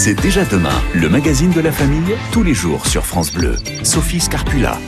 C'est 0.00 0.14
déjà 0.14 0.44
demain, 0.44 0.80
le 0.94 1.08
magazine 1.08 1.50
de 1.50 1.60
la 1.60 1.72
famille, 1.72 2.14
tous 2.30 2.44
les 2.44 2.54
jours 2.54 2.86
sur 2.86 3.04
France 3.04 3.32
Bleu. 3.32 3.56
Sophie 3.82 4.20
Scarpula. 4.20 4.78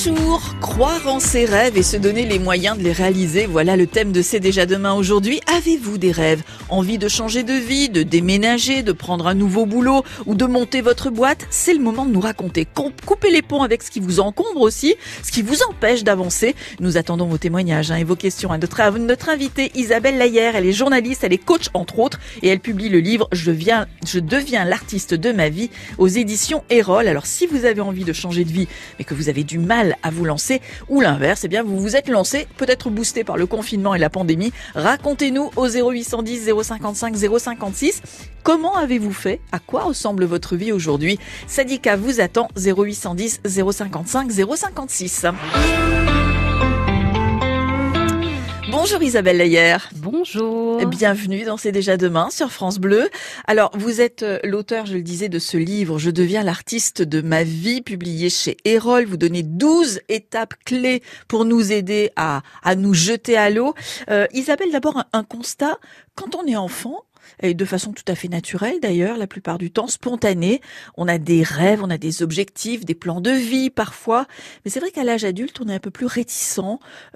Bonjour, 0.00 0.54
croire 0.60 1.08
en 1.08 1.18
ses 1.18 1.44
rêves 1.44 1.76
et 1.76 1.82
se 1.82 1.96
donner 1.96 2.24
les 2.24 2.38
moyens 2.38 2.78
de 2.78 2.84
les 2.84 2.92
réaliser, 2.92 3.46
voilà 3.46 3.76
le 3.76 3.88
thème 3.88 4.12
de 4.12 4.22
C'est 4.22 4.38
déjà 4.38 4.64
demain 4.64 4.92
aujourd'hui. 4.92 5.40
Avez-vous 5.56 5.98
des 5.98 6.12
rêves? 6.12 6.44
Envie 6.68 6.98
de 6.98 7.08
changer 7.08 7.42
de 7.42 7.54
vie, 7.54 7.88
de 7.88 8.04
déménager, 8.04 8.84
de 8.84 8.92
prendre 8.92 9.26
un 9.26 9.34
nouveau 9.34 9.66
boulot 9.66 10.04
ou 10.26 10.36
de 10.36 10.44
monter 10.44 10.82
votre 10.82 11.10
boîte? 11.10 11.48
C'est 11.50 11.74
le 11.74 11.80
moment 11.80 12.06
de 12.06 12.12
nous 12.12 12.20
raconter. 12.20 12.64
Coupez 13.06 13.32
les 13.32 13.42
ponts 13.42 13.64
avec 13.64 13.82
ce 13.82 13.90
qui 13.90 13.98
vous 13.98 14.20
encombre 14.20 14.60
aussi, 14.60 14.94
ce 15.24 15.32
qui 15.32 15.42
vous 15.42 15.64
empêche 15.68 16.04
d'avancer. 16.04 16.54
Nous 16.78 16.96
attendons 16.96 17.26
vos 17.26 17.38
témoignages 17.38 17.90
hein, 17.90 17.96
et 17.96 18.04
vos 18.04 18.14
questions 18.14 18.52
à 18.52 18.58
notre, 18.58 19.28
invitée 19.30 19.72
Isabelle 19.74 20.16
Layer. 20.16 20.52
Elle 20.54 20.66
est 20.66 20.72
journaliste, 20.72 21.24
elle 21.24 21.32
est 21.32 21.44
coach 21.44 21.70
entre 21.74 21.98
autres 21.98 22.20
et 22.42 22.48
elle 22.48 22.60
publie 22.60 22.88
le 22.88 23.00
livre 23.00 23.26
Je, 23.32 23.50
viens, 23.50 23.88
je 24.06 24.20
deviens 24.20 24.64
l'artiste 24.64 25.14
de 25.14 25.32
ma 25.32 25.48
vie 25.48 25.70
aux 25.96 26.06
éditions 26.06 26.62
Erol. 26.70 27.08
Alors 27.08 27.26
si 27.26 27.48
vous 27.48 27.64
avez 27.64 27.80
envie 27.80 28.04
de 28.04 28.12
changer 28.12 28.44
de 28.44 28.52
vie 28.52 28.68
mais 29.00 29.04
que 29.04 29.14
vous 29.14 29.28
avez 29.28 29.42
du 29.42 29.58
mal 29.58 29.87
à 30.02 30.10
vous 30.10 30.24
lancer 30.24 30.60
ou 30.88 31.00
l'inverse, 31.00 31.44
eh 31.44 31.48
bien 31.48 31.62
vous 31.62 31.78
vous 31.78 31.96
êtes 31.96 32.08
lancé, 32.08 32.46
peut-être 32.56 32.90
boosté 32.90 33.24
par 33.24 33.36
le 33.36 33.46
confinement 33.46 33.94
et 33.94 33.98
la 33.98 34.10
pandémie. 34.10 34.52
Racontez-nous 34.74 35.50
au 35.56 35.68
0810 35.68 36.50
055 36.62 37.16
056 37.16 38.02
comment 38.48 38.76
avez-vous 38.76 39.12
fait? 39.12 39.40
À 39.52 39.58
quoi 39.58 39.82
ressemble 39.82 40.24
votre 40.24 40.56
vie 40.56 40.72
aujourd'hui? 40.72 41.18
Sadika 41.46 41.96
vous 41.96 42.20
attend 42.20 42.48
0810 42.56 43.42
055 43.44 44.30
056. 44.30 45.26
Bonjour 48.80 49.02
Isabelle 49.02 49.38
Layer. 49.38 49.78
Bonjour. 49.96 50.86
Bienvenue 50.86 51.42
dans 51.42 51.56
C'est 51.56 51.72
déjà 51.72 51.96
demain 51.96 52.30
sur 52.30 52.52
France 52.52 52.78
Bleu. 52.78 53.10
Alors, 53.48 53.72
vous 53.74 54.00
êtes 54.00 54.22
euh, 54.22 54.38
l'auteur, 54.44 54.86
je 54.86 54.94
le 54.94 55.02
disais, 55.02 55.28
de 55.28 55.40
ce 55.40 55.56
livre 55.56 55.98
Je 55.98 56.10
deviens 56.10 56.44
l'artiste 56.44 57.02
de 57.02 57.20
ma 57.20 57.42
vie, 57.42 57.82
publié 57.82 58.30
chez 58.30 58.56
Erol. 58.64 59.04
Vous 59.04 59.16
donnez 59.16 59.42
12 59.42 60.02
étapes 60.08 60.54
clés 60.64 61.02
pour 61.26 61.44
nous 61.44 61.72
aider 61.72 62.12
à, 62.14 62.42
à 62.62 62.76
nous 62.76 62.94
jeter 62.94 63.36
à 63.36 63.50
l'eau. 63.50 63.74
Euh, 64.10 64.28
Isabelle, 64.32 64.70
d'abord 64.70 65.02
un 65.12 65.24
constat. 65.24 65.76
Quand 66.14 66.36
on 66.36 66.46
est 66.46 66.56
enfant, 66.56 67.02
et 67.42 67.54
de 67.54 67.64
façon 67.64 67.92
tout 67.92 68.04
à 68.08 68.14
fait 68.14 68.28
naturelle 68.28 68.78
d'ailleurs, 68.80 69.16
la 69.16 69.26
plupart 69.26 69.58
du 69.58 69.70
temps, 69.70 69.86
spontanée. 69.86 70.60
On 70.96 71.08
a 71.08 71.18
des 71.18 71.42
rêves, 71.42 71.80
on 71.82 71.90
a 71.90 71.98
des 71.98 72.22
objectifs, 72.22 72.84
des 72.84 72.94
plans 72.94 73.20
de 73.20 73.30
vie 73.30 73.70
parfois, 73.70 74.26
mais 74.64 74.70
c'est 74.70 74.80
vrai 74.80 74.90
qu'à 74.90 75.04
l'âge 75.04 75.24
adulte, 75.24 75.60
on 75.60 75.68
est 75.68 75.74
un 75.74 75.78
peu 75.80 75.90
plus 75.90 76.06
réticent, 76.06 76.60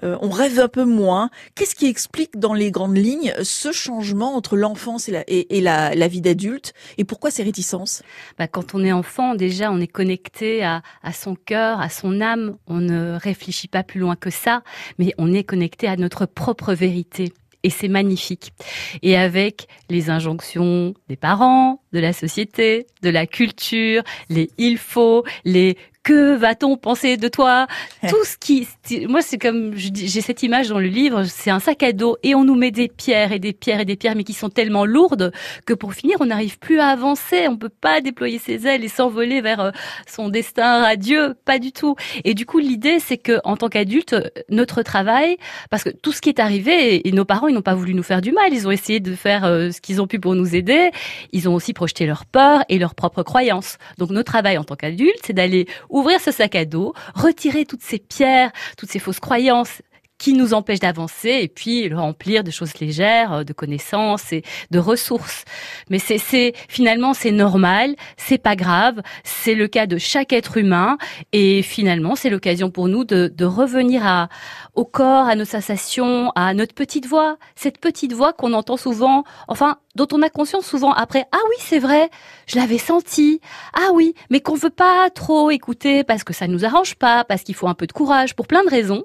euh, 0.03 0.17
on 0.21 0.29
rêve 0.29 0.59
un 0.59 0.67
peu 0.67 0.85
moins. 0.85 1.29
Qu'est-ce 1.55 1.75
qui 1.75 1.87
explique 1.87 2.39
dans 2.39 2.53
les 2.53 2.71
grandes 2.71 2.97
lignes 2.97 3.33
ce 3.43 3.71
changement 3.71 4.35
entre 4.35 4.55
l'enfance 4.55 5.09
et 5.09 5.11
la, 5.11 5.23
et, 5.27 5.61
la, 5.61 5.95
la 5.95 6.07
vie 6.07 6.21
d'adulte? 6.21 6.73
Et 6.97 7.03
pourquoi 7.03 7.31
ces 7.31 7.43
réticences? 7.43 8.03
Bah, 8.37 8.47
Quand 8.47 8.75
on 8.75 8.83
est 8.83 8.91
enfant, 8.91 9.35
déjà, 9.35 9.71
on 9.71 9.79
est 9.79 9.87
connecté 9.87 10.63
à, 10.63 10.81
à 11.01 11.13
son 11.13 11.35
cœur, 11.35 11.79
à 11.81 11.89
son 11.89 12.21
âme, 12.21 12.57
on 12.67 12.79
ne 12.79 13.17
réfléchit 13.19 13.67
pas 13.67 13.83
plus 13.83 13.99
loin 13.99 14.15
que 14.15 14.29
ça, 14.29 14.63
mais 14.97 15.13
on 15.17 15.33
est 15.33 15.43
connecté 15.43 15.87
à 15.87 15.95
notre 15.95 16.25
propre 16.25 16.73
vérité 16.73 17.33
et 17.63 17.69
c'est 17.69 17.87
magnifique. 17.87 18.53
Et 19.01 19.17
avec 19.17 19.67
les 19.89 20.09
injonctions 20.09 20.93
des 21.07 21.15
parents, 21.15 21.81
de 21.93 21.99
la 21.99 22.13
société, 22.13 22.87
de 23.01 23.09
la 23.09 23.25
culture, 23.25 24.03
les 24.29 24.49
il 24.57 24.77
faut, 24.77 25.23
les 25.45 25.77
que 26.03 26.35
va-t-on 26.35 26.75
penser 26.75 27.17
de 27.17 27.27
toi 27.29 27.67
Tout 28.09 28.23
ce 28.25 28.37
qui, 28.37 28.67
moi 29.07 29.21
c'est 29.21 29.37
comme 29.37 29.73
j'ai 29.75 30.21
cette 30.21 30.43
image 30.43 30.67
dans 30.67 30.79
le 30.79 30.87
livre, 30.87 31.23
c'est 31.23 31.49
un 31.49 31.59
sac 31.59 31.81
à 31.81 31.93
dos 31.93 32.17
et 32.23 32.35
on 32.35 32.43
nous 32.43 32.55
met 32.55 32.71
des 32.71 32.89
pierres 32.89 33.31
et 33.31 33.39
des 33.39 33.53
pierres 33.53 33.79
et 33.79 33.85
des 33.85 33.95
pierres, 33.95 34.15
mais 34.15 34.25
qui 34.25 34.33
sont 34.33 34.49
tellement 34.49 34.85
lourdes 34.85 35.31
que 35.65 35.73
pour 35.73 35.93
finir 35.93 36.17
on 36.19 36.25
n'arrive 36.25 36.59
plus 36.59 36.79
à 36.79 36.87
avancer, 36.87 37.47
on 37.47 37.57
peut 37.57 37.69
pas 37.69 38.01
déployer 38.01 38.37
ses 38.37 38.67
ailes 38.67 38.83
et 38.83 38.89
s'envoler 38.89 39.39
vers 39.39 39.61
euh, 39.61 39.71
son 40.05 40.27
destin 40.27 40.81
radieux, 40.81 41.35
pas 41.45 41.57
du 41.57 41.71
tout. 41.71 41.95
Et 42.25 42.33
du 42.33 42.45
coup 42.45 42.59
l'idée 42.59 42.99
c'est 42.99 43.17
que 43.17 43.39
en 43.45 43.55
tant 43.55 43.69
qu'adulte, 43.69 44.15
notre 44.49 44.81
travail, 44.81 45.37
parce 45.69 45.83
que 45.83 45.89
tout 45.89 46.11
ce 46.11 46.21
qui 46.21 46.29
est 46.29 46.39
arrivé 46.39 47.07
et 47.07 47.11
nos 47.13 47.25
parents 47.25 47.47
ils 47.47 47.55
n'ont 47.55 47.61
pas 47.61 47.75
voulu 47.75 47.93
nous 47.93 48.03
faire 48.03 48.21
du 48.21 48.33
mal, 48.33 48.51
ils 48.51 48.67
ont 48.67 48.71
essayé 48.71 48.99
de 48.99 49.15
faire 49.15 49.45
euh, 49.45 49.71
ce 49.71 49.79
qu'ils 49.79 50.01
ont 50.01 50.07
pu 50.07 50.19
pour 50.19 50.35
nous 50.35 50.53
aider, 50.53 50.91
ils 51.31 51.47
ont 51.47 51.55
aussi 51.55 51.71
projeté 51.71 52.05
leur 52.05 52.25
peur 52.25 52.63
et 52.67 52.77
leurs 52.77 52.95
propres 52.95 53.23
croyances. 53.23 53.77
Donc 53.97 54.09
notre 54.09 54.31
travail 54.31 54.57
en 54.57 54.65
tant 54.65 54.75
qu'adulte, 54.75 55.19
c'est 55.25 55.33
d'aller 55.33 55.65
ouvrir 55.93 56.19
ce 56.19 56.31
sac 56.31 56.55
à 56.55 56.65
dos, 56.65 56.93
retirer 57.15 57.65
toutes 57.65 57.83
ces 57.83 57.99
pierres, 57.99 58.51
toutes 58.77 58.89
ces 58.89 58.99
fausses 58.99 59.21
croyances 59.21 59.81
qui 60.23 60.33
nous 60.33 60.53
empêchent 60.53 60.79
d'avancer 60.79 61.39
et 61.41 61.49
puis 61.49 61.89
le 61.89 61.97
remplir 61.97 62.45
de 62.45 62.51
choses 62.51 62.79
légères, 62.79 63.33
euh, 63.33 63.43
de 63.43 63.51
connaissances 63.51 64.31
et 64.31 64.43
de 64.71 64.79
ressources. 64.79 65.43
Mais 65.89 65.99
c'est, 65.99 66.17
c'est 66.17 66.53
finalement 66.69 67.13
c'est 67.13 67.31
normal, 67.31 67.95
c'est 68.15 68.37
pas 68.37 68.55
grave, 68.55 69.01
c'est 69.25 69.53
le 69.53 69.67
cas 69.67 69.85
de 69.85 69.97
chaque 69.97 70.31
être 70.31 70.55
humain 70.55 70.97
et 71.33 71.61
finalement 71.61 72.15
c'est 72.15 72.29
l'occasion 72.29 72.69
pour 72.71 72.87
nous 72.87 73.03
de, 73.03 73.33
de 73.35 73.45
revenir 73.45 74.05
à 74.07 74.29
au 74.75 74.85
corps, 74.85 75.27
à 75.27 75.35
nos 75.35 75.45
sensations, 75.45 76.31
à 76.35 76.53
notre 76.53 76.73
petite 76.73 77.05
voix, 77.05 77.37
cette 77.55 77.77
petite 77.77 78.13
voix 78.13 78.33
qu'on 78.33 78.53
entend 78.53 78.77
souvent, 78.77 79.23
enfin 79.47 79.77
dont 79.95 80.07
on 80.11 80.23
a 80.23 80.29
conscience 80.29 80.65
souvent 80.65 80.91
après. 80.91 81.25
Ah 81.31 81.39
oui, 81.49 81.55
c'est 81.59 81.77
vrai, 81.77 82.09
je 82.47 82.55
l'avais 82.55 82.79
senti. 82.79 83.39
Ah 83.73 83.89
oui, 83.93 84.15
mais 84.31 84.39
qu'on 84.39 84.55
veut 84.55 84.71
pas 84.71 85.09
trop 85.11 85.51
écouter 85.51 86.03
parce 86.03 86.23
que 86.23 86.33
ça 86.33 86.47
nous 86.47 86.65
arrange 86.65 86.95
pas, 86.95 87.23
parce 87.23 87.43
qu'il 87.43 87.53
faut 87.55 87.67
un 87.67 87.75
peu 87.75 87.85
de 87.85 87.93
courage 87.93 88.35
pour 88.35 88.47
plein 88.47 88.63
de 88.63 88.69
raisons. 88.69 89.03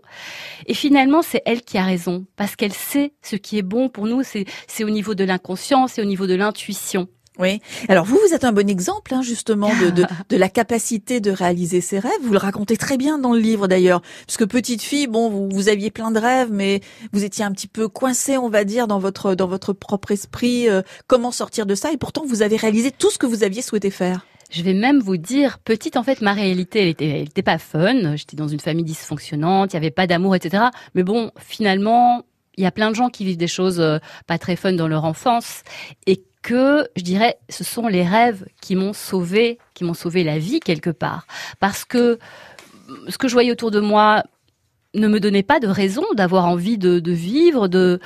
Et 0.66 0.74
finalement, 0.74 1.20
c'est 1.22 1.42
elle 1.44 1.62
qui 1.62 1.76
a 1.76 1.84
raison 1.84 2.24
parce 2.36 2.56
qu'elle 2.56 2.72
sait 2.72 3.12
ce 3.22 3.36
qui 3.36 3.58
est 3.58 3.62
bon 3.62 3.90
pour 3.90 4.06
nous. 4.06 4.22
C'est 4.22 4.84
au 4.84 4.90
niveau 4.90 5.14
de 5.14 5.24
l'inconscient, 5.24 5.86
c'est 5.86 6.00
au 6.00 6.06
niveau 6.06 6.26
de 6.26 6.34
l'intuition. 6.34 7.08
Oui. 7.38 7.60
Alors 7.88 8.04
vous, 8.04 8.18
vous 8.26 8.34
êtes 8.34 8.44
un 8.44 8.52
bon 8.52 8.68
exemple 8.68 9.14
hein, 9.14 9.22
justement 9.22 9.70
de, 9.80 9.90
de, 9.90 10.04
de, 10.28 10.36
la 10.36 10.48
capacité 10.48 11.20
de 11.20 11.30
réaliser 11.30 11.80
ses 11.80 11.98
rêves. 11.98 12.10
Vous 12.22 12.32
le 12.32 12.38
racontez 12.38 12.76
très 12.76 12.96
bien 12.96 13.18
dans 13.18 13.32
le 13.32 13.38
livre 13.38 13.68
d'ailleurs, 13.68 14.02
puisque 14.26 14.46
petite 14.46 14.82
fille, 14.82 15.06
bon, 15.06 15.30
vous, 15.30 15.48
vous 15.48 15.68
aviez 15.68 15.90
plein 15.90 16.10
de 16.10 16.18
rêves, 16.18 16.48
mais 16.50 16.80
vous 17.12 17.24
étiez 17.24 17.44
un 17.44 17.52
petit 17.52 17.68
peu 17.68 17.88
coincé, 17.88 18.36
on 18.36 18.48
va 18.48 18.64
dire, 18.64 18.88
dans 18.88 18.98
votre 18.98 19.34
dans 19.34 19.46
votre 19.46 19.72
propre 19.72 20.10
esprit. 20.10 20.68
Euh, 20.68 20.82
comment 21.06 21.30
sortir 21.30 21.64
de 21.64 21.74
ça 21.74 21.92
Et 21.92 21.96
pourtant, 21.96 22.24
vous 22.26 22.42
avez 22.42 22.56
réalisé 22.56 22.90
tout 22.90 23.10
ce 23.10 23.18
que 23.18 23.26
vous 23.26 23.44
aviez 23.44 23.62
souhaité 23.62 23.90
faire. 23.90 24.26
Je 24.50 24.62
vais 24.62 24.72
même 24.72 24.98
vous 24.98 25.18
dire, 25.18 25.58
petite, 25.58 25.96
en 25.96 26.02
fait, 26.02 26.22
ma 26.22 26.32
réalité, 26.32 26.80
elle 26.80 26.88
était, 26.88 27.08
elle 27.08 27.28
était 27.28 27.42
pas 27.42 27.58
fun. 27.58 28.16
J'étais 28.16 28.36
dans 28.36 28.48
une 28.48 28.60
famille 28.60 28.84
dysfonctionnante, 28.84 29.72
il 29.72 29.76
y 29.76 29.76
avait 29.76 29.90
pas 29.90 30.06
d'amour, 30.06 30.34
etc. 30.34 30.64
Mais 30.94 31.02
bon, 31.02 31.30
finalement, 31.38 32.22
il 32.56 32.64
y 32.64 32.66
a 32.66 32.72
plein 32.72 32.90
de 32.90 32.96
gens 32.96 33.08
qui 33.10 33.24
vivent 33.24 33.36
des 33.36 33.46
choses 33.46 33.78
euh, 33.78 33.98
pas 34.26 34.38
très 34.38 34.56
fun 34.56 34.72
dans 34.72 34.88
leur 34.88 35.04
enfance 35.04 35.62
et 36.06 36.24
que 36.42 36.88
je 36.96 37.02
dirais 37.02 37.38
ce 37.48 37.64
sont 37.64 37.88
les 37.88 38.02
rêves 38.02 38.46
qui 38.60 38.76
m'ont 38.76 38.92
sauvé, 38.92 39.58
qui 39.74 39.84
m'ont 39.84 39.94
sauvé 39.94 40.24
la 40.24 40.38
vie 40.38 40.60
quelque 40.60 40.90
part. 40.90 41.26
Parce 41.60 41.84
que 41.84 42.18
ce 43.08 43.18
que 43.18 43.28
je 43.28 43.34
voyais 43.34 43.52
autour 43.52 43.70
de 43.70 43.80
moi 43.80 44.22
ne 44.94 45.08
me 45.08 45.20
donnait 45.20 45.42
pas 45.42 45.60
de 45.60 45.66
raison 45.66 46.04
d'avoir 46.14 46.46
envie 46.46 46.78
de, 46.78 47.00
vivre, 47.12 47.68
de 47.68 48.00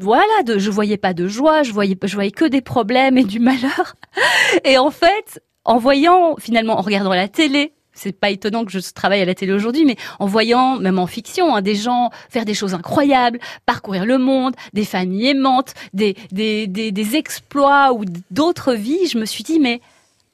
voilà, 0.00 0.42
de, 0.44 0.58
je 0.58 0.70
voyais 0.70 0.96
pas 0.96 1.14
de 1.14 1.26
joie, 1.26 1.62
je 1.62 1.72
voyais, 1.72 1.96
je 2.02 2.14
voyais 2.14 2.30
que 2.30 2.44
des 2.44 2.60
problèmes 2.60 3.16
et 3.16 3.24
du 3.24 3.40
malheur. 3.40 3.94
Et 4.64 4.78
en 4.78 4.90
fait, 4.90 5.42
en 5.64 5.78
voyant 5.78 6.36
finalement, 6.38 6.78
en 6.78 6.82
regardant 6.82 7.14
la 7.14 7.28
télé, 7.28 7.72
c'est 7.96 8.12
pas 8.12 8.30
étonnant 8.30 8.64
que 8.64 8.70
je 8.70 8.78
travaille 8.94 9.22
à 9.22 9.24
la 9.24 9.34
télé 9.34 9.52
aujourd'hui, 9.52 9.84
mais 9.84 9.96
en 10.20 10.26
voyant, 10.26 10.78
même 10.78 10.98
en 10.98 11.06
fiction, 11.06 11.56
hein, 11.56 11.62
des 11.62 11.74
gens 11.74 12.10
faire 12.28 12.44
des 12.44 12.54
choses 12.54 12.74
incroyables, 12.74 13.40
parcourir 13.64 14.06
le 14.06 14.18
monde, 14.18 14.54
des 14.72 14.84
familles 14.84 15.28
aimantes, 15.28 15.74
des, 15.92 16.14
des, 16.30 16.66
des, 16.66 16.92
des 16.92 17.16
exploits 17.16 17.92
ou 17.92 18.04
d'autres 18.30 18.74
vies, 18.74 19.08
je 19.08 19.18
me 19.18 19.24
suis 19.24 19.42
dit, 19.42 19.58
mais 19.58 19.80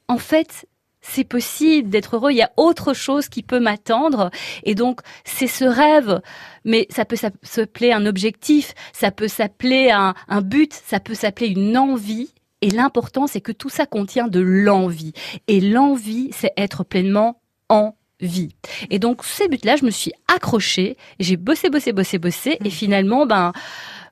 en 0.07 0.17
fait, 0.17 0.67
c'est 1.01 1.23
possible 1.25 1.89
d'être 1.89 2.15
heureux, 2.15 2.31
il 2.31 2.37
y 2.37 2.41
a 2.41 2.51
autre 2.57 2.93
chose 2.93 3.27
qui 3.27 3.43
peut 3.43 3.59
m'attendre. 3.59 4.31
Et 4.63 4.73
donc, 4.73 5.01
c'est 5.25 5.47
ce 5.47 5.65
rêve, 5.65 6.21
mais 6.65 6.87
ça 6.89 7.05
peut 7.05 7.17
s'appeler 7.43 7.91
un 7.91 8.05
objectif, 8.05 8.73
ça 8.93 9.11
peut 9.11 9.27
s'appeler 9.27 9.91
un, 9.91 10.13
un 10.27 10.41
but, 10.41 10.73
ça 10.73 10.99
peut 10.99 11.13
s'appeler 11.13 11.47
une 11.47 11.77
envie. 11.77 12.33
Et 12.61 12.69
l'important, 12.69 13.27
c'est 13.27 13.41
que 13.41 13.51
tout 13.51 13.69
ça 13.69 13.85
contient 13.85 14.29
de 14.29 14.39
l'envie. 14.39 15.11
Et 15.49 15.59
l'envie, 15.59 16.29
c'est 16.31 16.53
être 16.55 16.85
pleinement 16.85 17.41
en 17.73 17.95
vie. 18.21 18.49
Et 18.89 18.99
donc 18.99 19.23
ces 19.23 19.47
buts-là, 19.47 19.75
je 19.75 19.85
me 19.85 19.91
suis 19.91 20.13
accrochée, 20.33 20.95
j'ai 21.19 21.35
bossé, 21.35 21.69
bossé, 21.69 21.91
bossé, 21.91 22.19
bossé, 22.19 22.57
et 22.63 22.67
mmh. 22.67 22.71
finalement, 22.71 23.25
ben 23.25 23.51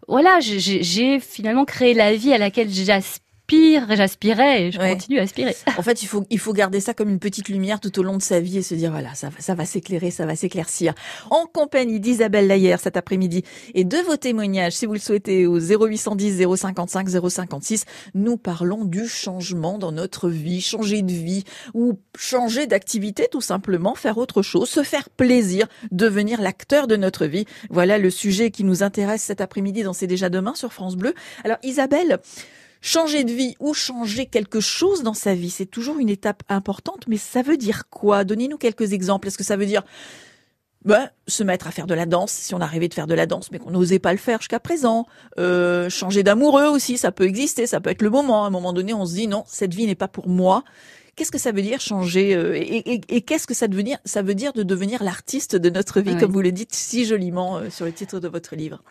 voilà, 0.08 0.40
j'ai 0.42 1.20
finalement 1.20 1.64
créé 1.64 1.94
la 1.94 2.14
vie 2.16 2.34
à 2.34 2.38
laquelle 2.38 2.70
j'aspire 2.70 3.31
j'aspirais 3.90 4.64
et 4.64 4.72
je 4.72 4.80
continue 4.80 5.20
à 5.20 5.24
aspirer. 5.24 5.56
En 5.78 5.84
fait, 5.84 6.04
il 6.04 6.06
faut, 6.06 6.26
il 6.30 6.40
faut 6.40 6.54
garder 6.54 6.80
ça 6.80 6.94
comme 6.94 7.10
une 7.10 7.20
petite 7.20 7.50
lumière 7.50 7.80
tout 7.80 7.98
au 8.00 8.04
long 8.04 8.18
de 8.18 8.22
sa 8.22 8.40
vie 8.40 8.58
et 8.58 8.62
se 8.62 8.76
dire, 8.76 8.92
voilà, 8.92 9.14
ça, 9.16 9.30
ça 9.40 9.56
va 9.56 9.66
s'éclairer, 9.66 10.12
ça 10.12 10.26
va 10.26 10.36
s'éclaircir. 10.36 10.94
En 11.30 11.46
compagnie 11.46 12.00
d'Isabelle 12.00 12.48
Layer 12.48 12.76
cet 12.78 12.98
après-midi 12.98 13.44
et 13.74 13.84
de 13.84 13.98
vos 13.98 14.18
témoignages, 14.18 14.74
si 14.74 14.86
vous 14.86 14.94
le 14.94 15.00
souhaitez, 15.00 15.48
au 15.48 15.60
0810 15.60 16.46
055 16.56 17.10
056, 17.30 17.86
nous 18.14 18.38
parlons 18.38 18.86
du 18.86 19.08
changement 19.08 19.78
dans 19.78 19.92
notre 19.92 20.30
vie, 20.30 20.62
changer 20.62 21.02
de 21.02 21.12
vie 21.12 21.44
ou 21.74 22.00
changer 22.18 22.68
d'activité 22.68 23.28
tout 23.32 23.42
simplement, 23.42 23.96
faire 23.96 24.18
autre 24.18 24.42
chose, 24.42 24.70
se 24.70 24.84
faire 24.84 25.10
plaisir, 25.10 25.68
devenir 25.92 26.42
l'acteur 26.42 26.88
de 26.88 26.96
notre 26.96 27.26
vie. 27.26 27.46
Voilà 27.70 27.98
le 27.98 28.10
sujet 28.10 28.52
qui 28.52 28.64
nous 28.64 28.84
intéresse 28.84 29.22
cet 29.22 29.42
après-midi 29.42 29.84
dans 29.84 29.94
C'est 29.94 30.08
déjà 30.08 30.30
demain 30.30 30.56
sur 30.56 30.74
France 30.74 30.96
Bleu. 30.96 31.14
Alors 31.44 31.58
Isabelle, 31.64 32.20
Changer 32.82 33.24
de 33.24 33.32
vie 33.32 33.56
ou 33.60 33.74
changer 33.74 34.26
quelque 34.26 34.60
chose 34.60 35.04
dans 35.04 35.14
sa 35.14 35.36
vie, 35.36 35.52
c'est 35.52 35.68
toujours 35.68 36.00
une 36.00 36.10
étape 36.10 36.42
importante, 36.50 37.06
mais 37.08 37.18
ça 37.18 37.44
veut 37.44 37.58
dire 37.58 37.90
quoi? 37.90 38.24
Donnez-nous 38.24 38.58
quelques 38.58 38.94
exemples. 38.94 39.28
Est-ce 39.28 39.38
que 39.38 39.44
ça 39.44 39.56
veut 39.56 39.68
dire 39.68 39.84
ben, 40.84 41.10
se 41.28 41.44
mettre 41.44 41.68
à 41.68 41.72
faire 41.72 41.86
de 41.86 41.94
la 41.94 42.08
danse, 42.08 42.32
si 42.32 42.56
on 42.56 42.60
arrivait 42.60 42.88
de 42.88 42.96
faire 42.96 43.06
de 43.06 43.14
la 43.14 43.28
danse, 43.28 43.52
mais 43.52 43.60
qu'on 43.60 43.70
n'osait 43.70 44.00
pas 44.00 44.14
le 44.14 44.18
faire 44.18 44.40
jusqu'à 44.40 44.60
présent. 44.60 45.06
Euh, 45.38 45.90
changer 45.90 46.24
d'amoureux 46.24 46.66
aussi, 46.66 46.98
ça 46.98 47.12
peut 47.12 47.26
exister, 47.26 47.68
ça 47.68 47.80
peut 47.80 47.92
être 47.92 48.02
le 48.02 48.10
moment. 48.10 48.46
À 48.46 48.48
un 48.48 48.50
moment 48.50 48.74
donné, 48.74 48.94
on 48.94 49.06
se 49.06 49.14
dit 49.14 49.28
non, 49.28 49.44
cette 49.46 49.76
vie 49.76 49.86
n'est 49.86 49.94
pas 49.94 50.08
pour 50.08 50.28
moi. 50.28 50.64
Qu'est-ce 51.16 51.32
que 51.32 51.38
ça 51.38 51.52
veut 51.52 51.62
dire 51.62 51.80
changer 51.80 52.34
euh, 52.34 52.56
Et, 52.58 53.22
qu'est-ce 53.22 53.46
que 53.46 53.54
ça 53.54 53.68
veut 53.68 53.84
dire 53.84 54.00
Ça 54.06 54.24
veut 54.24 54.34
dire 54.34 54.54
de 54.54 54.64
devenir 54.64 55.04
l'artiste 55.04 55.56
de 55.56 55.70
notre 55.70 56.02
vie, 56.02 56.18
comme 56.18 56.32
vous 56.32 56.42
le 56.42 56.52
dites 56.52 56.74
si 56.74 57.06
joliment 57.06 57.58
euh, 57.58 57.70
sur 57.70 57.86
le 57.86 57.92
titre 57.92 58.20
de 58.20 58.28
votre 58.28 58.56
livre? 58.56 58.82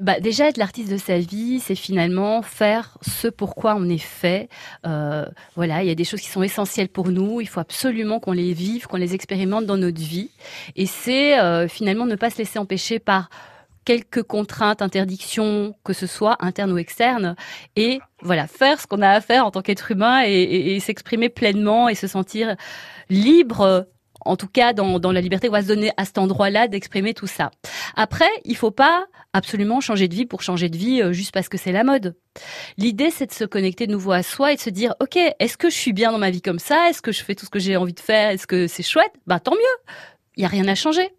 Bah, 0.00 0.20
déjà 0.20 0.48
être 0.48 0.56
l'artiste 0.56 0.90
de 0.90 0.96
sa 0.96 1.18
vie, 1.18 1.60
c'est 1.60 1.74
finalement 1.74 2.42
faire 2.42 2.98
ce 3.02 3.28
pourquoi 3.28 3.74
on 3.74 3.88
est 3.88 3.98
fait. 3.98 4.48
Euh, 4.86 5.26
voilà, 5.56 5.82
il 5.82 5.88
y 5.88 5.90
a 5.90 5.94
des 5.94 6.04
choses 6.04 6.20
qui 6.20 6.28
sont 6.28 6.42
essentielles 6.42 6.88
pour 6.88 7.08
nous. 7.08 7.40
Il 7.40 7.48
faut 7.48 7.60
absolument 7.60 8.20
qu'on 8.20 8.32
les 8.32 8.52
vive, 8.52 8.86
qu'on 8.86 8.96
les 8.96 9.14
expérimente 9.14 9.66
dans 9.66 9.76
notre 9.76 10.00
vie. 10.00 10.30
Et 10.76 10.86
c'est 10.86 11.38
euh, 11.38 11.68
finalement 11.68 12.06
ne 12.06 12.16
pas 12.16 12.30
se 12.30 12.38
laisser 12.38 12.58
empêcher 12.58 12.98
par 12.98 13.28
quelques 13.84 14.22
contraintes, 14.22 14.82
interdictions, 14.82 15.74
que 15.82 15.94
ce 15.94 16.06
soit 16.06 16.36
internes 16.40 16.72
ou 16.72 16.76
externes, 16.76 17.36
et 17.74 18.00
voilà, 18.20 18.46
faire 18.46 18.78
ce 18.82 18.86
qu'on 18.86 19.00
a 19.00 19.08
à 19.08 19.22
faire 19.22 19.46
en 19.46 19.50
tant 19.50 19.62
qu'être 19.62 19.90
humain 19.90 20.24
et, 20.26 20.74
et 20.74 20.80
s'exprimer 20.80 21.30
pleinement 21.30 21.88
et 21.88 21.94
se 21.94 22.06
sentir 22.06 22.54
libre 23.08 23.88
en 24.20 24.36
tout 24.36 24.48
cas 24.48 24.72
dans, 24.72 24.98
dans 24.98 25.12
la 25.12 25.20
liberté, 25.20 25.48
on 25.48 25.52
va 25.52 25.62
se 25.62 25.68
donner 25.68 25.92
à 25.96 26.04
cet 26.04 26.18
endroit-là 26.18 26.68
d'exprimer 26.68 27.14
tout 27.14 27.26
ça. 27.26 27.50
Après, 27.96 28.28
il 28.44 28.56
faut 28.56 28.70
pas 28.70 29.06
absolument 29.32 29.80
changer 29.80 30.08
de 30.08 30.14
vie 30.14 30.26
pour 30.26 30.42
changer 30.42 30.68
de 30.68 30.76
vie 30.76 31.02
euh, 31.02 31.12
juste 31.12 31.32
parce 31.32 31.48
que 31.48 31.58
c'est 31.58 31.72
la 31.72 31.84
mode. 31.84 32.16
L'idée, 32.76 33.10
c'est 33.10 33.26
de 33.26 33.32
se 33.32 33.44
connecter 33.44 33.86
de 33.86 33.92
nouveau 33.92 34.12
à 34.12 34.22
soi 34.22 34.52
et 34.52 34.56
de 34.56 34.60
se 34.60 34.70
dire, 34.70 34.94
OK, 35.00 35.16
est-ce 35.16 35.56
que 35.56 35.70
je 35.70 35.76
suis 35.76 35.92
bien 35.92 36.12
dans 36.12 36.18
ma 36.18 36.30
vie 36.30 36.42
comme 36.42 36.58
ça? 36.58 36.88
Est-ce 36.88 37.02
que 37.02 37.12
je 37.12 37.22
fais 37.22 37.34
tout 37.34 37.46
ce 37.46 37.50
que 37.50 37.58
j'ai 37.58 37.76
envie 37.76 37.94
de 37.94 38.00
faire? 38.00 38.30
Est-ce 38.30 38.46
que 38.46 38.66
c'est 38.66 38.82
chouette? 38.82 39.12
Bah 39.26 39.40
tant 39.40 39.52
mieux. 39.52 39.94
Il 40.36 40.42
y 40.42 40.44
a 40.44 40.48
rien 40.48 40.68
à 40.68 40.74
changer. 40.74 41.10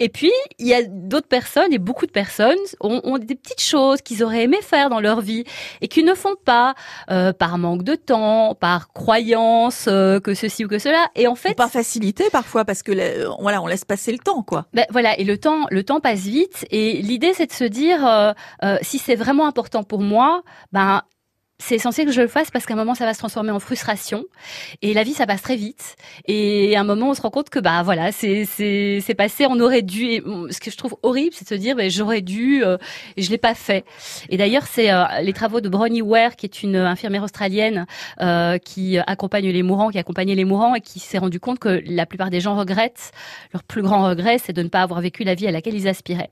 Et 0.00 0.08
puis, 0.08 0.32
il 0.58 0.66
y 0.66 0.74
a 0.74 0.82
d'autres 0.82 1.28
personnes, 1.28 1.72
et 1.72 1.78
beaucoup 1.78 2.06
de 2.06 2.10
personnes, 2.10 2.58
ont, 2.80 3.18
des 3.18 3.36
petites 3.36 3.60
choses 3.60 4.02
qu'ils 4.02 4.24
auraient 4.24 4.42
aimé 4.42 4.58
faire 4.60 4.90
dans 4.90 4.98
leur 4.98 5.20
vie 5.20 5.44
et 5.80 5.88
qu'ils 5.88 6.04
ne 6.04 6.14
font 6.14 6.34
pas 6.44 6.74
euh, 7.10 7.32
par 7.32 7.58
manque 7.58 7.84
de 7.84 7.94
temps, 7.94 8.56
par 8.56 8.92
croyance 8.92 9.86
euh, 9.86 10.18
que 10.18 10.34
ceci 10.34 10.64
ou 10.64 10.68
que 10.68 10.80
cela. 10.80 11.08
Et 11.14 11.28
en 11.28 11.36
fait, 11.36 11.50
ou 11.50 11.54
par 11.54 11.70
facilité 11.70 12.24
parfois 12.32 12.64
parce 12.64 12.82
que 12.82 12.92
voilà, 13.40 13.62
on 13.62 13.66
laisse 13.68 13.84
passer 13.84 14.10
le 14.10 14.18
temps, 14.18 14.42
quoi. 14.42 14.66
Ben, 14.72 14.84
voilà, 14.90 15.18
et 15.18 15.24
le 15.24 15.38
temps, 15.38 15.66
le 15.70 15.84
temps 15.84 16.00
passe 16.00 16.20
vite. 16.22 16.66
Et 16.70 17.00
l'idée, 17.00 17.32
c'est 17.32 17.46
de 17.46 17.52
se 17.52 17.64
dire, 17.64 18.04
euh, 18.04 18.32
si 18.82 18.98
c'est 18.98 19.14
vraiment 19.14 19.46
important 19.46 19.84
pour 19.84 20.00
moi, 20.00 20.42
ben 20.72 21.02
c'est 21.58 21.76
essentiel 21.76 22.06
que 22.06 22.12
je 22.12 22.20
le 22.20 22.26
fasse 22.26 22.50
parce 22.50 22.66
qu'à 22.66 22.74
un 22.74 22.76
moment 22.76 22.94
ça 22.94 23.06
va 23.06 23.14
se 23.14 23.18
transformer 23.20 23.52
en 23.52 23.60
frustration 23.60 24.24
et 24.82 24.92
la 24.92 25.04
vie 25.04 25.12
ça 25.12 25.24
passe 25.24 25.42
très 25.42 25.54
vite. 25.56 25.94
Et 26.26 26.76
à 26.76 26.80
un 26.80 26.84
moment 26.84 27.10
on 27.10 27.14
se 27.14 27.22
rend 27.22 27.30
compte 27.30 27.48
que 27.48 27.60
bah 27.60 27.82
voilà 27.84 28.10
c'est 28.10 28.44
c'est 28.44 29.00
c'est 29.00 29.14
passé. 29.14 29.46
On 29.48 29.60
aurait 29.60 29.82
dû 29.82 30.04
et 30.04 30.22
ce 30.50 30.58
que 30.58 30.70
je 30.70 30.76
trouve 30.76 30.96
horrible 31.02 31.30
c'est 31.32 31.44
de 31.44 31.48
se 31.48 31.54
dire 31.54 31.76
bah, 31.76 31.88
j'aurais 31.88 32.22
dû 32.22 32.64
euh, 32.64 32.76
et 33.16 33.22
je 33.22 33.30
l'ai 33.30 33.38
pas 33.38 33.54
fait. 33.54 33.84
Et 34.30 34.36
d'ailleurs 34.36 34.66
c'est 34.66 34.92
euh, 34.92 35.04
les 35.22 35.32
travaux 35.32 35.60
de 35.60 35.68
Bronnie 35.68 36.02
Ware 36.02 36.34
qui 36.34 36.46
est 36.46 36.62
une 36.64 36.76
infirmière 36.76 37.22
australienne 37.22 37.86
euh, 38.20 38.58
qui 38.58 38.98
accompagne 38.98 39.48
les 39.48 39.62
mourants 39.62 39.90
qui 39.90 39.98
accompagnait 39.98 40.34
les 40.34 40.44
mourants 40.44 40.74
et 40.74 40.80
qui 40.80 40.98
s'est 40.98 41.18
rendu 41.18 41.38
compte 41.38 41.60
que 41.60 41.82
la 41.86 42.04
plupart 42.04 42.30
des 42.30 42.40
gens 42.40 42.56
regrettent 42.56 43.12
leur 43.52 43.62
plus 43.62 43.82
grand 43.82 44.08
regret 44.08 44.38
c'est 44.38 44.52
de 44.52 44.62
ne 44.62 44.68
pas 44.68 44.82
avoir 44.82 45.00
vécu 45.00 45.22
la 45.22 45.34
vie 45.34 45.46
à 45.46 45.52
laquelle 45.52 45.74
ils 45.74 45.86
aspiraient. 45.86 46.30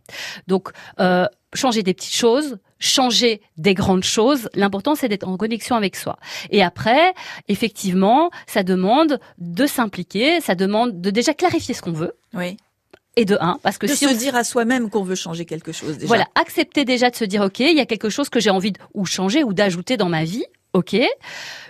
Donc 0.49 0.71
euh, 0.99 1.27
changer 1.55 1.83
des 1.83 1.95
petites 1.95 2.15
choses, 2.15 2.59
changer 2.79 3.41
des 3.57 3.75
grandes 3.75 4.05
choses. 4.05 4.49
L'important, 4.55 4.95
c'est 4.95 5.09
d'être 5.09 5.29
en 5.29 5.37
connexion 5.37 5.77
avec 5.77 5.97
soi. 5.97 6.19
Et 6.51 6.63
après, 6.63 7.15
effectivement, 7.49 8.31
ça 8.47 8.63
demande 8.63 9.21
de 9.39 9.67
s'impliquer, 9.67 10.41
ça 10.41 10.55
demande 10.55 11.01
de 11.01 11.11
déjà 11.11 11.35
clarifier 11.35 11.75
ce 11.75 11.83
qu'on 11.83 11.93
veut. 11.93 12.15
Oui. 12.35 12.57
Et 13.17 13.27
de 13.27 13.37
un, 13.41 13.59
parce 13.63 13.77
que 13.77 13.87
de 13.87 13.93
si 13.93 14.07
se 14.07 14.15
dire 14.15 14.35
à 14.35 14.43
soi-même 14.43 14.89
qu'on 14.89 15.03
veut 15.03 15.15
changer 15.15 15.45
quelque 15.45 15.71
chose. 15.71 15.97
Déjà. 15.97 16.07
Voilà, 16.07 16.27
accepter 16.35 16.87
déjà 16.87 17.11
de 17.11 17.17
se 17.17 17.27
dire 17.27 17.43
ok, 17.43 17.61
il 17.61 17.77
y 17.77 17.81
a 17.81 17.87
quelque 17.87 18.09
chose 18.09 18.31
que 18.31 18.41
j'ai 18.41 18.49
envie 18.49 18.73
de 18.73 18.81
ou 18.95 19.05
changer 19.05 19.45
ou 19.45 19.53
d'ajouter 19.53 19.99
dans 19.99 20.09
ma 20.09 20.25
vie. 20.25 20.47
Ok. 20.73 20.97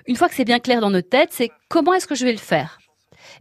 Une 0.07 0.15
fois 0.15 0.29
que 0.29 0.37
c'est 0.37 0.45
bien 0.45 0.61
clair 0.61 0.81
dans 0.81 0.91
notre 0.91 1.09
tête, 1.09 1.31
c'est 1.33 1.51
comment 1.69 1.95
est-ce 1.95 2.07
que 2.07 2.15
je 2.15 2.25
vais 2.25 2.33
le 2.33 2.39
faire? 2.39 2.79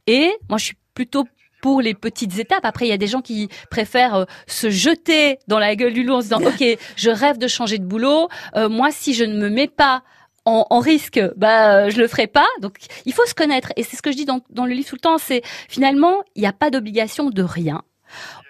Et 0.08 0.32
moi, 0.50 0.58
je 0.58 0.66
suis 0.66 0.78
plutôt 0.96 1.26
pour 1.62 1.82
les 1.82 1.94
petites 1.94 2.38
étapes. 2.40 2.66
Après, 2.66 2.86
il 2.86 2.90
y 2.90 2.94
a 2.94 2.98
des 2.98 3.08
gens 3.08 3.22
qui 3.22 3.50
préfèrent 3.70 4.16
euh, 4.16 4.26
se 4.48 4.70
jeter 4.70 5.40
dans 5.48 5.60
la 5.60 5.76
gueule 5.76 5.94
du 5.94 6.04
loup 6.04 6.16
en 6.16 6.22
se 6.22 6.28
disant, 6.28 6.42
OK, 6.46 6.64
je 6.96 7.10
rêve 7.10 7.38
de 7.38 7.48
changer 7.48 7.78
de 7.78 7.86
boulot. 7.86 8.30
Euh, 8.56 8.70
moi, 8.70 8.90
si 8.92 9.14
je 9.14 9.24
ne 9.24 9.38
me 9.38 9.50
mets 9.50 9.68
pas 9.68 10.04
en, 10.46 10.66
en, 10.70 10.80
risque, 10.80 11.22
bah 11.38 11.90
je 11.90 12.00
le 12.00 12.08
ferai 12.08 12.28
pas. 12.28 12.48
Donc 12.62 12.78
il 13.06 13.14
faut 13.14 13.26
se 13.26 13.34
connaître 13.34 13.72
et 13.76 13.84
c'est 13.84 13.96
ce 13.96 14.02
que 14.02 14.12
je 14.12 14.18
dis 14.18 14.26
dans, 14.26 14.42
dans 14.50 14.66
le 14.66 14.74
livre 14.74 14.90
tout 14.90 14.96
le 14.96 15.02
temps. 15.02 15.18
C'est 15.18 15.44
finalement 15.70 16.24
il 16.36 16.42
n'y 16.42 16.48
a 16.48 16.54
pas 16.54 16.70
d'obligation 16.70 17.30
de 17.30 17.44
rien. 17.44 17.84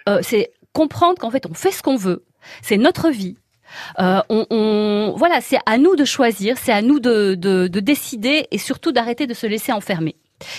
Euh, 0.08 0.20
c'est 0.22 0.52
comprendre 0.74 1.20
qu'en 1.20 1.32
fait 1.32 1.46
on 1.50 1.54
fait 1.54 1.72
ce 1.72 1.84
qu'on 1.84 1.98
veut. 1.98 2.24
C'est 2.62 2.78
notre 2.78 3.10
vie. 3.10 3.36
Euh, 4.00 4.22
on, 4.30 4.46
on, 4.50 5.14
voilà, 5.18 5.42
c'est 5.42 5.60
à 5.66 5.78
nous 5.78 5.96
de 5.96 6.06
choisir, 6.06 6.58
c'est 6.58 6.74
à 6.74 6.82
nous 6.82 7.00
de, 7.00 7.36
de, 7.36 7.68
de 7.68 7.80
décider 7.80 8.48
et 8.52 8.58
surtout 8.58 8.92
d'arrêter 8.92 9.28
de 9.28 9.34
se 9.34 9.48
laisser 9.48 9.72
enfermer. 9.72 10.16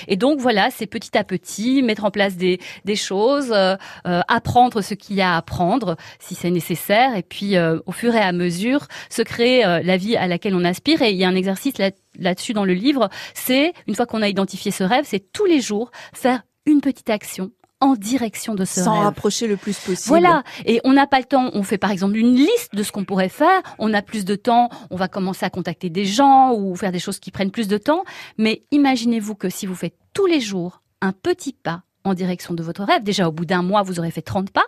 Et 0.09 0.17
donc 0.17 0.39
voilà, 0.39 0.71
c'est 0.71 0.87
petit 0.87 1.17
à 1.17 1.25
petit 1.25 1.83
mettre 1.83 2.05
en 2.05 2.11
place 2.11 2.37
des, 2.37 2.61
des 2.85 2.97
choses, 2.97 3.53
euh, 3.53 3.77
euh, 4.07 4.21
apprendre 4.29 4.83
ce 4.83 4.95
qu'il 4.95 5.17
y 5.17 5.23
a 5.23 5.35
à 5.35 5.37
apprendre 5.39 5.97
si 6.19 6.35
c'est 6.35 6.51
nécessaire, 6.51 7.17
et 7.17 7.23
puis 7.23 7.57
euh, 7.57 7.79
au 7.87 7.93
fur 7.93 8.15
et 8.15 8.21
à 8.21 8.33
mesure 8.33 8.87
se 9.11 9.23
créer 9.23 9.63
la 9.63 9.97
vie 9.97 10.17
à 10.17 10.27
laquelle 10.27 10.55
on 10.55 10.65
aspire. 10.65 11.03
Et 11.03 11.11
il 11.11 11.17
y 11.17 11.25
a 11.25 11.29
un 11.29 11.35
exercice 11.35 11.79
là, 11.79 11.91
là-dessus 12.19 12.53
dans 12.53 12.65
le 12.65 12.75
livre, 12.75 13.09
c'est 13.35 13.73
une 13.87 13.95
fois 13.95 14.07
qu'on 14.07 14.23
a 14.23 14.29
identifié 14.29 14.71
ce 14.71 14.85
rêve, 14.85 15.05
c'est 15.07 15.33
tous 15.33 15.47
les 15.47 15.61
jours 15.61 15.91
faire 16.13 16.43
une 16.67 16.81
petite 16.81 17.11
action 17.11 17.51
en 17.83 17.95
direction 17.95 18.55
de 18.55 18.65
ce 18.65 18.81
Sans 18.83 18.95
rêve. 18.95 19.03
rapprocher 19.03 19.47
le 19.47 19.57
plus 19.57 19.77
possible. 19.79 20.09
Voilà. 20.09 20.45
Et 20.65 20.81
on 20.85 20.93
n'a 20.93 21.07
pas 21.07 21.19
le 21.19 21.25
temps. 21.25 21.51
On 21.53 21.63
fait 21.63 21.79
par 21.79 21.91
exemple 21.91 22.17
une 22.17 22.35
liste 22.35 22.75
de 22.75 22.83
ce 22.83 22.93
qu'on 22.93 23.05
pourrait 23.05 23.29
faire. 23.29 23.61
On 23.79 23.93
a 23.93 24.03
plus 24.03 24.25
de 24.25 24.37
temps. 24.37 24.71
On 24.91 24.97
va 24.97 25.09
commencer 25.09 25.45
à 25.45 25.51
contacter 25.51 25.91
des 25.91 26.05
gens 26.07 26.55
ou 26.55 26.75
faire 26.77 26.93
des 26.93 27.01
choses 27.01 27.19
qui 27.19 27.31
prennent 27.31 27.51
plus 27.51 27.69
de 27.69 27.79
temps. 27.79 28.05
Mais 28.39 28.63
imaginez-vous 28.71 29.35
que 29.35 29.49
si 29.51 29.67
vous 29.67 29.75
faites 29.75 29.97
tous 30.15 30.27
les 30.27 30.41
jours 30.41 30.83
un 31.01 31.13
petit 31.13 31.53
pas 31.53 31.83
en 32.05 32.15
direction 32.15 32.55
de 32.55 32.63
votre 32.63 32.85
rêve. 32.85 33.03
Déjà, 33.03 33.29
au 33.29 33.33
bout 33.33 33.45
d'un 33.45 33.63
mois, 33.63 33.83
vous 33.83 33.99
aurez 33.99 34.11
fait 34.11 34.23
30 34.23 34.51
pas. 34.51 34.65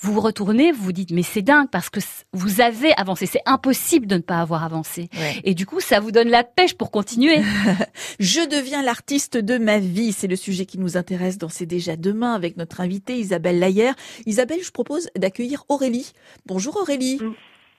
Vous 0.00 0.12
vous 0.12 0.20
retournez, 0.20 0.72
vous 0.72 0.84
vous 0.84 0.92
dites, 0.92 1.10
mais 1.10 1.22
c'est 1.22 1.42
dingue 1.42 1.68
parce 1.70 1.90
que 1.90 2.00
vous 2.32 2.60
avez 2.60 2.92
avancé. 2.96 3.26
C'est 3.26 3.42
impossible 3.46 4.06
de 4.06 4.16
ne 4.16 4.20
pas 4.20 4.40
avoir 4.40 4.64
avancé. 4.64 5.08
Et 5.44 5.54
du 5.54 5.66
coup, 5.66 5.80
ça 5.80 6.00
vous 6.00 6.12
donne 6.12 6.28
la 6.28 6.44
pêche 6.44 6.74
pour 6.74 6.90
continuer. 6.90 7.42
Je 8.20 8.48
deviens 8.48 8.82
l'artiste 8.82 9.36
de 9.36 9.58
ma 9.58 9.78
vie. 9.78 10.12
C'est 10.12 10.28
le 10.28 10.36
sujet 10.36 10.66
qui 10.66 10.78
nous 10.78 10.96
intéresse 10.96 11.38
dans 11.38 11.48
C'est 11.48 11.66
déjà 11.66 11.96
demain 11.96 12.34
avec 12.34 12.56
notre 12.56 12.80
invitée 12.80 13.18
Isabelle 13.18 13.58
Layer. 13.58 13.92
Isabelle, 14.26 14.60
je 14.62 14.70
propose 14.70 15.08
d'accueillir 15.16 15.64
Aurélie. 15.68 16.12
Bonjour 16.46 16.76
Aurélie. 16.76 17.20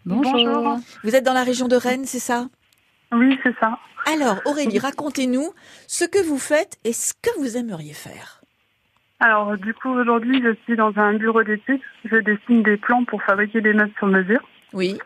Bonjour. 0.05 0.77
Vous 1.03 1.15
êtes 1.15 1.23
dans 1.23 1.33
la 1.33 1.43
région 1.43 1.67
de 1.67 1.75
Rennes, 1.75 2.05
c'est 2.05 2.19
ça? 2.19 2.47
Oui, 3.11 3.37
c'est 3.43 3.55
ça. 3.59 3.77
Alors, 4.11 4.37
Aurélie, 4.45 4.79
racontez-nous 4.79 5.51
ce 5.87 6.05
que 6.05 6.23
vous 6.23 6.39
faites 6.39 6.77
et 6.83 6.93
ce 6.93 7.13
que 7.13 7.29
vous 7.39 7.57
aimeriez 7.57 7.93
faire. 7.93 8.40
Alors, 9.21 9.55
du 9.55 9.75
coup, 9.75 9.89
aujourd'hui, 9.89 10.41
je 10.43 10.55
suis 10.63 10.75
dans 10.75 10.97
un 10.97 11.13
bureau 11.13 11.43
d'études. 11.43 11.79
Je 12.05 12.17
dessine 12.17 12.63
des 12.63 12.75
plans 12.75 13.05
pour 13.05 13.21
fabriquer 13.21 13.61
des 13.61 13.71
meubles 13.71 13.93
sur 13.99 14.07
mesure. 14.07 14.41
Oui. 14.73 14.97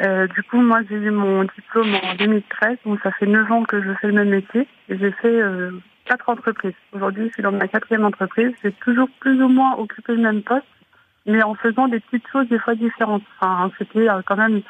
Euh, 0.00 0.28
du 0.28 0.44
coup, 0.44 0.58
moi, 0.58 0.78
j'ai 0.88 0.94
eu 0.94 1.10
mon 1.10 1.42
diplôme 1.42 1.92
en 1.92 2.14
2013, 2.14 2.78
donc 2.86 3.00
ça 3.02 3.10
fait 3.10 3.26
9 3.26 3.50
ans 3.50 3.64
que 3.64 3.82
je 3.82 3.92
fais 4.00 4.06
le 4.06 4.12
même 4.12 4.28
métier. 4.28 4.68
Et 4.88 4.96
j'ai 4.96 5.10
fait 5.10 5.42
euh, 5.42 5.72
quatre 6.04 6.28
entreprises. 6.28 6.74
Aujourd'hui, 6.92 7.26
je 7.26 7.32
suis 7.32 7.42
dans 7.42 7.50
ma 7.50 7.66
quatrième 7.66 8.04
entreprise. 8.04 8.52
J'ai 8.62 8.70
toujours 8.70 9.08
plus 9.18 9.42
ou 9.42 9.48
moins 9.48 9.74
occupé 9.76 10.12
le 10.14 10.22
même 10.22 10.42
poste, 10.42 10.64
mais 11.26 11.42
en 11.42 11.56
faisant 11.56 11.88
des 11.88 11.98
petites 11.98 12.28
choses 12.28 12.48
des 12.48 12.60
fois 12.60 12.76
différentes. 12.76 13.24
Enfin, 13.40 13.72
c'était 13.76 14.08
euh, 14.08 14.22
quand 14.24 14.36
même 14.36 14.62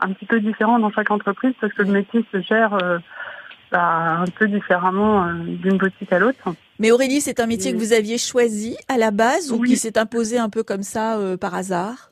un 0.00 0.12
petit 0.14 0.24
peu 0.24 0.40
différent 0.40 0.78
dans 0.78 0.90
chaque 0.90 1.10
entreprise 1.10 1.52
parce 1.60 1.74
que 1.74 1.82
le 1.82 1.92
métier 1.92 2.24
se 2.32 2.40
gère 2.40 2.72
euh, 2.82 2.98
un 3.72 4.24
peu 4.38 4.48
différemment 4.48 5.24
euh, 5.24 5.32
d'une 5.44 5.78
boutique 5.78 6.12
à 6.12 6.18
l'autre. 6.18 6.54
Mais 6.78 6.90
Aurélie, 6.90 7.20
c'est 7.20 7.40
un 7.40 7.46
métier 7.46 7.72
que 7.72 7.78
vous 7.78 7.92
aviez 7.92 8.18
choisi 8.18 8.76
à 8.88 8.98
la 8.98 9.10
base 9.10 9.52
ou 9.52 9.60
qui 9.62 9.76
s'est 9.76 9.98
imposé 9.98 10.38
un 10.38 10.48
peu 10.48 10.62
comme 10.62 10.82
ça 10.82 11.18
euh, 11.18 11.36
par 11.36 11.54
hasard? 11.54 12.10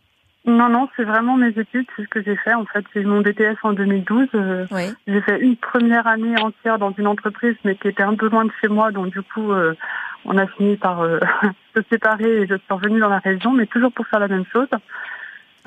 Non, 0.49 0.71
non, 0.71 0.88
c'est 0.97 1.05
vraiment 1.05 1.37
mes 1.37 1.49
études, 1.49 1.87
c'est 1.95 2.05
ce 2.05 2.09
que 2.09 2.23
j'ai 2.23 2.37
fait. 2.37 2.55
En 2.55 2.65
fait, 2.65 2.83
j'ai 2.95 3.03
eu 3.03 3.05
mon 3.05 3.21
BTS 3.21 3.59
en 3.65 3.75
2012. 3.75 4.29
Euh, 4.35 4.67
Oui. 4.71 4.85
J'ai 5.07 5.21
fait 5.21 5.38
une 5.41 5.57
première 5.57 6.07
année 6.07 6.41
entière 6.41 6.79
dans 6.79 6.93
une 6.97 7.07
entreprise, 7.07 7.55
mais 7.65 7.77
qui 7.77 7.88
était 7.88 8.03
un 8.03 8.15
peu 8.15 8.31
loin 8.31 8.47
de 8.47 8.50
chez 8.61 8.69
moi, 8.69 8.91
donc 8.91 9.11
du 9.11 9.21
coup, 9.21 9.53
euh, 9.53 9.75
on 10.25 10.38
a 10.38 10.47
fini 10.47 10.79
par 10.79 11.03
euh, 11.03 11.19
se 11.77 11.83
séparer 11.91 12.43
et 12.43 12.47
je 12.47 12.55
suis 12.55 12.73
revenue 12.73 12.99
dans 12.99 13.11
la 13.11 13.19
région, 13.19 13.53
mais 13.53 13.67
toujours 13.67 13.93
pour 13.93 14.07
faire 14.07 14.21
la 14.21 14.29
même 14.29 14.47
chose. 14.50 14.69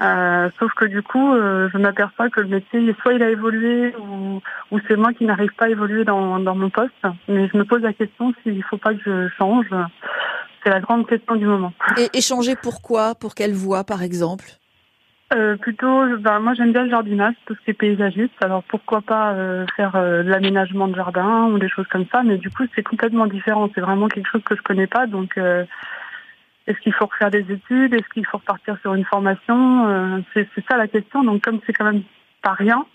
Euh, 0.01 0.49
sauf 0.57 0.71
que 0.73 0.85
du 0.85 1.03
coup, 1.03 1.33
euh, 1.33 1.69
je 1.71 1.77
m'aperçois 1.77 2.29
que 2.29 2.41
le 2.41 2.47
métier, 2.47 2.95
soit 3.01 3.13
il 3.13 3.21
a 3.21 3.29
évolué, 3.29 3.93
ou, 3.97 4.41
ou 4.71 4.79
c'est 4.87 4.95
moi 4.95 5.13
qui 5.13 5.25
n'arrive 5.25 5.53
pas 5.57 5.65
à 5.65 5.69
évoluer 5.69 6.03
dans, 6.03 6.39
dans 6.39 6.55
mon 6.55 6.69
poste. 6.69 6.91
Mais 7.27 7.47
je 7.47 7.57
me 7.57 7.65
pose 7.65 7.81
la 7.81 7.93
question 7.93 8.33
s'il 8.41 8.57
ne 8.57 8.63
faut 8.63 8.77
pas 8.77 8.93
que 8.93 9.01
je 9.05 9.27
change. 9.37 9.67
C'est 10.63 10.71
la 10.71 10.79
grande 10.79 11.07
question 11.07 11.35
du 11.35 11.45
moment. 11.45 11.73
Et, 11.97 12.09
et 12.13 12.21
changer 12.21 12.55
pourquoi 12.55 13.13
Pour 13.15 13.35
quelle 13.35 13.53
voie, 13.53 13.83
par 13.83 14.01
exemple? 14.01 14.45
Euh, 15.33 15.55
plutôt, 15.55 16.17
ben, 16.17 16.39
moi 16.39 16.53
j'aime 16.55 16.73
bien 16.73 16.83
le 16.83 16.89
jardinage, 16.89 17.35
tout 17.45 17.55
ce 17.55 17.63
qui 17.63 17.71
est 17.71 17.73
paysagiste. 17.75 18.33
Alors 18.41 18.63
pourquoi 18.63 19.01
pas 19.01 19.31
euh, 19.31 19.65
faire 19.77 19.95
euh, 19.95 20.23
de 20.23 20.29
l'aménagement 20.29 20.89
de 20.89 20.95
jardin 20.95 21.45
ou 21.45 21.57
des 21.57 21.69
choses 21.69 21.87
comme 21.87 22.05
ça, 22.11 22.21
mais 22.21 22.37
du 22.37 22.49
coup 22.49 22.63
c'est 22.75 22.83
complètement 22.83 23.27
différent. 23.27 23.69
C'est 23.73 23.79
vraiment 23.79 24.09
quelque 24.09 24.29
chose 24.29 24.43
que 24.43 24.57
je 24.57 24.61
connais 24.61 24.87
pas. 24.87 25.07
Donc 25.07 25.37
euh, 25.37 25.63
est-ce 26.71 26.79
qu'il 26.79 26.93
faut 26.93 27.05
refaire 27.05 27.29
des 27.31 27.45
études? 27.51 27.93
Est-ce 27.93 28.07
qu'il 28.13 28.25
faut 28.25 28.37
repartir 28.37 28.77
sur 28.81 28.93
une 28.93 29.05
formation? 29.05 29.87
Euh, 29.87 30.19
C'est 30.33 30.47
ça 30.69 30.77
la 30.77 30.87
question. 30.87 31.23
Donc 31.23 31.43
comme 31.43 31.59
c'est 31.65 31.73
quand 31.73 31.85
même 31.85 32.03
pas 32.41 32.53
rien. 32.53 32.85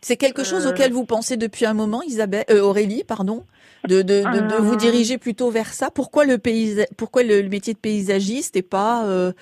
C'est 0.00 0.16
quelque 0.18 0.44
chose 0.44 0.66
Euh. 0.66 0.70
auquel 0.70 0.92
vous 0.92 1.06
pensez 1.06 1.36
depuis 1.38 1.64
un 1.64 1.72
moment, 1.74 2.02
Isabelle, 2.02 2.44
euh, 2.50 2.60
Aurélie, 2.60 3.04
pardon, 3.08 3.44
de, 3.88 4.02
de, 4.02 4.22
de, 4.34 4.48
de 4.48 4.56
vous 4.56 4.76
diriger 4.76 5.16
plutôt 5.16 5.50
vers 5.50 5.68
ça? 5.72 5.90
Pourquoi 5.90 6.26
le 6.26 6.36
paysa- 6.36 6.86
pourquoi 6.98 7.22
le, 7.22 7.40
le 7.40 7.48
métier 7.48 7.72
de 7.72 7.78
paysagiste 7.78 8.54
et 8.56 8.62
pas, 8.62 9.06
euh, 9.06 9.32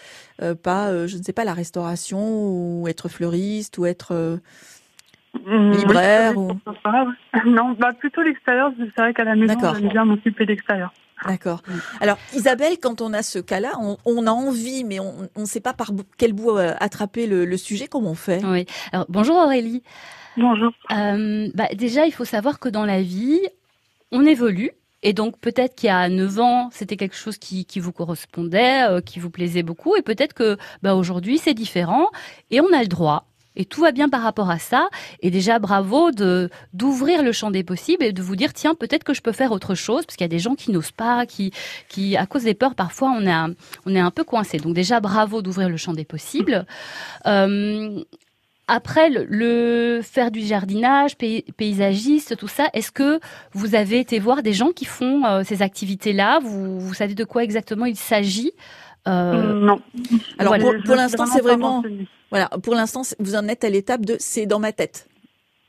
euh, 0.40 0.54
pas, 0.54 0.88
euh, 0.90 1.08
je 1.08 1.16
ne 1.16 1.22
sais 1.22 1.32
pas, 1.32 1.44
la 1.44 1.54
restauration 1.54 2.20
ou 2.20 2.86
être 2.88 3.08
fleuriste 3.08 3.78
ou 3.78 3.86
être 3.86 4.38
Hum, 5.46 5.70
Libraire 5.72 6.36
oui, 6.36 6.52
ou-. 6.52 6.60
Non, 7.46 7.74
bah 7.78 7.92
plutôt 7.98 8.20
l'extérieur. 8.22 8.70
C'est 8.78 9.00
vrai 9.00 9.14
qu'à 9.14 9.24
la 9.24 9.34
maison 9.34 9.58
j'aime 9.74 9.88
bien 9.88 10.04
m'occuper 10.04 10.44
d'extérieur. 10.44 10.92
D'accord. 11.26 11.62
Alors, 12.00 12.18
Isabelle, 12.34 12.78
quand 12.80 13.00
on 13.00 13.12
a 13.12 13.22
ce 13.22 13.38
cas-là, 13.38 13.72
on, 13.80 13.96
on 14.04 14.26
a 14.26 14.30
envie, 14.30 14.84
mais 14.84 14.98
on 15.00 15.28
ne 15.36 15.44
sait 15.44 15.60
pas 15.60 15.72
par 15.72 15.92
quel 16.18 16.32
bout 16.32 16.56
euh, 16.56 16.74
attraper 16.80 17.26
le, 17.26 17.44
le 17.44 17.56
sujet. 17.56 17.86
Comment 17.86 18.10
on 18.10 18.14
fait? 18.14 18.44
Oui. 18.44 18.66
Alors, 18.92 19.06
bonjour 19.08 19.36
Aurélie. 19.36 19.82
Bonjour. 20.36 20.72
Euh, 20.90 21.48
bah, 21.54 21.68
déjà, 21.74 22.06
il 22.06 22.12
faut 22.12 22.24
savoir 22.24 22.58
que 22.58 22.68
dans 22.68 22.86
la 22.86 23.02
vie, 23.02 23.40
on 24.10 24.24
évolue. 24.24 24.72
Et 25.04 25.12
donc 25.12 25.38
peut-être 25.40 25.74
qu'il 25.74 25.88
y 25.88 25.90
a 25.90 26.08
9 26.08 26.38
ans, 26.38 26.70
c'était 26.72 26.96
quelque 26.96 27.16
chose 27.16 27.36
qui, 27.36 27.64
qui 27.64 27.80
vous 27.80 27.90
correspondait, 27.90 28.88
euh, 28.88 29.00
qui 29.00 29.18
vous 29.18 29.30
plaisait 29.30 29.64
beaucoup. 29.64 29.96
Et 29.96 30.02
peut-être 30.02 30.32
que 30.32 30.56
bah, 30.82 30.94
aujourd'hui, 30.94 31.38
c'est 31.38 31.54
différent. 31.54 32.06
Et 32.50 32.60
on 32.60 32.72
a 32.72 32.80
le 32.80 32.88
droit. 32.88 33.26
Et 33.56 33.64
tout 33.64 33.82
va 33.82 33.92
bien 33.92 34.08
par 34.08 34.22
rapport 34.22 34.50
à 34.50 34.58
ça. 34.58 34.88
Et 35.20 35.30
déjà, 35.30 35.58
bravo 35.58 36.10
de 36.10 36.50
d'ouvrir 36.72 37.22
le 37.22 37.32
champ 37.32 37.50
des 37.50 37.62
possibles 37.64 38.04
et 38.04 38.12
de 38.12 38.22
vous 38.22 38.36
dire 38.36 38.52
tiens 38.52 38.74
peut-être 38.74 39.04
que 39.04 39.14
je 39.14 39.20
peux 39.20 39.32
faire 39.32 39.52
autre 39.52 39.74
chose 39.74 40.06
parce 40.06 40.16
qu'il 40.16 40.24
y 40.24 40.30
a 40.32 40.36
des 40.36 40.38
gens 40.38 40.54
qui 40.54 40.70
n'osent 40.70 40.90
pas, 40.90 41.26
qui 41.26 41.52
qui 41.88 42.16
à 42.16 42.26
cause 42.26 42.44
des 42.44 42.54
peurs 42.54 42.74
parfois 42.74 43.10
on 43.16 43.26
est 43.26 43.30
un, 43.32 43.54
on 43.86 43.94
est 43.94 44.00
un 44.00 44.10
peu 44.10 44.24
coincé. 44.24 44.58
Donc 44.58 44.74
déjà 44.74 45.00
bravo 45.00 45.42
d'ouvrir 45.42 45.68
le 45.68 45.76
champ 45.76 45.92
des 45.92 46.04
possibles. 46.04 46.66
Euh, 47.26 48.02
après, 48.68 49.10
le, 49.10 49.26
le 49.28 50.00
faire 50.02 50.30
du 50.30 50.40
jardinage, 50.40 51.16
pay- 51.18 51.44
paysagiste, 51.56 52.36
tout 52.36 52.48
ça, 52.48 52.68
est-ce 52.72 52.90
que 52.92 53.20
vous 53.52 53.74
avez 53.74 53.98
été 53.98 54.18
voir 54.18 54.42
des 54.42 54.52
gens 54.54 54.70
qui 54.70 54.84
font 54.86 55.26
euh, 55.26 55.42
ces 55.44 55.60
activités-là? 55.62 56.38
Vous, 56.40 56.78
vous 56.80 56.94
savez 56.94 57.14
de 57.14 57.24
quoi 57.24 57.42
exactement 57.42 57.84
il 57.84 57.96
s'agit? 57.96 58.52
Euh, 59.08 59.60
non. 59.60 59.80
Alors, 60.38 60.56
Voilà. 60.56 60.80
pour, 60.86 60.94
l'instant, 60.94 61.26
c'est 61.26 61.40
vraiment. 61.40 61.82
Voilà, 62.32 62.48
pour 62.48 62.74
l'instant, 62.74 63.02
vous 63.20 63.34
en 63.36 63.46
êtes 63.46 63.62
à 63.62 63.68
l'étape 63.68 64.04
de 64.06 64.16
c'est 64.18 64.46
dans 64.46 64.58
ma 64.58 64.72
tête. 64.72 65.06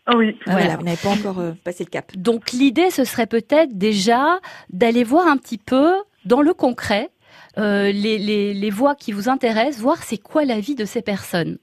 Ah 0.05 0.15
oui. 0.17 0.38
Voilà, 0.46 0.60
Voilà. 0.62 0.77
vous 0.77 0.84
n'avez 0.84 0.98
pas 0.98 1.10
encore 1.10 1.39
euh, 1.39 1.51
passé 1.63 1.84
le 1.84 1.89
cap. 1.89 2.15
Donc 2.17 2.51
l'idée, 2.51 2.89
ce 2.89 3.03
serait 3.03 3.27
peut-être 3.27 3.77
déjà 3.77 4.39
d'aller 4.70 5.03
voir 5.03 5.27
un 5.27 5.36
petit 5.38 5.58
peu 5.58 5.93
dans 6.25 6.41
le 6.41 6.53
concret 6.53 7.10
euh, 7.58 7.91
les, 7.91 8.17
les, 8.17 8.53
les 8.53 8.70
voies 8.70 8.96
qui 8.96 9.12
vous 9.12 9.27
intéressent, 9.29 9.79
voir 9.82 10.01
c'est 10.03 10.17
quoi 10.17 10.46
la 10.46 10.60
vie 10.60 10.75
de 10.75 10.86
ces 10.86 11.01
personnes. 11.01 11.58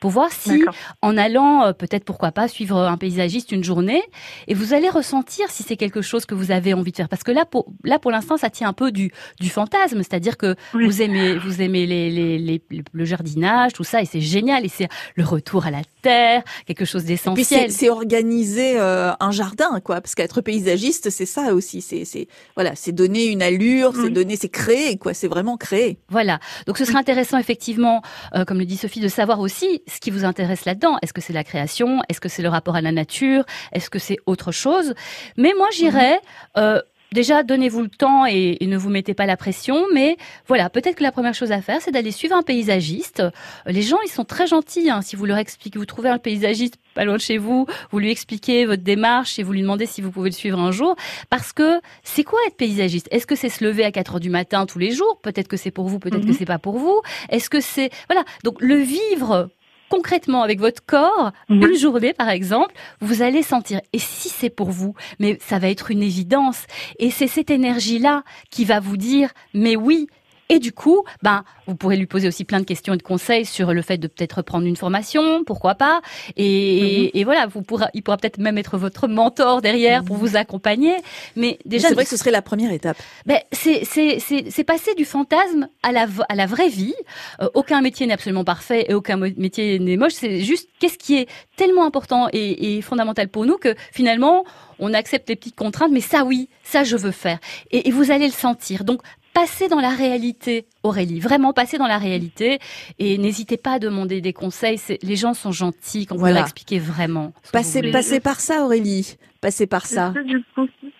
Pour 0.00 0.10
voir 0.10 0.30
si, 0.32 0.62
en 1.02 1.16
allant, 1.16 1.64
euh, 1.64 1.72
peut-être 1.72 2.04
pourquoi 2.04 2.30
pas, 2.30 2.46
suivre 2.46 2.76
un 2.78 2.96
paysagiste 2.96 3.50
une 3.50 3.64
journée, 3.64 4.02
et 4.46 4.54
vous 4.54 4.72
allez 4.72 4.88
ressentir 4.88 5.50
si 5.50 5.62
c'est 5.64 5.76
quelque 5.76 6.02
chose 6.02 6.24
que 6.24 6.34
vous 6.36 6.50
avez 6.52 6.72
envie 6.72 6.92
de 6.92 6.96
faire. 6.96 7.08
Parce 7.08 7.24
que 7.24 7.32
là, 7.32 7.44
pour, 7.44 7.66
là, 7.84 7.98
pour 7.98 8.10
l'instant, 8.12 8.36
ça 8.36 8.48
tient 8.48 8.68
un 8.68 8.72
peu 8.72 8.92
du, 8.92 9.10
du 9.40 9.50
fantasme, 9.50 9.98
c'est-à-dire 9.98 10.36
que 10.36 10.54
Oui. 10.74 10.86
vous 10.86 11.02
aimez, 11.02 11.36
vous 11.38 11.60
aimez 11.62 11.84
les, 11.86 12.10
les, 12.10 12.38
les- 12.38 12.62
le 12.92 13.04
jardinage, 13.04 13.72
tout 13.72 13.82
ça, 13.84 14.00
et 14.00 14.04
c'est 14.04 14.20
génial, 14.20 14.64
et 14.64 14.68
c'est 14.68 14.88
le 15.16 15.24
retour 15.24 15.66
à 15.66 15.70
la 15.72 15.82
terre, 16.02 16.42
quelque 16.66 16.84
chose 16.84 17.04
d'essentiel. 17.04 17.72
c'est 17.72 17.90
organiser 17.90 18.78
euh, 18.78 19.12
un 19.18 19.30
jardin, 19.32 19.80
quoi, 19.80 20.00
parce 20.00 20.14
qu'être 20.14 20.40
paysagiste, 20.40 21.10
c'est 21.10 21.26
ça 21.26 21.54
aussi. 21.54 21.80
C'est 21.82 22.04
c'est 22.04 22.28
voilà, 22.54 22.74
c'est 22.76 22.92
donner 22.92 23.24
une 23.26 23.42
allure, 23.42 23.92
c'est 23.94 24.10
donner, 24.10 24.36
c'est 24.36 24.48
créer, 24.48 24.96
quoi. 24.96 25.12
C'est 25.14 25.28
vraiment 25.28 25.56
créer. 25.56 25.98
Voilà. 26.08 26.38
Donc 26.66 26.78
ce 26.78 26.84
serait 26.84 26.98
intéressant 26.98 27.38
effectivement, 27.38 28.02
euh, 28.36 28.44
comme 28.44 28.58
le 28.58 28.64
dit 28.64 28.76
Sophie, 28.76 29.00
de 29.00 29.08
savoir 29.08 29.40
aussi 29.40 29.82
ce 29.88 30.00
qui 30.00 30.10
vous 30.10 30.24
intéresse 30.24 30.64
là-dedans. 30.64 30.98
Est-ce 31.02 31.12
que 31.12 31.20
c'est 31.20 31.32
la 31.32 31.44
création? 31.44 32.00
Est-ce 32.08 32.20
que 32.20 32.28
c'est 32.28 32.42
le 32.42 32.48
rapport 32.48 32.76
à 32.76 32.80
la 32.80 32.92
nature? 32.92 33.44
Est-ce 33.72 33.90
que 33.90 33.98
c'est 33.98 34.18
autre 34.26 34.52
chose? 34.52 34.94
Mais 35.36 35.52
moi 35.56 35.68
j'irais... 35.72 36.20
euh, 36.56 36.80
Déjà, 37.10 37.42
donnez-vous 37.42 37.80
le 37.80 37.88
temps 37.88 38.26
et, 38.26 38.58
et 38.60 38.66
ne 38.66 38.76
vous 38.76 38.90
mettez 38.90 39.14
pas 39.14 39.24
la 39.24 39.38
pression, 39.38 39.86
mais 39.94 40.18
voilà, 40.46 40.68
peut-être 40.68 40.96
que 40.96 41.02
la 41.02 41.10
première 41.10 41.32
chose 41.32 41.52
à 41.52 41.62
faire, 41.62 41.80
c'est 41.80 41.90
d'aller 41.90 42.10
suivre 42.10 42.36
un 42.36 42.42
paysagiste. 42.42 43.20
Euh, 43.20 43.30
Les 43.64 43.80
gens, 43.80 43.96
ils 44.04 44.10
sont 44.10 44.26
très 44.26 44.46
gentils. 44.46 44.90
hein. 44.90 45.00
Si 45.00 45.16
vous 45.16 45.24
leur 45.24 45.38
expliquez, 45.38 45.78
vous 45.78 45.86
trouvez 45.86 46.10
un 46.10 46.18
paysagiste 46.18 46.74
pas 46.94 47.06
loin 47.06 47.16
de 47.16 47.20
chez 47.22 47.38
vous, 47.38 47.64
vous 47.92 47.98
lui 47.98 48.10
expliquez 48.10 48.66
votre 48.66 48.82
démarche 48.82 49.38
et 49.38 49.42
vous 49.42 49.54
lui 49.54 49.62
demandez 49.62 49.86
si 49.86 50.02
vous 50.02 50.10
pouvez 50.10 50.28
le 50.28 50.34
suivre 50.34 50.58
un 50.60 50.70
jour, 50.70 50.96
parce 51.30 51.54
que 51.54 51.80
c'est 52.02 52.24
quoi 52.24 52.40
être 52.46 52.58
paysagiste? 52.58 53.08
Est-ce 53.10 53.26
que 53.26 53.36
c'est 53.36 53.48
se 53.48 53.64
lever 53.64 53.84
à 53.86 53.90
4 53.90 54.16
heures 54.16 54.20
du 54.20 54.28
matin 54.28 54.66
tous 54.66 54.78
les 54.78 54.90
jours? 54.90 55.18
Peut-être 55.22 55.48
que 55.48 55.56
c'est 55.56 55.70
pour 55.70 55.88
vous, 55.88 55.98
peut-être 55.98 56.26
que 56.26 56.32
Mhm. 56.32 56.36
c'est 56.38 56.44
pas 56.44 56.58
pour 56.58 56.76
vous. 56.76 57.00
Est-ce 57.30 57.48
que 57.48 57.60
c'est 57.62 57.88
voilà 58.10 58.22
Donc 58.44 58.60
le 58.60 58.76
vivre 58.76 59.48
concrètement 59.88 60.42
avec 60.42 60.60
votre 60.60 60.84
corps, 60.84 61.32
Mhm. 61.48 61.62
une 61.68 61.76
journée 61.78 62.12
par 62.12 62.28
exemple, 62.28 62.74
vous 63.00 63.22
allez 63.22 63.42
sentir. 63.42 63.80
Et 63.92 63.98
si 63.98 64.28
c'est 64.28 64.50
pour 64.50 64.70
vous, 64.70 64.94
mais 65.18 65.38
ça 65.40 65.58
va 65.58 65.68
être 65.68 65.90
une 65.90 66.02
évidence. 66.02 66.64
Et 66.98 67.10
c'est 67.10 67.26
cette 67.26 67.50
énergie-là 67.50 68.22
qui 68.50 68.64
va 68.64 68.80
vous 68.80 68.96
dire, 68.96 69.30
mais 69.54 69.76
oui. 69.76 70.08
Et 70.48 70.58
du 70.58 70.72
coup, 70.72 71.04
ben, 71.22 71.44
vous 71.66 71.76
pourrez 71.76 71.96
lui 71.96 72.06
poser 72.06 72.28
aussi 72.28 72.44
plein 72.44 72.60
de 72.60 72.64
questions 72.64 72.94
et 72.94 72.96
de 72.96 73.02
conseils 73.02 73.44
sur 73.44 73.74
le 73.74 73.82
fait 73.82 73.98
de 73.98 74.06
peut-être 74.06 74.42
prendre 74.42 74.66
une 74.66 74.76
formation, 74.76 75.44
pourquoi 75.44 75.74
pas. 75.74 76.00
Et, 76.36 77.18
et 77.18 77.24
voilà, 77.24 77.46
vous 77.46 77.62
pourra, 77.62 77.90
il 77.92 78.02
pourra 78.02 78.16
peut-être 78.16 78.38
même 78.38 78.56
être 78.56 78.78
votre 78.78 79.08
mentor 79.08 79.60
derrière 79.60 80.04
pour 80.04 80.16
vous 80.16 80.36
accompagner. 80.36 80.94
Mais 81.36 81.58
déjà, 81.66 81.88
c'est 81.88 81.94
vrai 81.94 82.04
que 82.04 82.10
ce 82.10 82.16
serait 82.16 82.30
la 82.30 82.42
première 82.42 82.72
étape. 82.72 82.96
ben, 83.26 83.38
c'est 83.52 83.84
c'est 83.84 84.64
passer 84.64 84.94
du 84.94 85.04
fantasme 85.04 85.68
à 85.82 85.92
la 85.92 86.06
à 86.28 86.34
la 86.34 86.46
vraie 86.46 86.68
vie. 86.68 86.94
Euh, 87.40 87.48
aucun 87.54 87.80
métier 87.80 88.06
n'est 88.06 88.14
absolument 88.14 88.44
parfait 88.44 88.86
et 88.88 88.94
aucun 88.94 89.16
métier 89.16 89.78
n'est 89.78 89.96
moche. 89.96 90.12
C'est 90.14 90.40
juste 90.40 90.68
qu'est-ce 90.78 90.98
qui 90.98 91.16
est 91.18 91.28
tellement 91.56 91.84
important 91.84 92.28
et, 92.32 92.76
et 92.76 92.82
fondamental 92.82 93.28
pour 93.28 93.44
nous 93.44 93.58
que 93.58 93.74
finalement 93.92 94.44
on 94.78 94.94
accepte 94.94 95.28
les 95.28 95.36
petites 95.36 95.56
contraintes. 95.56 95.90
Mais 95.92 96.00
ça 96.00 96.24
oui, 96.24 96.48
ça 96.62 96.84
je 96.84 96.96
veux 96.96 97.10
faire. 97.10 97.38
Et, 97.70 97.88
et 97.88 97.90
vous 97.90 98.10
allez 98.10 98.26
le 98.26 98.32
sentir. 98.32 98.84
Donc 98.84 99.02
passez 99.40 99.68
dans 99.68 99.80
la 99.80 99.90
réalité, 99.90 100.66
Aurélie. 100.82 101.20
Vraiment 101.20 101.52
passer 101.52 101.78
dans 101.78 101.86
la 101.86 101.98
réalité 101.98 102.58
et 102.98 103.18
n'hésitez 103.18 103.56
pas 103.56 103.72
à 103.74 103.78
demander 103.78 104.20
des 104.20 104.32
conseils. 104.32 104.78
C'est- 104.78 104.98
Les 105.02 105.16
gens 105.16 105.34
sont 105.34 105.52
gentils 105.52 106.06
quand 106.06 106.14
vous 106.16 106.20
Voilà. 106.20 106.36
leur 106.36 106.44
expliquez 106.44 106.78
vraiment. 106.78 107.32
Passez, 107.52 107.90
passez 107.92 108.20
par 108.20 108.40
ça, 108.40 108.64
Aurélie. 108.64 109.16
Passez 109.40 109.66
par 109.66 109.86
ça. 109.86 110.12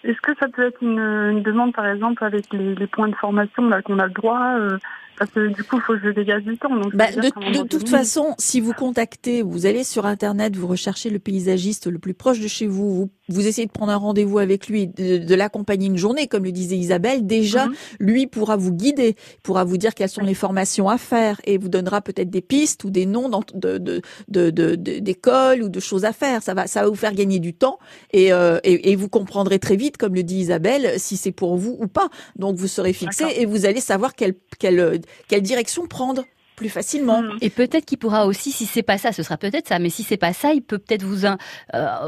Est-ce 0.05 0.21
que, 0.23 0.33
ça 0.39 0.47
peut 0.49 0.67
être 0.69 0.81
une, 0.83 0.99
une 0.99 1.43
demande, 1.43 1.73
par 1.75 1.87
exemple, 1.89 2.23
avec 2.25 2.45
les, 2.53 2.75
les 2.77 2.87
points 2.87 3.09
de 3.09 3.17
formation 3.17 3.67
là 3.69 3.83
qu'on 3.83 3.99
a 3.99 4.07
le 4.07 4.13
droit 4.13 4.55
euh, 4.59 4.79
Parce 5.19 5.31
que 5.33 5.49
du 5.49 5.65
coup, 5.65 5.77
il 5.77 5.83
faut 5.83 5.95
que 5.95 6.01
je 6.05 6.11
dégage 6.11 6.45
du 6.45 6.57
temps. 6.57 6.75
Donc, 6.75 6.95
Bah, 6.95 7.11
de, 7.11 7.63
toute 7.67 7.89
façon, 7.89 8.35
si 8.39 8.61
vous 8.61 8.73
contactez, 8.73 9.43
vous 9.43 9.67
allez 9.67 9.83
sur 9.83 10.07
Internet, 10.07 10.55
vous 10.57 10.69
recherchez 10.69 11.11
le 11.11 11.19
paysagiste 11.19 11.89
le 11.89 11.99
plus 11.99 12.15
proche 12.15 12.39
de 12.39 12.47
chez 12.47 12.69
vous, 12.69 12.95
vous, 12.95 13.11
vous 13.29 13.47
essayez 13.47 13.67
de 13.67 13.73
prendre 13.73 13.93
un 13.93 13.97
rendez-vous 13.97 14.39
avec 14.39 14.69
lui, 14.69 14.87
de, 14.89 15.19
de 15.19 15.35
l'accompagner 15.35 15.87
une 15.87 15.97
journée, 15.97 16.27
comme 16.27 16.45
le 16.45 16.53
disait 16.53 16.77
Isabelle, 16.77 17.27
déjà, 17.27 17.67
Mhm. 17.67 17.75
lui 18.01 18.27
pourra 18.27 18.57
vous 18.57 18.73
guider, 18.73 19.17
pourra 19.43 19.65
vous 19.65 19.77
dire 19.77 19.95
quelles 19.95 20.09
sont 20.09 20.23
les 20.25 20.35
formations 20.35 20.89
à 20.89 20.99
faire 20.99 21.41
et 21.45 21.59
vous 21.59 21.69
donnera 21.69 22.01
peut-être 22.01 22.31
des 22.31 22.41
pistes 22.41 22.85
ou 22.85 22.91
des 22.91 23.07
noms 23.07 23.29
de, 23.29 23.79
de, 23.79 24.01
de, 24.29 24.75
d'écoles 24.75 25.63
ou 25.63 25.69
de 25.69 25.81
choses 25.81 26.05
à 26.05 26.13
faire. 26.13 26.43
Ça 26.43 26.55
va, 26.55 26.67
ça 26.67 26.83
va 26.83 26.89
vous 26.89 26.95
faire 26.95 27.15
gagner 27.15 27.39
du 27.39 27.55
temps 27.55 27.79
et, 28.13 28.33
euh, 28.33 28.59
et, 28.65 28.91
et 28.93 28.97
vous 28.97 29.09
comprendrez 29.09 29.59
très 29.59 29.77
vite, 29.77 29.97
comme 29.97 30.15
le 30.15 30.23
dit 30.23 30.37
Isabelle, 30.39 30.95
si 30.99 31.17
c'est 31.17 31.33
pour 31.33 31.57
vous 31.57 31.77
ou 31.81 31.87
pas. 31.87 32.09
Donc 32.37 32.57
vous 32.57 32.69
serez 32.69 32.93
fixé 32.93 33.25
et 33.37 33.47
vous 33.47 33.67
allez 33.67 33.81
savoir 33.81 34.15
quelle, 34.15 34.35
quelle, 34.59 35.01
quelle 35.29 35.43
direction 35.43 35.87
prendre 35.87 36.25
plus 36.59 36.69
facilement. 36.69 37.23
Mhm. 37.23 37.39
Et 37.41 37.51
peut-être 37.51 37.85
qu'il 37.87 37.99
pourra 37.99 38.27
aussi, 38.27 38.51
si 38.53 38.67
c'est 38.67 38.83
pas 38.83 38.99
ça, 38.99 39.13
ce 39.13 39.23
sera 39.23 39.37
peut-être 39.37 39.69
ça, 39.69 39.79
mais 39.79 39.91
si 39.91 40.03
c'est 40.03 40.17
pas 40.17 40.33
ça, 40.33 40.53
il 40.53 40.63
peut 40.63 40.79
peut-être 40.79 41.05
vous 41.05 41.25
euh, 41.25 41.37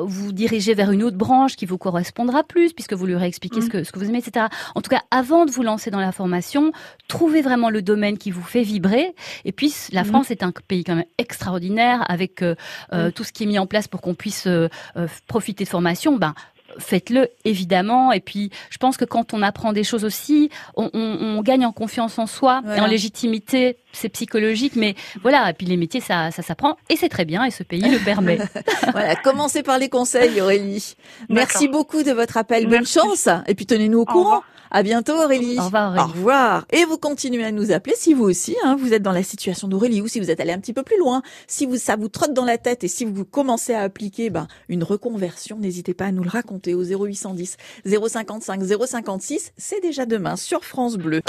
vous 0.05 0.33
diriger 0.33 0.75
vers 0.75 0.91
une 0.91 1.03
autre 1.03 1.17
branche 1.17 1.55
qui 1.57 1.67
vous 1.67 1.79
correspondra 1.79 2.43
plus, 2.43 2.73
puisque 2.73 2.93
vous 2.95 3.07
lui 3.07 3.15
aurez 3.15 3.27
expliqué 3.29 3.61
Mm. 3.61 3.63
ce 3.63 3.69
que 3.69 3.85
ce 3.85 3.93
que 3.93 3.99
vous 4.01 4.09
aimez, 4.09 4.19
etc. 4.19 4.47
En 4.75 4.83
tout 4.83 4.91
cas, 4.91 5.03
avant 5.11 5.47
de 5.47 5.51
vous 5.51 5.63
lancer 5.63 5.91
dans 5.91 6.01
la 6.01 6.13
formation, 6.13 6.73
trouvez 7.09 7.43
vraiment 7.43 7.71
le 7.71 7.81
domaine 7.83 8.19
qui 8.19 8.31
vous 8.31 8.43
fait 8.43 8.63
vibrer. 8.63 9.15
Et 9.45 9.53
puis, 9.53 9.73
la 9.93 10.03
Mm. 10.03 10.07
France 10.07 10.31
est 10.31 10.43
un 10.43 10.53
pays 10.67 10.83
quand 10.85 10.97
même 10.97 11.05
extraordinaire 11.19 12.05
avec 12.11 12.43
euh, 12.43 12.55
euh, 12.93 13.09
Mm. 13.09 13.13
tout 13.13 13.25
ce 13.25 13.33
qui 13.33 13.45
est 13.45 13.47
mis 13.47 13.59
en 13.59 13.67
place 13.67 13.87
pour 13.89 14.01
qu'on 14.01 14.15
puisse 14.15 14.47
euh, 14.47 14.69
euh, 14.97 15.07
profiter 15.29 15.65
de 15.65 15.69
formation. 15.69 16.17
Ben 16.17 16.35
Faites-le 16.79 17.27
évidemment 17.45 18.13
et 18.13 18.21
puis 18.21 18.51
je 18.71 18.79
pense 18.79 18.97
que 18.97 19.05
quand 19.05 19.35
on 19.35 19.43
apprend 19.43 19.73
des 19.73 19.83
choses 19.83 20.05
aussi, 20.05 20.51
on, 20.77 20.89
on- 20.95 21.19
on 21.39 21.43
gagne 21.43 21.67
en 21.67 21.73
confiance 21.73 22.17
en 22.21 22.27
soi 22.29 22.63
et 22.77 22.81
en 22.81 22.87
légitimité 22.87 23.77
c'est 23.93 24.09
psychologique, 24.09 24.77
mais 24.77 24.95
voilà. 25.23 25.51
Et 25.51 25.53
puis 25.53 25.67
les 25.67 25.77
métiers, 25.77 26.01
ça, 26.01 26.31
ça 26.31 26.43
s'apprend 26.43 26.77
et 26.89 26.97
c'est 26.97 27.09
très 27.09 27.25
bien 27.25 27.45
et 27.45 27.51
ce 27.51 27.63
pays 27.63 27.83
le 27.83 27.99
permet. 27.99 28.39
voilà, 28.93 29.17
commencez 29.17 29.63
par 29.63 29.79
les 29.79 29.89
conseils, 29.89 30.41
Aurélie. 30.41 30.97
Merci 31.29 31.69
beaucoup 31.69 32.03
de 32.03 32.13
votre 32.13 32.37
appel. 32.37 32.67
Bonne 32.67 32.87
chance. 32.87 33.29
Et 33.47 33.55
puis 33.55 33.67
tenez-nous 33.67 34.01
au, 34.01 34.05
courant. 34.05 34.43
À 34.71 34.85
bientôt, 34.85 35.15
Aurélie. 35.15 35.59
Au 35.59 35.65
revoir, 35.65 35.91
Aurélie. 35.91 36.05
Au 36.05 36.07
revoir. 36.07 36.67
Et 36.71 36.85
vous 36.85 36.97
continuez 36.97 37.45
à 37.45 37.51
nous 37.51 37.73
appeler 37.73 37.95
si 37.97 38.15
vous 38.15 38.25
aussi, 38.25 38.57
hein, 38.65 38.77
vous 38.79 38.93
êtes 38.93 39.03
dans 39.03 39.13
la 39.13 39.25
situation 39.25 39.67
d'Aurélie 39.67 40.01
ou 40.01 40.07
si 40.07 40.21
vous 40.21 40.31
êtes 40.31 40.39
allé 40.39 40.53
un 40.53 40.61
petit 40.61 40.73
peu 40.73 40.85
plus 40.85 40.99
loin, 40.99 41.23
si 41.49 41.67
vous, 41.67 41.77
ça 41.77 41.97
vous 41.97 42.09
trotte 42.09 42.35
dans 42.35 42.45
la 42.45 42.57
tête 42.57 42.85
et 42.85 42.89
si 42.89 43.05
vous 43.05 43.25
commencez 43.25 43.75
à 43.75 43.81
appliquer 43.81 44.31
ben, 44.31 44.47
une 44.69 44.85
reconversion, 44.85 45.59
n'hésitez 45.59 45.95
pas 45.95 46.07
à 46.07 46.13
nous 46.13 46.23
le 46.23 46.31
raconter 46.31 46.75
au 46.75 46.85
0810 46.85 47.57
055 47.85 48.61
056. 48.87 49.53
C'est 49.57 49.81
déjà 49.81 50.07
demain 50.07 50.37
sur 50.37 50.65
France 50.65 50.97
Bleu. 50.97 51.23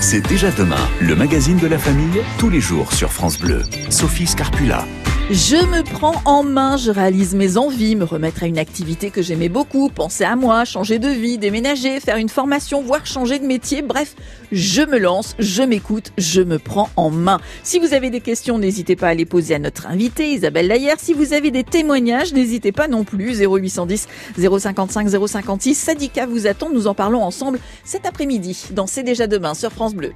C'est 0.00 0.26
déjà 0.26 0.50
demain, 0.50 0.88
le 0.98 1.14
magazine 1.14 1.58
de 1.58 1.66
la 1.66 1.78
famille, 1.78 2.22
tous 2.38 2.48
les 2.48 2.60
jours 2.60 2.92
sur 2.94 3.12
France 3.12 3.38
Bleu. 3.38 3.62
Sophie 3.90 4.26
Scarpula. 4.26 4.86
Je 5.32 5.54
me 5.54 5.84
prends 5.84 6.20
en 6.24 6.42
main, 6.42 6.76
je 6.76 6.90
réalise 6.90 7.36
mes 7.36 7.56
envies, 7.56 7.94
me 7.94 8.02
remettre 8.02 8.42
à 8.42 8.46
une 8.46 8.58
activité 8.58 9.12
que 9.12 9.22
j'aimais 9.22 9.48
beaucoup, 9.48 9.88
penser 9.88 10.24
à 10.24 10.34
moi, 10.34 10.64
changer 10.64 10.98
de 10.98 11.06
vie, 11.06 11.38
déménager, 11.38 12.00
faire 12.00 12.16
une 12.16 12.28
formation, 12.28 12.82
voire 12.82 13.06
changer 13.06 13.38
de 13.38 13.46
métier. 13.46 13.80
Bref, 13.80 14.16
je 14.50 14.82
me 14.82 14.98
lance, 14.98 15.36
je 15.38 15.62
m'écoute, 15.62 16.10
je 16.18 16.42
me 16.42 16.58
prends 16.58 16.90
en 16.96 17.10
main. 17.10 17.38
Si 17.62 17.78
vous 17.78 17.94
avez 17.94 18.10
des 18.10 18.20
questions, 18.20 18.58
n'hésitez 18.58 18.96
pas 18.96 19.06
à 19.06 19.14
les 19.14 19.24
poser 19.24 19.54
à 19.54 19.60
notre 19.60 19.86
invitée 19.86 20.32
Isabelle 20.32 20.66
Laillère. 20.66 20.98
Si 20.98 21.12
vous 21.12 21.32
avez 21.32 21.52
des 21.52 21.62
témoignages, 21.62 22.34
n'hésitez 22.34 22.72
pas 22.72 22.88
non 22.88 23.04
plus. 23.04 23.40
0810 23.40 24.08
055 24.36 25.08
056. 25.28 25.76
Sadika 25.76 26.26
vous 26.26 26.48
attend. 26.48 26.70
Nous 26.70 26.88
en 26.88 26.94
parlons 26.94 27.22
ensemble 27.22 27.60
cet 27.84 28.04
après-midi 28.04 28.64
dans 28.72 28.88
C'est 28.88 29.04
déjà 29.04 29.28
demain 29.28 29.54
sur 29.54 29.70
France 29.70 29.94
Bleu. 29.94 30.10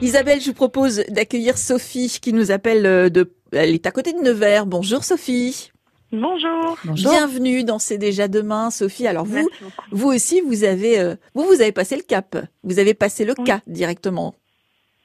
Isabelle, 0.00 0.40
je 0.40 0.46
vous 0.46 0.54
propose 0.54 1.02
d'accueillir 1.08 1.58
Sophie 1.58 2.18
qui 2.22 2.32
nous 2.32 2.52
appelle 2.52 2.86
euh, 2.86 3.08
de... 3.08 3.32
Elle 3.52 3.74
est 3.74 3.86
à 3.86 3.90
côté 3.90 4.12
de 4.12 4.18
Nevers. 4.18 4.64
Bonjour 4.64 5.02
Sophie. 5.02 5.72
Bonjour. 6.12 6.78
Bienvenue 6.84 7.64
dans 7.64 7.80
C'est 7.80 7.98
déjà 7.98 8.28
demain, 8.28 8.70
Sophie. 8.70 9.08
Alors 9.08 9.24
vous, 9.24 9.48
vous 9.90 10.08
aussi, 10.08 10.40
vous 10.40 10.62
avez, 10.62 11.00
euh, 11.00 11.16
vous, 11.34 11.42
vous 11.44 11.60
avez 11.60 11.72
passé 11.72 11.96
le 11.96 12.02
cap. 12.02 12.36
Vous 12.62 12.78
avez 12.78 12.94
passé 12.94 13.24
le 13.24 13.34
cas 13.34 13.60
directement. 13.66 14.34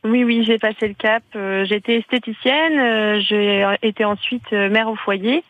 Oui, 0.04 0.24
oui, 0.24 0.44
j'ai 0.46 0.60
passé 0.60 0.88
le 0.88 0.94
cap. 0.94 1.24
Euh, 1.36 1.66
J'étais 1.66 1.98
esthéticienne. 1.98 3.20
j'ai 3.22 3.66
été 3.82 4.06
ensuite 4.06 4.52
mère 4.52 4.90
au 4.90 4.96
foyer. 4.96 5.44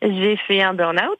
J'ai 0.00 0.36
fait 0.46 0.62
un 0.62 0.74
burn-out. 0.74 1.18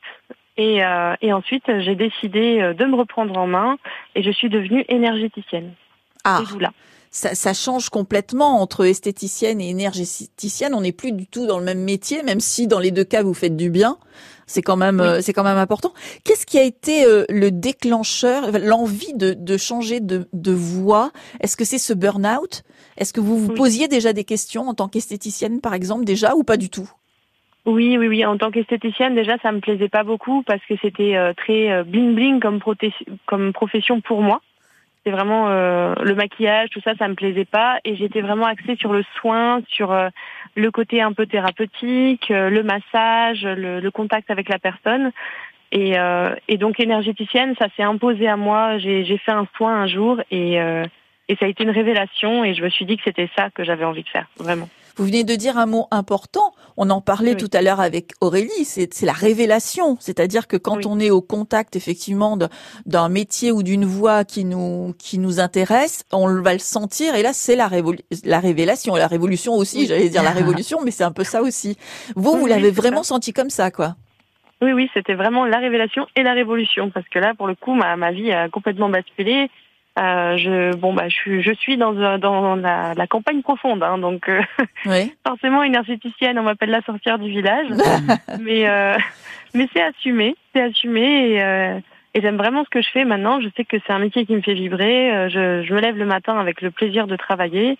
Et, 0.56 0.76
et 1.20 1.32
ensuite, 1.32 1.64
j'ai 1.80 1.96
décidé 1.96 2.72
de 2.78 2.84
me 2.84 2.94
reprendre 2.94 3.36
en 3.36 3.46
main 3.46 3.76
et 4.14 4.22
je 4.22 4.30
suis 4.30 4.48
devenue 4.48 4.84
énergéticienne. 4.88 5.72
Ah. 6.24 6.42
Et 6.56 6.60
là 6.60 6.70
ça, 7.10 7.54
change 7.54 7.88
complètement 7.88 8.60
entre 8.60 8.84
esthéticienne 8.84 9.60
et 9.60 9.70
énergéticienne. 9.70 10.74
On 10.74 10.82
n'est 10.82 10.92
plus 10.92 11.12
du 11.12 11.26
tout 11.26 11.46
dans 11.46 11.58
le 11.58 11.64
même 11.64 11.82
métier, 11.82 12.22
même 12.22 12.40
si 12.40 12.66
dans 12.66 12.78
les 12.78 12.90
deux 12.90 13.04
cas 13.04 13.22
vous 13.22 13.34
faites 13.34 13.56
du 13.56 13.70
bien. 13.70 13.98
C'est 14.46 14.62
quand 14.62 14.76
même, 14.76 15.00
euh, 15.00 15.20
c'est 15.22 15.32
quand 15.32 15.42
même 15.42 15.58
important. 15.58 15.92
Qu'est-ce 16.24 16.46
qui 16.46 16.58
a 16.58 16.62
été 16.62 17.04
euh, 17.04 17.24
le 17.28 17.50
déclencheur, 17.50 18.52
l'envie 18.60 19.12
de, 19.14 19.56
changer 19.56 20.00
de, 20.00 20.28
de 20.32 20.52
voie? 20.52 21.10
Est-ce 21.40 21.56
que 21.56 21.64
c'est 21.64 21.78
ce 21.78 21.92
burn-out? 21.92 22.62
Est-ce 22.96 23.12
que 23.12 23.20
vous 23.20 23.38
vous 23.38 23.52
posiez 23.54 23.88
déjà 23.88 24.12
des 24.12 24.24
questions 24.24 24.68
en 24.68 24.74
tant 24.74 24.88
qu'esthéticienne, 24.88 25.60
par 25.60 25.74
exemple, 25.74 26.04
déjà 26.04 26.36
ou 26.36 26.44
pas 26.44 26.56
du 26.56 26.70
tout? 26.70 26.88
Oui, 27.64 27.98
oui, 27.98 28.06
oui. 28.06 28.24
En 28.24 28.38
tant 28.38 28.52
qu'esthéticienne, 28.52 29.16
déjà, 29.16 29.36
ça 29.38 29.50
me 29.50 29.58
plaisait 29.58 29.88
pas 29.88 30.04
beaucoup 30.04 30.44
parce 30.44 30.64
que 30.66 30.74
c'était 30.80 31.16
euh, 31.16 31.32
très 31.34 31.82
bling 31.82 32.14
bling 32.14 32.40
comme, 32.40 32.60
comme 33.26 33.52
profession 33.52 34.00
pour 34.00 34.22
moi. 34.22 34.40
C'est 35.06 35.12
vraiment 35.12 35.50
euh, 35.50 35.94
le 36.02 36.16
maquillage, 36.16 36.68
tout 36.70 36.80
ça, 36.82 36.96
ça 36.98 37.06
me 37.06 37.14
plaisait 37.14 37.44
pas. 37.44 37.78
Et 37.84 37.94
j'étais 37.94 38.22
vraiment 38.22 38.46
axée 38.46 38.74
sur 38.74 38.92
le 38.92 39.04
soin, 39.20 39.60
sur 39.68 39.92
euh, 39.92 40.08
le 40.56 40.72
côté 40.72 41.00
un 41.00 41.12
peu 41.12 41.26
thérapeutique, 41.26 42.28
euh, 42.32 42.50
le 42.50 42.64
massage, 42.64 43.44
le, 43.44 43.88
contact 43.90 44.32
avec 44.32 44.48
la 44.48 44.58
personne. 44.58 45.12
Et, 45.70 45.96
donc 46.58 46.80
énergéticienne, 46.80 47.54
ça 47.56 47.68
s'est 47.76 47.84
imposé 47.84 48.26
à 48.26 48.36
moi. 48.36 48.78
J'ai 48.78 49.18
fait 49.18 49.30
un 49.30 49.46
soin 49.56 49.76
un 49.76 49.86
jour 49.86 50.20
et 50.32 50.58
ça 50.58 51.44
a 51.44 51.48
été 51.48 51.62
une 51.62 51.70
révélation. 51.70 52.44
Et 52.44 52.54
je 52.54 52.64
me 52.64 52.68
suis 52.68 52.84
dit 52.84 52.96
que 52.96 53.04
c'était 53.04 53.30
ça 53.36 53.50
que 53.50 53.62
j'avais 53.62 53.84
envie 53.84 54.02
de 54.02 54.08
faire, 54.08 54.26
vraiment. 54.38 54.68
Vous 54.96 55.04
venez 55.04 55.24
de 55.24 55.34
dire 55.34 55.58
un 55.58 55.66
mot 55.66 55.86
important. 55.90 56.54
On 56.78 56.88
en 56.88 57.00
parlait 57.00 57.34
tout 57.34 57.50
à 57.52 57.60
l'heure 57.60 57.80
avec 57.80 58.12
Aurélie. 58.20 58.64
C'est 58.64 59.02
la 59.02 59.12
révélation. 59.12 59.96
C'est-à-dire 60.00 60.46
que 60.46 60.56
quand 60.56 60.86
on 60.86 60.98
est 60.98 61.10
au 61.10 61.20
contact 61.20 61.76
effectivement 61.76 62.38
d'un 62.86 63.08
métier 63.08 63.52
ou 63.52 63.62
d'une 63.62 63.84
voix 63.84 64.24
qui 64.24 64.44
nous 64.44 64.94
qui 64.98 65.18
nous 65.18 65.38
intéresse, 65.38 66.04
on 66.12 66.40
va 66.40 66.54
le 66.54 66.58
sentir. 66.58 67.14
Et 67.14 67.22
là, 67.22 67.32
c'est 67.32 67.56
la, 67.56 67.68
la 68.24 68.40
révélation. 68.40 68.94
La 68.96 69.06
révolution 69.06 69.54
aussi. 69.54 69.86
J'allais 69.86 70.08
dire 70.08 70.22
la 70.22 70.30
révolution, 70.40 70.80
mais 70.82 70.90
c'est 70.90 71.04
un 71.04 71.12
peu 71.12 71.24
ça 71.24 71.42
aussi. 71.42 71.76
Vous, 72.14 72.36
vous 72.36 72.46
l'avez 72.46 72.70
vraiment 72.70 73.02
senti 73.02 73.32
comme 73.32 73.50
ça, 73.50 73.70
quoi? 73.70 73.96
Oui, 74.62 74.72
oui, 74.72 74.90
c'était 74.94 75.14
vraiment 75.14 75.44
la 75.44 75.58
révélation 75.58 76.06
et 76.16 76.22
la 76.22 76.32
révolution 76.32 76.90
parce 76.90 77.06
que 77.08 77.18
là, 77.18 77.34
pour 77.34 77.46
le 77.46 77.54
coup, 77.54 77.74
ma, 77.74 77.96
ma 77.96 78.12
vie 78.12 78.32
a 78.32 78.48
complètement 78.48 78.88
basculé. 78.88 79.50
Euh, 79.98 80.36
je 80.36 80.76
bon 80.76 80.92
bah 80.92 81.08
je 81.08 81.14
suis 81.14 81.42
je 81.42 81.52
suis 81.52 81.78
dans 81.78 81.94
dans 82.18 82.54
la, 82.54 82.92
la 82.94 83.06
campagne 83.06 83.40
profonde 83.40 83.82
hein, 83.82 83.96
donc 83.96 84.28
euh, 84.28 84.42
oui. 84.84 85.14
forcément 85.26 85.62
énergéticienne 85.62 86.38
on 86.38 86.42
m'appelle 86.42 86.68
la 86.68 86.82
sorcière 86.82 87.18
du 87.18 87.30
village. 87.30 87.68
Mais 88.42 88.68
euh, 88.68 88.98
mais 89.54 89.66
c'est 89.72 89.82
assumé 89.82 90.36
c'est 90.54 90.60
assumé 90.60 91.30
et, 91.30 91.42
euh, 91.42 91.78
et 92.12 92.20
j'aime 92.20 92.36
vraiment 92.36 92.64
ce 92.64 92.68
que 92.68 92.82
je 92.82 92.90
fais 92.90 93.06
maintenant. 93.06 93.40
Je 93.40 93.48
sais 93.56 93.64
que 93.64 93.78
c'est 93.86 93.92
un 93.92 93.98
métier 93.98 94.26
qui 94.26 94.34
me 94.34 94.42
fait 94.42 94.54
vibrer. 94.54 95.30
Je, 95.30 95.62
je 95.62 95.74
me 95.74 95.80
lève 95.80 95.96
le 95.96 96.04
matin 96.06 96.38
avec 96.38 96.60
le 96.60 96.70
plaisir 96.70 97.06
de 97.06 97.16
travailler 97.16 97.78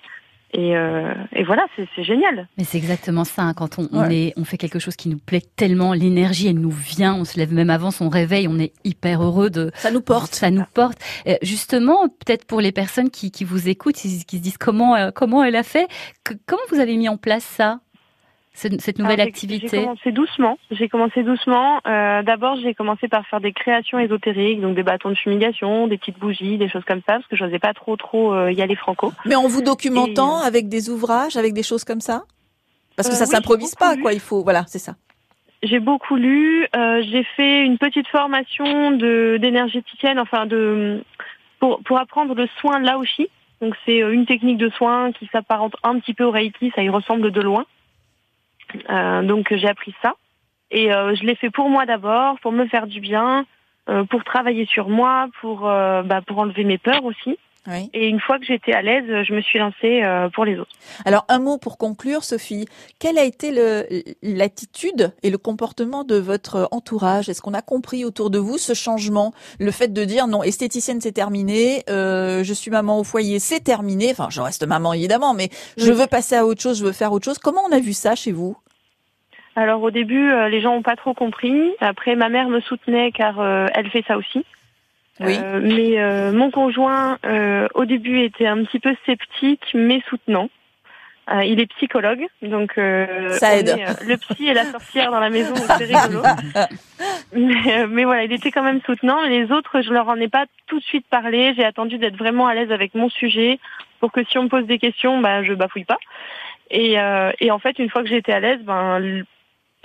et, 0.52 0.76
euh, 0.76 1.12
et, 1.32 1.44
voilà, 1.44 1.66
c'est 1.76 2.04
génial. 2.04 2.48
Mais 2.56 2.64
c'est 2.64 2.78
exactement 2.78 3.24
ça. 3.24 3.42
Hein, 3.42 3.54
quand 3.54 3.78
on, 3.78 3.88
on, 3.92 4.08
est, 4.08 4.32
on 4.36 4.44
fait 4.44 4.56
quelque 4.56 4.78
chose 4.78 4.96
qui 4.96 5.08
nous 5.08 5.18
plaît 5.18 5.42
tellement, 5.56 5.92
l'énergie, 5.92 6.48
elle 6.48 6.58
nous 6.58 6.70
vient. 6.70 7.14
On 7.14 7.24
se 7.24 7.36
lève 7.36 7.52
même 7.52 7.70
avant 7.70 7.90
son 7.90 8.08
réveil. 8.08 8.48
On 8.48 8.58
est 8.58 8.72
hyper 8.84 9.22
heureux 9.22 9.50
de. 9.50 9.70
Ça 9.74 9.90
nous 9.90 10.00
porte. 10.00 10.34
Ça 10.34 10.50
nous 10.50 10.64
porte. 10.72 10.98
justement, 11.42 12.08
peut-être 12.08 12.44
pour 12.44 12.60
les 12.60 12.72
personnes 12.72 13.10
qui, 13.10 13.30
qui 13.30 13.44
vous 13.44 13.68
écoutent, 13.68 13.96
qui, 13.96 14.08
se 14.08 14.24
disent 14.24 14.58
comment, 14.58 14.94
euh, 14.96 15.10
comment 15.14 15.42
elle 15.42 15.56
a 15.56 15.62
fait? 15.62 15.88
Que, 16.24 16.34
comment 16.46 16.62
vous 16.70 16.80
avez 16.80 16.96
mis 16.96 17.08
en 17.08 17.16
place 17.16 17.44
ça? 17.44 17.80
Cette, 18.56 18.98
nouvelle 18.98 19.20
activité 19.20 19.68
J'ai 19.68 19.82
commencé 19.82 20.12
doucement. 20.12 20.58
J'ai 20.70 20.88
commencé 20.88 21.22
doucement. 21.22 21.80
Euh, 21.86 22.22
D'abord, 22.22 22.56
j'ai 22.56 22.72
commencé 22.74 23.06
par 23.06 23.26
faire 23.26 23.40
des 23.40 23.52
créations 23.52 23.98
ésotériques, 23.98 24.60
donc 24.60 24.74
des 24.74 24.82
bâtons 24.82 25.10
de 25.10 25.14
fumigation, 25.14 25.86
des 25.86 25.98
petites 25.98 26.18
bougies, 26.18 26.56
des 26.56 26.68
choses 26.68 26.84
comme 26.84 27.00
ça, 27.06 27.14
parce 27.14 27.26
que 27.26 27.36
je 27.36 27.44
n'osais 27.44 27.58
pas 27.58 27.74
trop 27.74 27.96
trop 27.96 28.32
euh, 28.32 28.50
y 28.50 28.62
aller 28.62 28.74
franco. 28.74 29.12
Mais 29.26 29.34
en 29.34 29.46
vous 29.46 29.60
documentant 29.60 30.38
euh, 30.38 30.46
avec 30.46 30.68
des 30.68 30.88
ouvrages, 30.88 31.36
avec 31.36 31.52
des 31.52 31.62
choses 31.62 31.84
comme 31.84 32.00
ça? 32.00 32.24
Parce 32.96 33.08
que 33.08 33.14
euh, 33.14 33.18
ça 33.18 33.26
s'improvise 33.26 33.74
pas, 33.74 33.96
quoi. 33.96 34.14
Il 34.14 34.20
faut, 34.20 34.42
voilà, 34.42 34.64
c'est 34.68 34.78
ça. 34.78 34.94
J'ai 35.62 35.80
beaucoup 35.80 36.16
lu. 36.16 36.66
j'ai 36.74 37.24
fait 37.36 37.62
une 37.62 37.78
petite 37.78 38.08
formation 38.08 38.92
de 38.92 39.38
d'énergéticienne, 39.40 40.18
enfin 40.18 40.46
de 40.46 41.02
pour 41.60 41.82
pour 41.82 41.98
apprendre 41.98 42.34
le 42.34 42.46
soin 42.60 42.78
laoshi. 42.78 43.28
Donc 43.60 43.74
c'est 43.84 43.98
une 43.98 44.26
technique 44.26 44.58
de 44.58 44.68
soin 44.70 45.12
qui 45.12 45.26
s'apparente 45.32 45.74
un 45.82 45.98
petit 45.98 46.14
peu 46.14 46.24
au 46.24 46.30
reiki, 46.30 46.72
ça 46.74 46.82
y 46.82 46.88
ressemble 46.88 47.30
de 47.30 47.40
loin. 47.40 47.64
Euh, 48.90 49.22
donc 49.22 49.54
j'ai 49.54 49.68
appris 49.68 49.94
ça. 50.02 50.14
Et 50.70 50.92
euh, 50.92 51.14
je 51.14 51.24
l'ai 51.24 51.36
fait 51.36 51.50
pour 51.50 51.68
moi 51.68 51.86
d'abord, 51.86 52.38
pour 52.40 52.52
me 52.52 52.66
faire 52.66 52.86
du 52.86 53.00
bien, 53.00 53.46
euh, 53.88 54.04
pour 54.04 54.24
travailler 54.24 54.66
sur 54.66 54.88
moi, 54.88 55.28
pour, 55.40 55.60
bah, 55.60 56.20
pour 56.26 56.38
enlever 56.38 56.64
mes 56.64 56.78
peurs 56.78 57.04
aussi. 57.04 57.38
Oui. 57.66 57.90
Et 57.94 58.08
une 58.08 58.20
fois 58.20 58.38
que 58.38 58.44
j'étais 58.44 58.72
à 58.72 58.82
l'aise, 58.82 59.04
je 59.24 59.34
me 59.34 59.40
suis 59.40 59.58
lancée 59.58 60.02
pour 60.34 60.44
les 60.44 60.58
autres. 60.58 60.70
Alors 61.04 61.24
un 61.28 61.38
mot 61.38 61.58
pour 61.58 61.78
conclure, 61.78 62.24
Sophie. 62.24 62.66
Quelle 62.98 63.18
a 63.18 63.24
été 63.24 63.52
l'attitude 64.22 65.12
et 65.22 65.30
le 65.30 65.38
comportement 65.38 66.04
de 66.04 66.16
votre 66.16 66.68
entourage? 66.70 67.28
Est-ce 67.28 67.42
qu'on 67.42 67.54
a 67.54 67.62
compris 67.62 68.04
autour 68.04 68.30
de 68.30 68.38
vous 68.38 68.58
ce 68.58 68.74
changement, 68.74 69.32
le 69.58 69.70
fait 69.70 69.92
de 69.92 70.04
dire 70.04 70.26
non, 70.26 70.42
esthéticienne 70.42 71.00
c'est 71.00 71.12
terminé, 71.12 71.82
euh, 71.90 72.44
je 72.44 72.52
suis 72.52 72.70
maman 72.70 73.00
au 73.00 73.04
foyer 73.04 73.38
c'est 73.38 73.60
terminé. 73.60 74.08
Enfin, 74.10 74.28
je 74.30 74.40
reste 74.40 74.66
maman 74.66 74.92
évidemment, 74.92 75.34
mais 75.34 75.48
je 75.76 75.92
veux 75.92 76.06
passer 76.06 76.36
à 76.36 76.46
autre 76.46 76.60
chose, 76.60 76.78
je 76.78 76.84
veux 76.84 76.92
faire 76.92 77.12
autre 77.12 77.24
chose. 77.24 77.38
Comment 77.38 77.62
on 77.68 77.72
a 77.72 77.80
vu 77.80 77.92
ça 77.92 78.14
chez 78.14 78.32
vous? 78.32 78.56
Alors 79.56 79.82
au 79.82 79.90
début, 79.90 80.30
euh, 80.30 80.48
les 80.48 80.60
gens 80.60 80.74
n'ont 80.74 80.82
pas 80.82 80.96
trop 80.96 81.14
compris. 81.14 81.72
Après, 81.80 82.14
ma 82.14 82.28
mère 82.28 82.48
me 82.48 82.60
soutenait 82.60 83.10
car 83.10 83.40
euh, 83.40 83.66
elle 83.74 83.88
fait 83.90 84.04
ça 84.06 84.16
aussi. 84.18 84.44
Oui. 85.20 85.36
Euh, 85.38 85.60
mais 85.62 86.32
mon 86.32 86.50
conjoint, 86.50 87.18
au 87.74 87.84
début, 87.84 88.20
était 88.20 88.46
un 88.46 88.64
petit 88.64 88.80
peu 88.80 88.94
sceptique, 89.04 89.66
mais 89.74 90.02
soutenant. 90.08 90.48
il 91.44 91.60
est 91.60 91.66
psychologue, 91.76 92.26
donc 92.42 92.74
ça 93.30 93.56
aide. 93.56 93.74
le 94.06 94.16
psy 94.16 94.48
et 94.48 94.54
la 94.54 94.64
sorcière 94.64 95.10
dans 95.10 95.20
la 95.20 95.30
maison, 95.30 95.54
c'est 95.54 95.84
rigolo. 95.84 96.22
mais, 97.32 97.86
mais, 97.86 98.04
voilà, 98.04 98.24
il 98.24 98.32
était 98.32 98.50
quand 98.50 98.62
même 98.62 98.80
soutenant. 98.84 99.22
Les 99.22 99.50
autres, 99.50 99.80
je 99.80 99.92
leur 99.92 100.08
en 100.08 100.16
ai 100.16 100.28
pas 100.28 100.46
tout 100.66 100.78
de 100.78 100.84
suite 100.84 101.06
parlé. 101.08 101.54
J'ai 101.56 101.64
attendu 101.64 101.98
d'être 101.98 102.16
vraiment 102.16 102.46
à 102.46 102.54
l'aise 102.54 102.72
avec 102.72 102.94
mon 102.94 103.08
sujet 103.08 103.58
pour 104.00 104.12
que 104.12 104.22
si 104.24 104.36
on 104.36 104.44
me 104.44 104.48
pose 104.48 104.66
des 104.66 104.78
questions, 104.78 105.20
bah, 105.20 105.42
je 105.42 105.54
bafouille 105.54 105.84
pas. 105.84 105.98
Et, 106.70 106.96
et 107.40 107.50
en 107.50 107.58
fait, 107.58 107.78
une 107.78 107.88
fois 107.88 108.02
que 108.02 108.08
j'étais 108.08 108.32
à 108.32 108.40
l'aise, 108.40 108.60
ben 108.62 109.24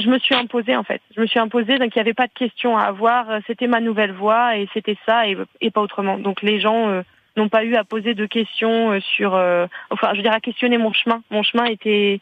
je 0.02 0.10
me 0.10 0.20
suis 0.20 0.36
imposée 0.36 0.76
en 0.76 0.84
fait. 0.84 1.02
Je 1.16 1.22
me 1.22 1.28
suis 1.28 1.40
imposée, 1.40 1.78
donc 1.78 1.96
il 1.96 1.98
n'y 1.98 2.02
avait 2.02 2.14
pas 2.14 2.28
de 2.28 2.34
questions 2.34 2.78
à 2.78 2.84
avoir. 2.84 3.28
C'était 3.48 3.68
ma 3.68 3.80
nouvelle 3.80 4.12
voix 4.12 4.58
et 4.58 4.68
c'était 4.74 4.98
ça 5.06 5.24
et, 5.28 5.72
pas 5.72 5.82
autrement. 5.82 6.18
Donc 6.18 6.42
les 6.42 6.60
gens, 6.60 6.90
euh, 6.90 7.02
n'ont 7.38 7.50
pas 7.50 7.64
eu 7.64 7.76
à 7.76 7.86
poser 7.86 8.14
de 8.14 8.26
questions 8.26 9.00
sur, 9.00 9.34
enfin, 9.90 10.10
je 10.12 10.18
veux 10.18 10.24
dire, 10.24 10.34
à 10.34 10.42
questionner 10.42 10.78
mon 10.78 10.92
chemin. 10.92 11.24
Mon 11.32 11.44
chemin 11.44 11.64
était 11.64 12.20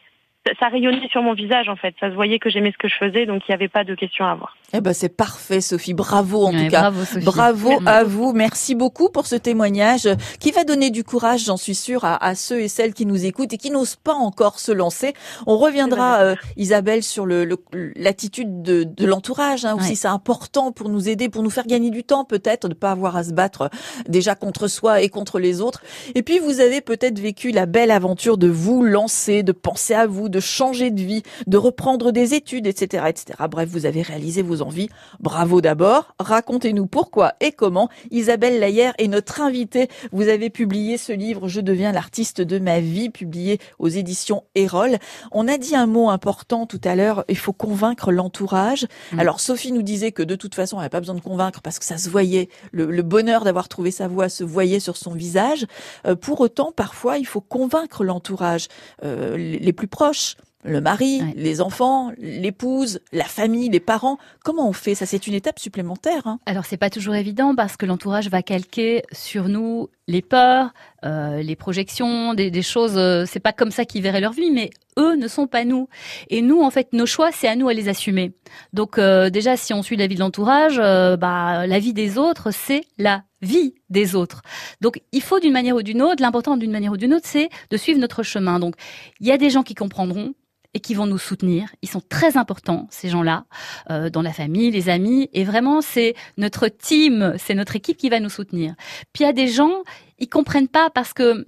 ça 0.59 0.67
rayonnait 0.67 1.07
sur 1.09 1.21
mon 1.21 1.33
visage 1.33 1.69
en 1.69 1.75
fait. 1.75 1.95
Ça 1.99 2.09
se 2.09 2.15
voyait 2.15 2.39
que 2.39 2.49
j'aimais 2.49 2.71
ce 2.71 2.77
que 2.77 2.87
je 2.87 2.95
faisais, 2.95 3.25
donc 3.25 3.47
il 3.47 3.51
n'y 3.51 3.55
avait 3.55 3.67
pas 3.67 3.83
de 3.83 3.95
questions 3.95 4.25
à 4.25 4.31
avoir. 4.31 4.55
Eh 4.73 4.81
ben 4.81 4.93
c'est 4.93 5.09
parfait, 5.09 5.61
Sophie. 5.61 5.93
Bravo 5.93 6.45
en 6.45 6.51
tout 6.51 6.67
cas. 6.69 6.91
Bravo, 7.23 7.71
à 7.85 8.03
vous. 8.03 8.33
Merci 8.33 8.75
beaucoup 8.75 9.09
pour 9.09 9.25
ce 9.25 9.35
témoignage 9.35 10.07
qui 10.39 10.51
va 10.51 10.63
donner 10.63 10.89
du 10.91 11.03
courage, 11.03 11.45
j'en 11.45 11.57
suis 11.57 11.75
sûre, 11.75 12.05
à, 12.05 12.35
ceux 12.35 12.61
et 12.61 12.67
celles 12.67 12.93
qui 12.93 13.05
nous 13.05 13.25
écoutent 13.25 13.53
et 13.53 13.57
qui 13.57 13.71
n'osent 13.71 13.95
pas 13.95 14.13
encore 14.13 14.59
se 14.59 14.71
lancer. 14.71 15.13
On 15.47 15.57
reviendra, 15.57 16.19
euh, 16.19 16.35
Isabelle, 16.57 17.03
sur 17.03 17.25
le 17.25 17.49
l'attitude 17.95 18.61
de, 18.61 18.83
de 18.83 19.05
l'entourage. 19.05 19.65
Hein, 19.65 19.75
aussi, 19.75 19.95
c'est 19.95 20.07
important 20.07 20.71
pour 20.71 20.89
nous 20.89 21.09
aider, 21.09 21.29
pour 21.29 21.43
nous 21.43 21.49
faire 21.49 21.65
gagner 21.65 21.89
du 21.89 22.03
temps, 22.03 22.25
peut-être, 22.25 22.67
de 22.67 22.73
pas 22.73 22.91
avoir 22.91 23.15
à 23.15 23.23
se 23.23 23.31
battre 23.31 23.69
déjà 24.07 24.35
contre 24.35 24.67
soi 24.67 25.01
et 25.01 25.09
contre 25.09 25.39
les 25.39 25.61
autres. 25.61 25.81
Et 26.15 26.23
puis 26.23 26.39
vous 26.39 26.59
avez 26.59 26.81
peut-être 26.81 27.19
vécu 27.19 27.51
la 27.51 27.65
belle 27.65 27.91
aventure 27.91 28.37
de 28.37 28.47
vous 28.47 28.83
lancer, 28.83 29.43
de 29.43 29.51
penser 29.51 29.93
à 29.93 30.07
vous, 30.07 30.29
de 30.29 30.39
changer 30.39 30.91
de 30.91 31.01
vie, 31.01 31.23
de 31.47 31.57
reprendre 31.57 32.11
des 32.11 32.33
études, 32.33 32.67
etc., 32.67 33.05
etc. 33.09 33.39
Bref, 33.49 33.69
vous 33.69 33.85
avez 33.85 34.01
réalisé 34.01 34.41
vos 34.41 34.58
envie. 34.61 34.89
Bravo 35.19 35.61
d'abord. 35.61 36.13
Racontez-nous 36.19 36.87
pourquoi 36.87 37.33
et 37.39 37.51
comment. 37.51 37.89
Isabelle 38.11 38.59
Layer 38.59 38.91
est 38.97 39.07
notre 39.07 39.41
invitée. 39.41 39.87
Vous 40.11 40.27
avez 40.27 40.49
publié 40.49 40.97
ce 40.97 41.11
livre 41.11 41.47
Je 41.47 41.61
deviens 41.61 41.91
l'artiste 41.91 42.41
de 42.41 42.59
ma 42.59 42.79
vie, 42.79 43.09
publié 43.09 43.59
aux 43.79 43.87
éditions 43.87 44.43
Erol. 44.55 44.97
On 45.31 45.47
a 45.47 45.57
dit 45.57 45.75
un 45.75 45.87
mot 45.87 46.09
important 46.09 46.65
tout 46.65 46.81
à 46.83 46.95
l'heure. 46.95 47.25
Il 47.29 47.37
faut 47.37 47.53
convaincre 47.53 48.11
l'entourage. 48.11 48.87
Mm. 49.11 49.19
Alors 49.19 49.39
Sophie 49.39 49.71
nous 49.71 49.83
disait 49.83 50.11
que 50.11 50.23
de 50.23 50.35
toute 50.35 50.55
façon, 50.55 50.77
elle 50.77 50.81
n'avait 50.81 50.89
pas 50.89 50.99
besoin 50.99 51.15
de 51.15 51.21
convaincre 51.21 51.61
parce 51.61 51.79
que 51.79 51.85
ça 51.85 51.97
se 51.97 52.09
voyait. 52.09 52.49
Le, 52.71 53.01
bonheur 53.01 53.43
d'avoir 53.43 53.69
trouvé 53.69 53.91
sa 53.91 54.07
voie 54.07 54.29
se 54.29 54.43
voyait 54.43 54.79
sur 54.79 54.97
son 54.97 55.13
visage. 55.13 55.65
Euh, 56.05 56.15
pour 56.15 56.41
autant, 56.41 56.71
parfois, 56.71 57.17
il 57.17 57.25
faut 57.25 57.41
convaincre 57.41 58.03
l'entourage, 58.03 58.67
euh, 59.03 59.37
les 59.37 59.73
plus 59.73 59.87
proches 59.87 60.35
le 60.63 60.81
mari, 60.81 61.21
les 61.35 61.61
enfants, 61.61 62.11
l'épouse, 62.17 62.99
la 63.13 63.23
famille, 63.23 63.69
les 63.69 63.79
parents. 63.79 64.17
Comment 64.43 64.67
on 64.67 64.73
fait? 64.73 64.93
Ça, 64.93 65.05
c'est 65.05 65.25
une 65.25 65.33
étape 65.33 65.57
supplémentaire. 65.57 66.27
Hein. 66.27 66.39
Alors, 66.45 66.65
c'est 66.65 66.77
pas 66.77 66.89
toujours 66.89 67.15
évident 67.15 67.55
parce 67.55 67.77
que 67.77 67.85
l'entourage 67.85 68.29
va 68.29 68.43
calquer 68.43 69.03
sur 69.13 69.47
nous 69.47 69.89
les 70.07 70.21
peurs, 70.21 70.73
euh, 71.05 71.41
les 71.41 71.55
projections, 71.55 72.33
des, 72.33 72.61
choses. 72.61 72.97
Euh, 72.97 73.23
c'est 73.25 73.39
pas 73.39 73.53
comme 73.53 73.71
ça 73.71 73.85
qu'ils 73.85 74.01
verraient 74.01 74.19
leur 74.19 74.33
vie, 74.33 74.51
mais 74.51 74.69
eux 74.97 75.15
ne 75.15 75.29
sont 75.29 75.47
pas 75.47 75.63
nous. 75.63 75.87
Et 76.29 76.41
nous, 76.41 76.61
en 76.61 76.71
fait, 76.71 76.91
nos 76.91 77.05
choix, 77.05 77.31
c'est 77.31 77.47
à 77.47 77.55
nous 77.55 77.69
à 77.69 77.73
les 77.73 77.87
assumer. 77.87 78.33
Donc, 78.73 78.97
euh, 78.97 79.29
déjà, 79.29 79.55
si 79.55 79.73
on 79.73 79.81
suit 79.81 79.95
la 79.95 80.07
vie 80.07 80.15
de 80.15 80.19
l'entourage, 80.19 80.77
bah, 80.77 81.67
la 81.67 81.79
vie 81.79 81.93
des 81.93 82.17
autres, 82.17 82.51
c'est 82.51 82.81
la 82.97 83.23
vie 83.41 83.75
des 83.89 84.13
autres. 84.13 84.41
Donc, 84.81 85.01
il 85.13 85.21
faut 85.21 85.39
d'une 85.39 85.53
manière 85.53 85.77
ou 85.77 85.83
d'une 85.83 86.01
autre. 86.01 86.21
L'important 86.21 86.57
d'une 86.57 86.71
manière 86.71 86.91
ou 86.91 86.97
d'une 86.97 87.13
autre, 87.13 87.27
c'est 87.27 87.49
de 87.69 87.77
suivre 87.77 87.99
notre 87.99 88.23
chemin. 88.23 88.59
Donc, 88.59 88.75
il 89.21 89.27
y 89.27 89.31
a 89.31 89.37
des 89.37 89.49
gens 89.49 89.63
qui 89.63 89.73
comprendront 89.73 90.33
et 90.73 90.79
qui 90.79 90.93
vont 90.93 91.05
nous 91.05 91.17
soutenir. 91.17 91.69
Ils 91.81 91.89
sont 91.89 92.01
très 92.07 92.37
importants, 92.37 92.87
ces 92.91 93.09
gens-là, 93.09 93.45
euh, 93.89 94.09
dans 94.09 94.21
la 94.21 94.33
famille, 94.33 94.71
les 94.71 94.89
amis. 94.89 95.29
Et 95.33 95.43
vraiment, 95.43 95.81
c'est 95.81 96.15
notre 96.37 96.67
team, 96.67 97.35
c'est 97.37 97.55
notre 97.55 97.75
équipe 97.75 97.97
qui 97.97 98.09
va 98.09 98.19
nous 98.19 98.29
soutenir. 98.29 98.75
Puis 99.13 99.23
il 99.23 99.27
y 99.27 99.29
a 99.29 99.33
des 99.33 99.47
gens, 99.47 99.83
ils 100.19 100.29
comprennent 100.29 100.67
pas 100.67 100.89
parce 100.89 101.13
que 101.13 101.47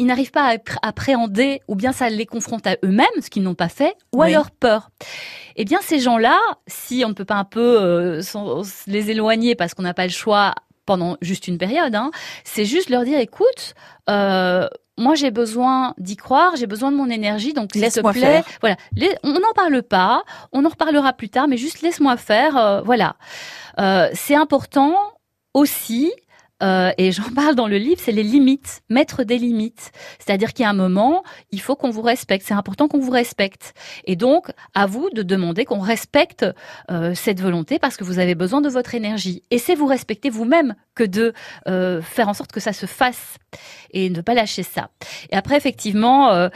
ils 0.00 0.06
n'arrivent 0.06 0.30
pas 0.30 0.54
à 0.54 0.88
appréhender, 0.88 1.60
ou 1.68 1.74
bien 1.74 1.92
ça 1.92 2.08
les 2.08 2.24
confronte 2.24 2.66
à 2.66 2.76
eux-mêmes, 2.82 3.06
ce 3.20 3.28
qu'ils 3.28 3.42
n'ont 3.42 3.54
pas 3.54 3.68
fait, 3.68 3.94
ou 4.14 4.22
à 4.22 4.30
leur 4.30 4.50
peur. 4.50 4.88
Eh 5.56 5.66
bien, 5.66 5.78
ces 5.82 5.98
gens-là, 5.98 6.40
si 6.66 7.02
on 7.04 7.10
ne 7.10 7.14
peut 7.14 7.26
pas 7.26 7.34
un 7.34 7.44
peu 7.44 7.82
euh, 7.82 8.22
les 8.86 9.10
éloigner 9.10 9.54
parce 9.54 9.74
qu'on 9.74 9.82
n'a 9.82 9.92
pas 9.92 10.06
le 10.06 10.12
choix 10.12 10.54
pendant 10.86 11.18
juste 11.20 11.48
une 11.48 11.58
période, 11.58 11.94
hein, 11.94 12.12
c'est 12.44 12.64
juste 12.64 12.88
leur 12.88 13.04
dire, 13.04 13.18
écoute, 13.18 13.74
euh, 14.08 14.68
moi 15.00 15.14
j'ai 15.14 15.30
besoin 15.30 15.94
d'y 15.98 16.16
croire, 16.16 16.54
j'ai 16.56 16.66
besoin 16.66 16.92
de 16.92 16.96
mon 16.96 17.10
énergie, 17.10 17.52
donc 17.52 17.70
s'il 17.72 17.82
te 17.82 18.00
plaît, 18.12 18.44
voilà, 18.60 18.76
on 19.24 19.32
n'en 19.32 19.52
parle 19.54 19.82
pas, 19.82 20.22
on 20.52 20.64
en 20.64 20.68
reparlera 20.68 21.12
plus 21.12 21.30
tard, 21.30 21.48
mais 21.48 21.56
juste 21.56 21.80
laisse-moi 21.80 22.16
faire, 22.16 22.56
euh, 22.56 22.80
voilà. 22.82 23.16
Euh, 23.78 24.08
c'est 24.12 24.36
important 24.36 24.94
aussi 25.54 26.12
euh, 26.62 26.92
et 26.98 27.12
j'en 27.12 27.30
parle 27.34 27.54
dans 27.54 27.68
le 27.68 27.78
livre, 27.78 28.00
c'est 28.02 28.12
les 28.12 28.22
limites, 28.22 28.82
mettre 28.88 29.24
des 29.24 29.38
limites. 29.38 29.92
C'est-à-dire 30.18 30.52
qu'il 30.52 30.64
y 30.64 30.66
a 30.66 30.70
un 30.70 30.74
moment, 30.74 31.22
il 31.50 31.60
faut 31.60 31.76
qu'on 31.76 31.90
vous 31.90 32.02
respecte. 32.02 32.46
C'est 32.46 32.54
important 32.54 32.88
qu'on 32.88 33.00
vous 33.00 33.10
respecte. 33.10 33.74
Et 34.04 34.16
donc, 34.16 34.50
à 34.74 34.86
vous 34.86 35.10
de 35.10 35.22
demander 35.22 35.64
qu'on 35.64 35.80
respecte 35.80 36.46
euh, 36.90 37.14
cette 37.14 37.40
volonté 37.40 37.78
parce 37.78 37.96
que 37.96 38.04
vous 38.04 38.18
avez 38.18 38.34
besoin 38.34 38.60
de 38.60 38.68
votre 38.68 38.94
énergie. 38.94 39.42
Et 39.50 39.58
c'est 39.58 39.74
vous 39.74 39.86
respecter 39.86 40.30
vous-même 40.30 40.74
que 40.94 41.04
de 41.04 41.32
euh, 41.68 42.02
faire 42.02 42.28
en 42.28 42.34
sorte 42.34 42.52
que 42.52 42.60
ça 42.60 42.72
se 42.72 42.86
fasse 42.86 43.36
et 43.92 44.10
ne 44.10 44.20
pas 44.20 44.34
lâcher 44.34 44.62
ça. 44.62 44.90
Et 45.30 45.36
après, 45.36 45.56
effectivement 45.56 46.50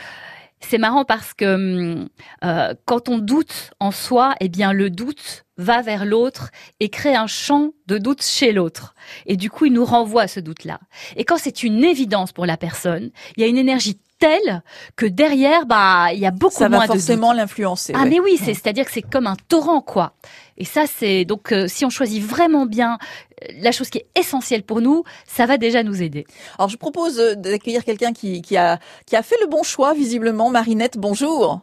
c'est 0.68 0.79
marrant 0.79 1.05
parce 1.05 1.35
que 1.35 1.55
hum, 1.55 2.09
euh, 2.44 2.74
quand 2.85 3.09
on 3.09 3.18
doute 3.18 3.70
en 3.81 3.90
soi, 3.90 4.35
eh 4.40 4.48
bien 4.48 4.72
le 4.72 4.90
doute 4.90 5.44
va 5.57 5.83
vers 5.83 6.05
l'autre 6.05 6.50
et 6.81 6.88
crée 6.88 7.14
un 7.14 7.27
champ 7.27 7.70
de 7.87 7.98
doute 7.98 8.22
chez 8.22 8.53
l'autre. 8.53 8.94
Et 9.27 9.37
du 9.37 9.50
coup, 9.50 9.66
il 9.66 9.72
nous 9.72 9.85
renvoie 9.85 10.22
à 10.22 10.29
ce 10.29 10.40
doute-là. 10.40 10.81
Et 11.16 11.24
quand 11.24 11.38
c'est 11.38 11.62
une 11.62 11.85
évidence 11.85 12.33
pour 12.33 12.46
la 12.46 12.57
personne, 12.57 13.11
il 13.37 13.42
y 13.42 13.44
a 13.44 13.48
une 13.48 13.59
énergie 13.59 14.00
telle 14.24 14.62
que 14.96 15.06
derrière, 15.06 15.66
bah, 15.66 16.12
il 16.12 16.18
y 16.18 16.26
a 16.26 16.30
beaucoup 16.30 16.54
ça 16.54 16.68
moins 16.70 16.80
va 16.80 16.87
forcément 16.87 17.32
l'influencer. 17.32 17.92
Ah 17.94 18.06
mais 18.06 18.20
oui, 18.20 18.38
c'est 18.38 18.54
c'est-à-dire 18.54 18.87
que 18.87 18.92
c'est 18.92 19.02
comme 19.02 19.26
un 19.26 19.37
torrent 19.48 19.82
quoi. 19.82 20.12
Et 20.56 20.64
ça 20.64 20.84
c'est 20.87 21.24
donc 21.26 21.52
euh, 21.52 21.66
si 21.68 21.84
on 21.84 21.90
choisit 21.90 22.22
vraiment 22.22 22.64
bien 22.64 22.96
euh, 22.96 23.46
la 23.60 23.70
chose 23.70 23.90
qui 23.90 23.98
est 23.98 24.06
essentielle 24.18 24.62
pour 24.62 24.80
nous, 24.80 25.04
ça 25.26 25.44
va 25.44 25.58
déjà 25.58 25.82
nous 25.82 26.02
aider. 26.02 26.24
Alors 26.58 26.70
je 26.70 26.78
propose 26.78 27.20
euh, 27.20 27.34
d'accueillir 27.34 27.84
quelqu'un 27.84 28.12
qui, 28.14 28.40
qui 28.40 28.56
a 28.56 28.78
qui 29.06 29.14
a 29.14 29.22
fait 29.22 29.37
le 29.42 29.46
bon 29.46 29.62
choix 29.62 29.92
visiblement. 29.92 30.48
Marinette, 30.48 30.96
bonjour. 30.96 31.60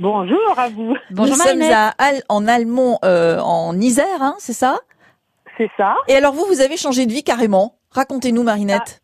Bonjour 0.00 0.54
à 0.56 0.68
vous. 0.68 0.94
Bonjour 1.12 1.36
Nous 1.36 1.42
sommes 1.42 1.62
à 1.62 1.94
en 2.28 2.46
Almont, 2.48 2.98
en 3.02 3.80
Isère, 3.80 4.20
hein, 4.20 4.34
c'est 4.38 4.52
ça? 4.52 4.78
C'est 5.56 5.70
ça. 5.76 5.94
Et 6.08 6.14
alors 6.14 6.32
vous, 6.32 6.44
vous 6.46 6.60
avez 6.60 6.76
changé 6.76 7.06
de 7.06 7.12
vie 7.12 7.24
carrément. 7.24 7.76
Racontez-nous, 7.90 8.42
Marinette. 8.42 9.00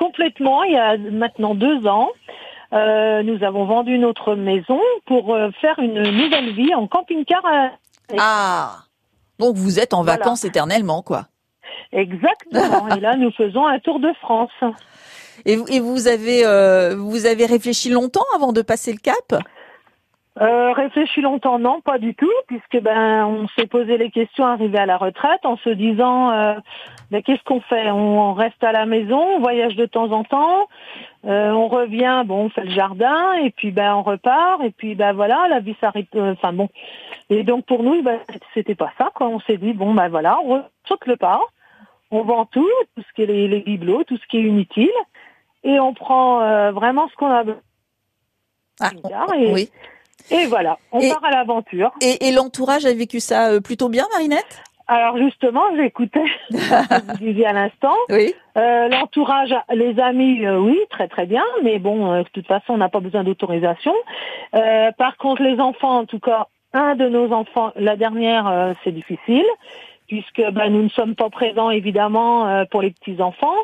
Complètement, 0.00 0.64
il 0.64 0.72
y 0.72 0.78
a 0.78 0.96
maintenant 0.96 1.54
deux 1.54 1.86
ans. 1.86 2.08
Euh, 2.72 3.22
nous 3.22 3.44
avons 3.44 3.66
vendu 3.66 3.98
notre 3.98 4.34
maison 4.34 4.80
pour 5.04 5.34
euh, 5.34 5.50
faire 5.60 5.78
une 5.78 6.00
nouvelle 6.00 6.54
vie 6.54 6.74
en 6.74 6.86
camping-car. 6.86 7.42
Ah, 8.16 8.76
donc 9.38 9.56
vous 9.56 9.78
êtes 9.78 9.92
en 9.92 10.02
vacances 10.02 10.44
éternellement, 10.44 11.02
quoi. 11.02 11.26
Exactement. 11.92 12.88
et 12.96 13.00
là, 13.00 13.16
nous 13.16 13.30
faisons 13.32 13.66
un 13.66 13.78
tour 13.78 14.00
de 14.00 14.10
France. 14.20 14.50
Et, 15.44 15.56
vous 15.56 16.08
avez 16.08 16.46
euh, 16.46 16.96
vous 16.96 17.26
avez 17.26 17.44
réfléchi 17.44 17.90
longtemps 17.90 18.26
avant 18.34 18.52
de 18.52 18.62
passer 18.62 18.92
le 18.92 18.98
cap? 18.98 19.42
Euh, 20.38 20.72
réfléchi 20.72 21.20
longtemps, 21.20 21.58
non, 21.58 21.80
pas 21.80 21.98
du 21.98 22.14
tout, 22.14 22.30
puisque 22.46 22.80
ben 22.80 23.26
on 23.26 23.48
s'est 23.48 23.66
posé 23.66 23.98
les 23.98 24.10
questions 24.10 24.46
arrivé 24.46 24.78
à 24.78 24.86
la 24.86 24.96
retraite 24.96 25.44
en 25.44 25.56
se 25.56 25.70
disant 25.70 26.30
euh, 26.30 26.54
ben, 27.10 27.20
qu'est-ce 27.20 27.42
qu'on 27.42 27.60
fait? 27.60 27.90
On, 27.90 28.32
reste 28.32 28.62
à 28.62 28.70
la 28.70 28.86
maison, 28.86 29.18
on 29.18 29.40
voyage 29.40 29.74
de 29.74 29.86
temps 29.86 30.12
en 30.12 30.22
temps, 30.22 30.68
euh, 31.26 31.50
on 31.50 31.66
revient, 31.66 32.22
bon, 32.24 32.44
on 32.44 32.48
fait 32.48 32.64
le 32.64 32.70
jardin 32.70 33.32
et 33.42 33.50
puis 33.50 33.72
ben 33.72 33.92
on 33.96 34.02
repart 34.02 34.62
et 34.62 34.70
puis 34.70 34.94
ben 34.94 35.12
voilà, 35.12 35.48
la 35.48 35.58
vie 35.58 35.76
s'arrête. 35.80 36.06
Euh, 36.14 36.32
enfin 36.32 36.52
bon, 36.52 36.68
et 37.28 37.42
donc 37.42 37.66
pour 37.66 37.82
nous, 37.82 38.00
ben 38.00 38.20
c'était 38.54 38.76
pas 38.76 38.92
ça. 38.98 39.10
Quoi. 39.12 39.26
On 39.26 39.40
s'est 39.40 39.58
dit 39.58 39.72
bon 39.72 39.94
ben 39.94 40.08
voilà, 40.08 40.38
on 40.44 40.62
saute 40.86 41.06
le 41.06 41.16
pas, 41.16 41.40
on 42.12 42.22
vend 42.22 42.46
tout, 42.46 42.70
tout 42.94 43.02
ce 43.02 43.12
qui 43.14 43.22
est 43.22 43.26
les, 43.26 43.48
les 43.48 43.60
bibelots, 43.60 44.04
tout 44.04 44.16
ce 44.16 44.26
qui 44.28 44.38
est 44.38 44.42
inutile, 44.42 44.90
et 45.64 45.80
on 45.80 45.92
prend 45.92 46.40
euh, 46.40 46.70
vraiment 46.70 47.08
ce 47.08 47.16
qu'on 47.16 47.32
a 47.32 47.42
besoin. 47.42 47.60
Ah, 48.80 48.90
oui. 49.28 49.68
Et 50.30 50.46
voilà, 50.46 50.78
on 50.92 51.00
part 51.00 51.24
à 51.24 51.30
l'aventure. 51.30 51.92
Et, 52.00 52.28
et 52.28 52.32
l'entourage 52.32 52.86
a 52.86 52.94
vécu 52.94 53.20
ça 53.20 53.50
euh, 53.50 53.60
plutôt 53.60 53.88
bien, 53.88 54.06
Marinette? 54.12 54.62
Alors 54.90 55.16
justement, 55.18 55.62
j'écoutais 55.76 56.24
ce 56.50 56.56
que 56.56 57.12
vous 57.12 57.24
disiez 57.24 57.46
à 57.46 57.52
l'instant. 57.52 57.94
Oui. 58.08 58.34
Euh, 58.58 58.88
L'entourage, 58.88 59.54
les 59.72 60.00
amis, 60.00 60.44
euh, 60.44 60.58
oui, 60.58 60.76
très 60.90 61.06
très 61.06 61.26
bien, 61.26 61.44
mais 61.62 61.78
bon, 61.78 62.10
euh, 62.12 62.22
de 62.24 62.28
toute 62.30 62.48
façon, 62.48 62.72
on 62.72 62.78
n'a 62.78 62.88
pas 62.88 62.98
besoin 62.98 63.22
d'autorisation. 63.22 63.94
Euh, 64.56 64.90
par 64.98 65.16
contre, 65.16 65.42
les 65.42 65.60
enfants, 65.60 65.98
en 65.98 66.06
tout 66.06 66.18
cas, 66.18 66.48
un 66.72 66.96
de 66.96 67.08
nos 67.08 67.32
enfants, 67.32 67.70
la 67.76 67.94
dernière, 67.94 68.74
c'est 68.82 68.92
difficile 68.92 69.44
puisque 70.10 70.42
ben, 70.50 70.70
nous 70.70 70.82
ne 70.82 70.88
sommes 70.88 71.14
pas 71.14 71.30
présents 71.30 71.70
évidemment 71.70 72.48
euh, 72.48 72.64
pour 72.68 72.82
les 72.82 72.90
petits 72.90 73.22
enfants, 73.22 73.54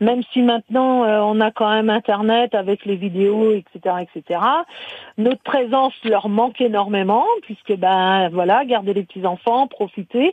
même 0.00 0.22
si 0.32 0.40
maintenant 0.40 1.04
euh, 1.04 1.20
on 1.20 1.42
a 1.42 1.50
quand 1.50 1.70
même 1.70 1.90
Internet 1.90 2.54
avec 2.54 2.86
les 2.86 2.96
vidéos, 2.96 3.52
etc., 3.52 3.96
etc. 4.00 4.40
Notre 5.18 5.42
présence 5.42 5.92
leur 6.04 6.30
manque 6.30 6.58
énormément, 6.62 7.26
puisque 7.42 7.76
ben 7.76 8.30
voilà, 8.30 8.64
garder 8.64 8.94
les 8.94 9.02
petits 9.02 9.26
enfants, 9.26 9.66
profiter, 9.66 10.32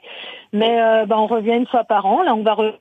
mais 0.54 0.82
euh, 0.82 1.06
ben, 1.06 1.18
on 1.18 1.28
revient 1.28 1.58
une 1.58 1.68
fois 1.68 1.84
par 1.84 2.06
an. 2.06 2.24
Là, 2.24 2.34
on 2.34 2.44
va 2.44 2.54
revenir 2.54 2.80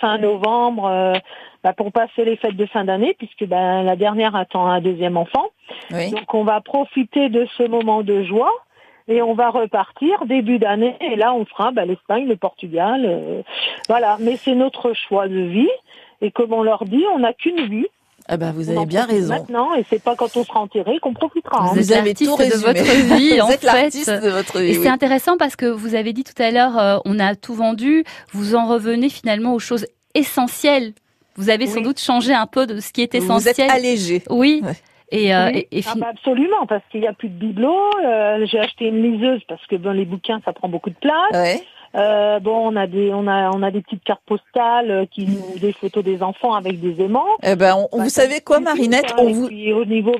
fin 0.00 0.18
novembre 0.18 1.14
ben, 1.62 1.72
pour 1.72 1.92
passer 1.92 2.24
les 2.24 2.36
fêtes 2.36 2.56
de 2.56 2.66
fin 2.66 2.84
d'année, 2.84 3.14
puisque 3.16 3.46
ben 3.46 3.84
la 3.84 3.94
dernière 3.94 4.34
attend 4.34 4.66
un 4.66 4.80
deuxième 4.80 5.16
enfant. 5.16 5.46
Donc 5.90 6.34
on 6.34 6.42
va 6.42 6.60
profiter 6.60 7.28
de 7.28 7.46
ce 7.56 7.62
moment 7.62 8.02
de 8.02 8.24
joie 8.24 8.52
et 9.08 9.22
on 9.22 9.34
va 9.34 9.50
repartir 9.50 10.24
début 10.26 10.58
d'année 10.58 10.96
et 11.00 11.16
là 11.16 11.34
on 11.34 11.44
fera 11.44 11.70
bah, 11.72 11.84
l'Espagne, 11.84 12.26
le 12.26 12.36
Portugal, 12.36 13.02
euh, 13.04 13.42
voilà. 13.88 14.16
Mais 14.20 14.36
c'est 14.36 14.54
notre 14.54 14.92
choix 14.94 15.28
de 15.28 15.40
vie 15.40 15.68
Et 16.22 16.30
comme 16.30 16.52
on 16.52 16.62
leur 16.62 16.84
dit, 16.84 17.04
on 17.14 17.18
n'a 17.18 17.32
qu'une 17.34 17.66
vie. 17.68 17.86
Ah 18.26 18.38
bah 18.38 18.52
vous 18.54 18.68
On 18.68 18.70
avez 18.70 18.78
en 18.78 18.86
bien 18.86 19.04
raison. 19.04 19.34
Maintenant, 19.34 19.74
et 19.74 19.84
c'est 19.90 20.02
pas 20.02 20.16
quand 20.16 20.34
on 20.38 20.44
sera 20.44 20.60
enterré 20.60 20.98
qu'on 21.00 21.12
profitera. 21.12 21.64
hein. 21.64 21.70
Vous 21.74 21.92
avez 21.92 22.14
tout 22.14 22.24
de 22.24 22.30
résumé. 22.42 22.72
votre 22.80 23.14
vie, 23.16 23.40
en 23.42 23.46
vous 23.46 23.52
êtes 23.52 23.60
fait. 23.60 23.66
l'artiste 23.66 24.08
de 24.10 24.30
votre 24.30 24.60
vie. 24.60 24.72
Et 24.72 24.78
oui. 24.78 24.82
c'est 24.82 24.88
intéressant 24.88 25.36
parce 25.36 25.56
que 25.56 25.66
vous 25.66 25.94
avez 25.94 26.14
dit 26.14 26.24
tout 26.24 26.40
à 26.42 26.50
l'heure, 26.50 26.78
euh, 26.78 26.96
on 27.04 27.18
a 27.20 27.34
tout 27.34 27.52
vendu. 27.52 28.04
Vous 28.32 28.54
en 28.54 28.66
revenez 28.66 29.10
finalement 29.10 29.52
aux 29.52 29.58
choses 29.58 29.84
essentielles. 30.14 30.94
Vous 31.36 31.50
avez 31.50 31.66
sans 31.66 31.78
Oui. 31.78 31.82
doute 31.82 32.00
changé 32.00 32.32
un 32.32 32.46
peu 32.46 32.66
de 32.66 32.80
ce 32.80 32.92
qui 32.92 33.02
est 33.02 33.10
Vous 33.12 33.18
êtes 33.18 33.24
essentiel. 33.58 33.70
allégé. 33.70 34.22
Oui. 34.30 34.62
Ouais. 34.64 34.72
Et, 35.10 35.34
euh, 35.34 35.50
Oui. 35.52 35.66
et- 35.70 35.78
et 35.78 35.82
Ah 35.86 35.94
bah 35.96 36.08
absolument, 36.10 36.66
parce 36.66 36.82
qu'il 36.90 37.00
n'y 37.00 37.06
a 37.06 37.12
plus 37.12 37.28
de 37.28 37.34
bibelots. 37.34 37.90
euh, 38.04 38.46
J'ai 38.46 38.58
acheté 38.58 38.86
une 38.88 39.02
liseuse 39.02 39.42
parce 39.48 39.64
que 39.66 39.76
ben, 39.76 39.92
les 39.92 40.04
bouquins, 40.04 40.40
ça 40.44 40.52
prend 40.52 40.68
beaucoup 40.68 40.90
de 40.90 40.96
place. 40.96 41.30
Ouais. 41.32 41.62
Euh, 41.94 42.40
bon, 42.40 42.72
on 42.72 42.76
a 42.76 42.86
des, 42.86 43.12
on 43.14 43.26
a, 43.28 43.50
on 43.50 43.62
a 43.62 43.70
des 43.70 43.80
petites 43.80 44.02
cartes 44.02 44.22
postales 44.26 44.90
euh, 44.90 45.04
qui 45.10 45.26
nous 45.26 45.58
des 45.60 45.72
photos 45.72 46.02
des 46.02 46.22
enfants 46.22 46.54
avec 46.54 46.80
des 46.80 47.00
aimants. 47.04 47.24
Eh 47.42 47.54
ben, 47.54 47.76
on- 47.92 47.98
Bah, 47.98 48.04
vous 48.04 48.10
ça 48.10 48.22
savez 48.22 48.40
quoi, 48.40 48.58
Marinette? 48.60 49.12
quoi. 49.14 49.24
On 49.24 49.28
Et 49.28 49.32
vous, 49.32 49.46
puis, 49.46 49.72
au 49.72 49.84
niveau 49.84 50.12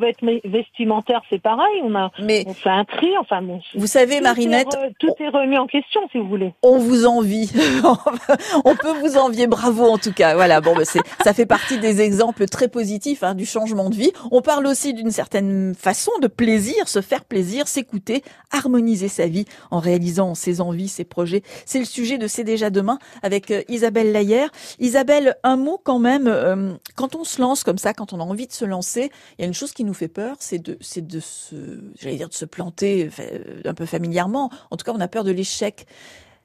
vestimentaire, 0.45 1.21
c'est 1.31 1.41
pareil. 1.43 1.81
On 1.83 1.95
a, 1.95 2.11
mais 2.23 2.45
on 2.47 2.55
fait 2.55 2.71
un 2.71 2.85
tri. 2.85 3.09
Enfin 3.21 3.43
bon. 3.43 3.61
vous 3.75 3.87
savez, 3.87 4.21
Marinette, 4.21 4.73
est 4.75 4.89
re- 4.89 4.93
tout 4.99 5.15
est 5.21 5.29
remis 5.29 5.59
en 5.59 5.67
question, 5.67 6.01
si 6.13 6.19
vous 6.19 6.29
voulez. 6.29 6.53
on 6.63 6.79
vous 6.79 7.07
envie. 7.07 7.51
on 8.65 8.77
peut 8.77 8.93
vous 9.01 9.17
envier, 9.17 9.47
bravo 9.47 9.85
en 9.85 9.99
tout 9.99 10.13
cas. 10.13 10.35
Voilà, 10.35 10.61
bon, 10.61 10.75
bah, 10.77 10.85
c'est, 10.85 11.01
ça 11.25 11.33
fait 11.35 11.47
partie 11.47 11.79
des 11.79 12.01
exemples 12.01 12.47
très 12.47 12.69
positifs 12.69 13.23
hein, 13.23 13.35
du 13.35 13.47
changement 13.47 13.91
de 13.91 13.95
vie. 13.95 14.13
On 14.31 14.43
parle 14.43 14.67
aussi 14.67 14.95
d'une 14.95 15.11
certaine 15.11 15.75
façon 15.75 16.13
de 16.23 16.27
plaisir, 16.29 16.89
se 16.89 17.01
faire 17.01 17.25
plaisir, 17.25 17.67
s'écouter, 17.69 18.23
harmoniser 18.53 19.09
sa 19.09 19.27
vie 19.27 19.45
en 19.71 19.79
réalisant 19.79 20.35
ses 20.35 20.61
envies, 20.61 20.89
ses 20.89 21.05
projets. 21.05 21.43
C'est 21.67 21.79
le 21.79 21.85
sujet 21.85 22.19
de 22.19 22.27
C'est 22.27 22.45
déjà 22.45 22.71
demain 22.71 22.99
avec 23.23 23.51
euh, 23.51 23.63
Isabelle 23.69 24.13
Laillère. 24.13 24.51
Isabelle, 24.79 25.37
un 25.43 25.57
mot 25.57 25.81
quand 25.83 25.99
même. 25.99 26.27
euh, 26.27 26.75
quand 26.97 27.15
on 27.15 27.25
se 27.25 27.41
lance 27.41 27.65
comme 27.65 27.79
ça, 27.79 27.95
quand 27.95 28.13
on 28.13 28.21
a 28.21 28.25
envie 28.25 28.47
de 28.47 28.53
se 28.53 28.65
lancer, 28.65 29.11
il 29.39 29.43
y 29.43 29.45
a 29.45 29.47
une 29.47 29.55
chose 29.55 29.73
qui 29.73 29.85
nous 29.85 29.95
fait 29.95 30.09
peur, 30.09 30.37
c'est 30.41 30.59
de, 30.59 30.77
c'est 30.81 31.07
de 31.07 31.21
se, 31.21 31.55
j'allais 31.99 32.17
dire 32.17 32.29
de 32.29 32.35
se 32.35 32.45
planter 32.45 33.11
euh, 33.21 33.61
un 33.65 33.75
peu 33.75 33.87
familièrement. 33.87 34.51
En 34.71 34.77
tout 34.77 34.85
cas, 34.85 34.93
on 34.95 35.01
a 35.01 35.09
peur 35.09 35.25
de 35.25 35.31
l'échec. 35.33 35.87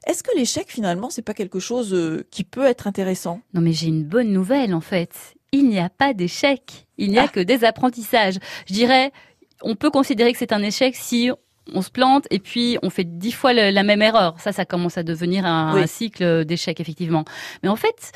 Est-ce 0.06 0.22
que 0.22 0.34
l'échec, 0.36 0.66
finalement, 0.70 1.10
c'est 1.10 1.20
pas 1.22 1.34
quelque 1.34 1.60
chose 1.60 1.94
qui 2.30 2.42
peut 2.44 2.64
être 2.64 2.86
intéressant? 2.86 3.40
Non, 3.52 3.60
mais 3.60 3.72
j'ai 3.72 3.88
une 3.88 4.04
bonne 4.04 4.32
nouvelle 4.32 4.74
en 4.74 4.80
fait. 4.80 5.12
Il 5.52 5.68
n'y 5.68 5.78
a 5.78 5.90
pas 5.90 6.14
d'échec. 6.14 6.86
Il 6.96 7.10
n'y 7.10 7.18
a 7.18 7.24
Ah. 7.24 7.28
que 7.28 7.40
des 7.40 7.64
apprentissages. 7.64 8.36
Je 8.66 8.72
dirais, 8.72 9.12
on 9.62 9.74
peut 9.76 9.90
considérer 9.90 10.32
que 10.32 10.38
c'est 10.38 10.52
un 10.52 10.62
échec 10.62 10.96
si 10.96 11.30
on 11.74 11.82
se 11.82 11.90
plante 11.90 12.26
et 12.30 12.38
puis 12.38 12.78
on 12.82 12.90
fait 12.90 13.04
dix 13.04 13.32
fois 13.32 13.52
le- 13.52 13.70
la 13.70 13.82
même 13.82 14.02
erreur. 14.02 14.34
Ça, 14.40 14.52
ça 14.52 14.64
commence 14.64 14.98
à 14.98 15.02
devenir 15.02 15.44
un, 15.46 15.74
Oui. 15.74 15.82
un 15.82 15.86
cycle 15.86 16.44
d'échecs 16.44 16.80
effectivement. 16.80 17.24
Mais 17.62 17.68
en 17.68 17.76
fait, 17.76 18.12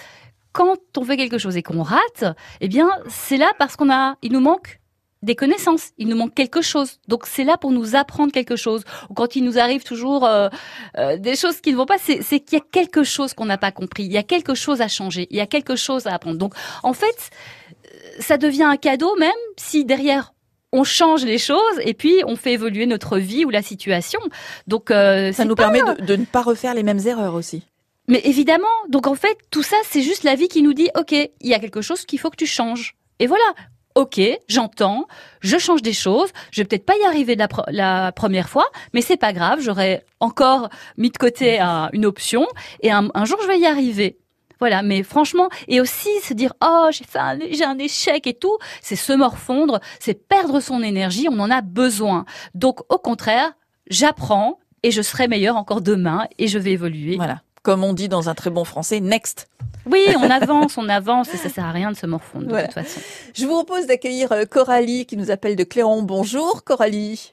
quand 0.53 0.77
on 0.97 1.05
fait 1.05 1.17
quelque 1.17 1.39
chose 1.39 1.57
et 1.57 1.63
qu'on 1.63 1.83
rate, 1.83 2.25
eh 2.61 2.69
bien, 2.69 2.89
c'est 3.09 3.37
là 3.37 3.51
parce 3.59 3.77
qu'on 3.77 3.91
a, 3.91 4.17
il 4.23 4.33
nous 4.33 4.41
manque 4.41 4.81
des 5.23 5.35
connaissances, 5.37 5.93
il 5.97 6.09
nous 6.09 6.17
manque 6.19 6.35
quelque 6.35 6.61
chose. 6.61 6.99
Donc 7.09 7.25
c'est 7.27 7.45
là 7.45 7.57
pour 7.57 7.71
nous 7.71 7.97
apprendre 7.97 8.31
quelque 8.31 8.57
chose. 8.57 8.85
Ou 9.09 9.15
quand 9.15 9.37
il 9.37 9.43
nous 9.45 9.59
arrive 9.59 9.83
toujours 9.83 10.27
euh, 10.27 10.51
euh, 10.99 11.17
des 11.17 11.35
choses 11.35 11.63
qui 11.63 11.73
ne 11.73 11.77
vont 11.79 11.87
pas, 11.87 11.97
c'est 11.99 12.21
c'est 12.23 12.41
qu'il 12.41 12.59
y 12.59 12.61
a 12.61 12.65
quelque 12.71 13.05
chose 13.05 13.33
qu'on 13.33 13.47
n'a 13.47 13.57
pas 13.57 13.73
compris, 13.73 14.05
il 14.05 14.13
y 14.13 14.19
a 14.19 14.23
quelque 14.23 14.55
chose 14.55 14.83
à 14.83 14.89
changer, 14.89 15.27
il 15.31 15.39
y 15.39 15.41
a 15.41 15.47
quelque 15.47 15.77
chose 15.77 16.07
à 16.07 16.13
apprendre. 16.13 16.37
Donc 16.37 16.55
en 16.83 16.93
fait, 16.93 17.31
euh, 17.71 17.99
ça 18.19 18.37
devient 18.37 18.65
un 18.65 18.77
cadeau 18.77 19.17
même 19.19 19.31
si 19.57 19.87
derrière 19.87 20.34
on 20.75 20.85
change 20.85 21.25
les 21.25 21.39
choses 21.39 21.79
et 21.83 21.95
puis 21.95 22.17
on 22.27 22.37
fait 22.37 22.53
évoluer 22.53 22.87
notre 22.87 23.17
vie 23.19 23.45
ou 23.47 23.51
la 23.51 23.63
situation. 23.63 24.21
Donc 24.67 24.91
euh, 24.91 25.33
Ça 25.33 25.45
nous 25.45 25.55
pas- 25.55 25.71
permet 25.71 25.83
de, 25.97 26.03
de 26.05 26.17
ne 26.17 26.25
pas 26.25 26.43
refaire 26.43 26.75
les 26.75 26.83
mêmes 26.83 27.01
erreurs 27.07 27.35
aussi. 27.35 27.63
mais 28.09 28.21
évidemment, 28.25 28.77
donc 28.89 29.07
en 29.07 29.15
fait, 29.15 29.39
tout 29.51 29.63
ça, 29.63 29.77
c'est 29.91 30.03
juste 30.03 30.25
la 30.25 30.35
vie 30.35 30.49
qui 30.49 30.63
nous 30.63 30.75
dit, 30.75 30.91
OK, 30.99 31.13
il 31.13 31.31
y 31.43 31.55
a 31.55 31.59
quelque 31.59 31.81
chose 31.81 32.05
qu'il 32.05 32.19
faut 32.19 32.31
que 32.31 32.37
tu 32.45 32.47
changes. 32.47 32.97
Et 33.19 33.27
voilà. 33.27 33.49
OK, 33.97 34.21
j'entends, 34.49 35.07
je 35.41 35.57
change 35.57 35.81
des 35.81 35.93
choses, 35.93 36.31
je 36.51 36.61
vais 36.61 36.65
peut-être 36.67 36.85
pas 36.85 36.97
y 37.01 37.05
arriver 37.05 37.37
la, 37.37 37.47
la 37.69 38.11
première 38.11 38.49
fois, 38.49 38.67
mais 38.93 39.03
c'est 39.03 39.17
pas 39.17 39.33
grave, 39.33 39.61
j'aurais 39.63 40.05
encore 40.19 40.69
mis 40.99 41.11
de 41.11 41.17
côté 41.17 41.61
un- 41.61 41.91
une 41.93 42.05
option 42.05 42.45
et 42.81 42.91
un, 42.91 43.09
un 43.15 43.25
jour 43.25 43.39
je 43.43 43.47
vais 43.47 43.61
y 43.61 43.67
arriver. 43.67 44.19
Voilà, 44.61 44.83
mais 44.83 45.03
franchement, 45.03 45.49
et 45.69 45.81
aussi 45.81 46.09
se 46.23 46.33
dire 46.35 46.53
oh 46.65 46.89
j'ai 46.91 47.05
fait 47.05 47.19
un, 47.19 47.39
j'ai 47.51 47.65
un 47.65 47.79
échec 47.79 48.27
et 48.27 48.35
tout, 48.35 48.57
c'est 48.83 48.97
se 48.97 49.13
morfondre, 49.13 49.81
c'est 50.01 50.15
perdre 50.29 50.61
son 50.61 50.83
énergie, 50.83 51.27
on 51.31 51.39
en 51.41 51.51
a 51.51 51.61
besoin. 51.61 52.25
Donc 52.55 52.81
au 52.93 52.99
contraire, 52.99 53.53
j'apprends 53.91 54.59
et 54.83 54.91
je 54.91 55.03
serai 55.03 55.29
meilleur 55.29 55.57
encore 55.57 55.81
demain 55.81 56.27
et 56.39 56.47
je 56.49 56.59
vais 56.59 56.73
évoluer. 56.73 57.17
Voilà. 57.17 57.41
Comme 57.63 57.83
on 57.83 57.95
dit 57.95 58.09
dans 58.09 58.29
un 58.29 58.35
très 58.35 58.51
bon 58.51 58.65
français, 58.65 59.01
next. 59.01 59.49
Oui, 59.87 60.05
on 60.19 60.31
avance, 60.31 60.77
on 60.79 60.89
avance, 60.89 61.33
et 61.33 61.37
ça 61.39 61.49
sert 61.49 61.65
à 61.65 61.71
rien 61.73 61.91
de 61.91 61.97
se 61.97 62.07
morfondre 62.07 62.45
de 62.45 62.51
Voilà. 62.51 62.67
toute 62.69 62.75
façon. 62.75 63.01
Je 63.35 63.45
vous 63.47 63.53
propose 63.65 63.87
d'accueillir 63.87 64.33
euh, 64.33 64.45
Coralie 64.45 65.05
qui 65.07 65.17
nous 65.17 65.31
appelle 65.31 65.57
de 65.57 65.65
Cléron. 65.65 66.03
Bonjour 66.03 66.65
Coralie. 66.65 67.33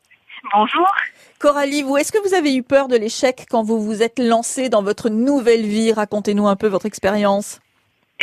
Bonjour. 0.53 0.87
Coralie, 1.41 1.81
vous, 1.81 1.97
est-ce 1.97 2.11
que 2.11 2.19
vous 2.27 2.35
avez 2.35 2.55
eu 2.55 2.61
peur 2.63 2.87
de 2.87 2.95
l'échec 2.95 3.45
quand 3.49 3.63
vous 3.63 3.81
vous 3.81 4.03
êtes 4.03 4.19
lancée 4.19 4.69
dans 4.69 4.83
votre 4.83 5.09
nouvelle 5.09 5.65
vie? 5.65 5.91
Racontez-nous 5.91 6.47
un 6.47 6.55
peu 6.55 6.67
votre 6.67 6.85
expérience. 6.85 7.59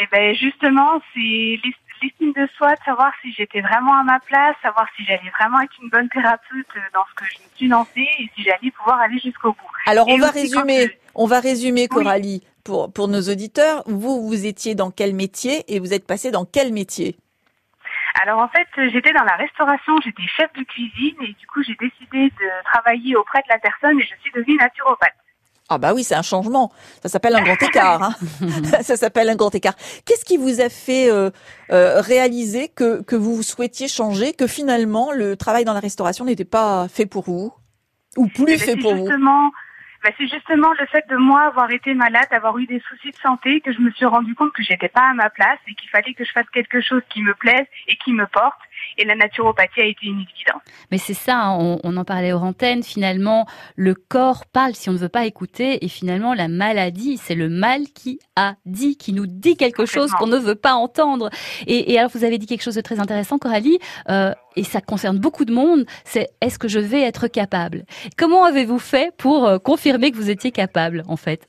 Eh 0.01 0.05
ben 0.13 0.35
justement, 0.37 1.01
c'est 1.13 1.19
l'es- 1.19 1.61
l'estime 2.01 2.33
de 2.33 2.49
soi, 2.57 2.75
de 2.77 2.81
savoir 2.85 3.11
si 3.21 3.33
j'étais 3.33 3.61
vraiment 3.61 3.99
à 3.99 4.05
ma 4.05 4.21
place, 4.21 4.55
savoir 4.63 4.87
si 4.97 5.05
j'allais 5.05 5.31
vraiment 5.37 5.61
être 5.61 5.73
une 5.83 5.89
bonne 5.91 6.09
thérapeute 6.11 6.67
euh, 6.77 6.81
dans 6.95 7.03
ce 7.11 7.15
que 7.17 7.25
je 7.29 7.39
me 7.39 7.57
suis 7.57 7.67
lancée 7.69 8.07
et 8.21 8.31
si 8.37 8.45
j'allais 8.45 8.71
pouvoir 8.71 9.01
aller 9.01 9.19
jusqu'au 9.19 9.49
bout. 9.51 9.71
Alors 9.87 10.07
on 10.09 10.17
va 10.19 10.31
résumer, 10.31 10.87
je- 10.87 10.93
on 11.17 11.27
va 11.27 11.41
résumer 11.41 11.89
Coralie 11.89 12.45
pour 12.63 12.93
pour 12.93 13.09
nos 13.09 13.23
auditeurs. 13.23 13.83
Vous 13.87 14.29
vous 14.29 14.47
étiez 14.47 14.77
dans 14.77 14.93
quel 14.93 15.13
métier 15.13 15.65
et 15.67 15.81
vous 15.81 15.93
êtes 15.93 16.07
passé 16.07 16.31
dans 16.31 16.45
quel 16.45 16.73
métier? 16.73 17.17
Alors 18.23 18.41
en 18.41 18.49
fait, 18.49 18.67
j'étais 18.91 19.13
dans 19.13 19.25
la 19.25 19.37
restauration, 19.37 20.01
j'étais 20.03 20.23
chef 20.37 20.53
de 20.55 20.63
cuisine 20.65 21.17
et 21.23 21.35
du 21.39 21.47
coup 21.47 21.63
j'ai 21.63 21.77
décidé 21.77 22.31
de 22.31 22.65
travailler 22.73 23.17
auprès 23.17 23.39
de 23.41 23.49
la 23.49 23.59
personne 23.59 23.99
et 24.01 24.03
je 24.03 24.15
suis 24.21 24.33
devenue 24.35 24.57
naturopathe. 24.57 25.13
Ah 25.71 25.77
bah 25.77 25.93
oui, 25.95 26.03
c'est 26.03 26.15
un 26.15 26.23
changement. 26.23 26.73
Ça 27.03 27.11
s'appelle 27.11 27.37
un 27.37 27.43
grand 27.43 27.63
écart. 27.63 28.03
hein. 28.03 28.15
Ça 28.83 28.97
s'appelle 28.97 29.29
un 29.29 29.37
grand 29.37 29.55
écart. 29.55 29.75
Qu'est-ce 30.07 30.25
qui 30.25 30.39
vous 30.39 30.61
a 30.63 30.71
fait 30.71 31.11
euh, 31.11 31.31
euh, 31.71 32.01
réaliser 32.01 32.69
que 32.69 33.03
que 33.03 33.17
vous 33.17 33.43
souhaitiez 33.43 33.87
changer, 33.87 34.33
que 34.33 34.47
finalement 34.47 35.13
le 35.13 35.37
travail 35.37 35.65
dans 35.65 35.75
la 35.75 35.81
restauration 35.81 36.25
n'était 36.25 36.47
pas 36.47 36.89
fait 36.89 37.05
pour 37.07 37.25
vous? 37.25 37.53
Ou 38.17 38.29
plus 38.29 38.45
Eh 38.55 38.57
ben, 38.57 38.59
fait 38.59 38.77
pour 38.77 38.95
vous? 38.97 39.07
Ben, 40.03 40.13
c'est 40.17 40.29
justement 40.29 40.73
le 40.79 40.87
fait 40.87 41.05
de 41.09 41.17
moi 41.17 41.43
avoir 41.43 41.71
été 41.71 41.93
malade, 41.95 42.29
avoir 42.31 42.57
eu 42.59 42.67
des 42.67 42.81
soucis 42.81 43.11
de 43.11 43.17
santé, 43.17 43.61
que 43.61 43.73
je 43.73 43.81
me 43.81 43.91
suis 43.91 44.05
rendu 44.05 44.35
compte 44.35 44.53
que 44.53 44.63
j'étais 44.63 44.89
pas 44.89 45.11
à 45.11 45.15
ma 45.15 45.29
place 45.29 45.59
et 45.67 45.75
qu'il 45.75 45.91
fallait 45.91 46.15
que 46.15 46.25
je 46.25 46.31
fasse 46.33 46.49
quelque 46.51 46.81
chose 46.81 47.03
qui 47.11 47.23
me 47.23 47.35
plaise 47.35 47.67
et 47.89 47.97
qui 47.97 48.13
me 48.13 48.27
porte. 48.27 48.61
Et 48.99 49.05
la 49.05 49.15
naturopathie 49.15 49.81
a 49.81 49.85
été 49.87 50.07
une 50.07 50.21
évidence. 50.21 50.63
Mais 50.91 50.99
c'est 50.99 51.15
ça, 51.15 51.39
hein, 51.39 51.57
on, 51.59 51.81
on 51.85 51.97
en 51.97 52.05
parlait 52.05 52.33
aux 52.33 52.39
antennes, 52.39 52.83
finalement, 52.83 53.47
le 53.77 53.95
corps 53.95 54.45
parle 54.47 54.75
si 54.75 54.89
on 54.89 54.93
ne 54.93 54.99
veut 54.99 55.09
pas 55.09 55.27
écouter, 55.27 55.85
et 55.85 55.89
finalement, 55.89 56.35
la 56.35 56.49
maladie, 56.49 57.17
c'est 57.17 57.35
le 57.35 57.49
mal 57.49 57.83
qui 57.95 58.19
a 58.37 58.55
dit, 58.67 58.97
qui 58.97 59.13
nous 59.13 59.27
dit 59.27 59.57
quelque 59.57 59.87
chose 59.87 60.11
qu'on 60.13 60.27
ne 60.27 60.37
veut 60.37 60.55
pas 60.55 60.75
entendre. 60.75 61.31
Et, 61.67 61.93
et 61.93 61.99
alors, 61.99 62.11
vous 62.13 62.25
avez 62.25 62.39
dit 62.39 62.47
quelque 62.47 62.63
chose 62.63 62.75
de 62.75 62.81
très 62.81 63.01
intéressant, 63.01 63.39
Coralie, 63.39 63.79
euh, 64.09 64.33
et 64.57 64.65
ça 64.65 64.81
concerne 64.81 65.19
beaucoup 65.19 65.45
de 65.45 65.53
monde, 65.53 65.85
c'est 66.05 66.29
est-ce 66.41 66.59
que 66.59 66.69
je 66.69 66.81
vais 66.81 67.03
être 67.03 67.29
capable? 67.29 67.85
Comment 68.17 68.45
avez-vous 68.45 68.79
fait 68.79 69.15
pour 69.17 69.47
euh, 69.47 69.59
confirmer 69.59 70.11
que 70.11 70.17
vous 70.17 70.31
étiez 70.31 70.51
capable, 70.51 71.05
en 71.07 71.17
fait? 71.17 71.49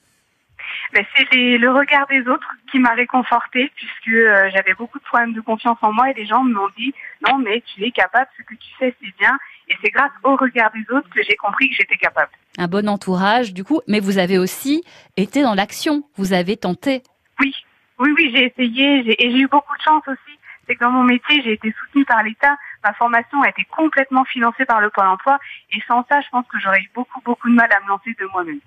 Ben, 0.93 1.05
c'est 1.15 1.31
les- 1.33 1.57
le 1.59 1.71
regard 1.71 2.07
des 2.07 2.27
autres 2.27 2.47
qui 2.71 2.79
m'a 2.79 2.93
réconfortée 2.93 3.71
puisque 3.75 4.07
euh, 4.07 4.49
j'avais 4.53 4.73
beaucoup 4.73 4.97
de 4.97 5.03
problèmes 5.03 5.33
de 5.33 5.41
confiance 5.41 5.77
en 5.83 5.93
moi 5.93 6.09
et 6.09 6.13
les 6.15 6.25
gens 6.25 6.43
m'ont 6.43 6.69
dit 6.77 6.93
non 7.27 7.37
mais 7.37 7.61
tu 7.61 7.83
es 7.85 7.91
capable, 7.91 8.27
ce 8.37 8.43
que 8.43 8.55
tu 8.55 8.69
fais 8.79 8.95
c'est 8.99 9.15
bien 9.19 9.37
et 9.67 9.75
c'est 9.83 9.91
grâce 9.91 10.11
au 10.23 10.35
regard 10.35 10.71
des 10.71 10.83
autres 10.91 11.07
que 11.09 11.21
j'ai 11.21 11.35
compris 11.35 11.69
que 11.69 11.75
j'étais 11.75 11.97
capable. 11.97 12.31
Un 12.57 12.67
bon 12.67 12.89
entourage, 12.89 13.53
du 13.53 13.63
coup, 13.63 13.81
mais 13.87 13.99
vous 13.99 14.17
avez 14.17 14.39
aussi 14.39 14.83
été 15.15 15.43
dans 15.43 15.53
l'action, 15.53 16.03
vous 16.15 16.33
avez 16.33 16.57
tenté. 16.57 17.03
Oui, 17.39 17.53
oui, 17.99 18.11
oui, 18.17 18.31
j'ai 18.35 18.45
essayé 18.47 19.03
j'ai- 19.03 19.23
et 19.25 19.31
j'ai 19.31 19.37
eu 19.39 19.47
beaucoup 19.47 19.77
de 19.77 19.81
chance 19.83 20.03
aussi. 20.07 20.39
C'est 20.67 20.75
que 20.75 20.81
dans 20.81 20.91
mon 20.91 21.03
métier, 21.03 21.41
j'ai 21.43 21.53
été 21.53 21.71
soutenue 21.79 22.05
par 22.05 22.21
l'État. 22.23 22.55
Ma 22.83 22.93
formation 22.93 23.41
a 23.43 23.49
été 23.49 23.63
complètement 23.65 24.23
financée 24.25 24.65
par 24.65 24.81
le 24.81 24.89
Pôle 24.89 25.07
emploi. 25.07 25.39
Et 25.71 25.81
sans 25.87 26.03
ça, 26.09 26.21
je 26.21 26.27
pense 26.29 26.45
que 26.47 26.59
j'aurais 26.59 26.81
eu 26.81 26.89
beaucoup, 26.93 27.21
beaucoup 27.21 27.49
de 27.49 27.55
mal 27.55 27.71
à 27.71 27.79
me 27.81 27.87
lancer 27.87 28.15
de 28.19 28.25
moi-même. 28.33 28.59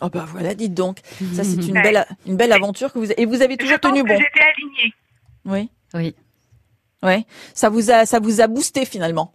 Oh 0.00 0.08
bah 0.10 0.24
voilà, 0.26 0.54
dites 0.54 0.74
donc. 0.74 0.98
Ça 1.34 1.44
c'est 1.44 1.56
une 1.66 1.74
Ouais. 1.76 1.82
belle 1.82 2.06
une 2.26 2.36
belle 2.36 2.52
aventure 2.52 2.92
que 2.92 2.98
vous 2.98 3.10
et 3.12 3.26
vous 3.26 3.42
avez 3.42 3.54
Je 3.54 3.58
toujours 3.58 3.78
pense 3.80 3.90
tenu 3.92 4.02
bon. 4.02 4.16
j'étais 4.18 4.44
alignée. 4.44 4.94
Oui. 5.44 5.70
Oui. 5.94 6.14
Ouais. 7.02 7.24
Ça 7.54 7.68
vous 7.68 7.90
a 7.90 8.04
ça 8.06 8.18
vous 8.18 8.40
a 8.40 8.46
boosté 8.46 8.84
finalement. 8.86 9.32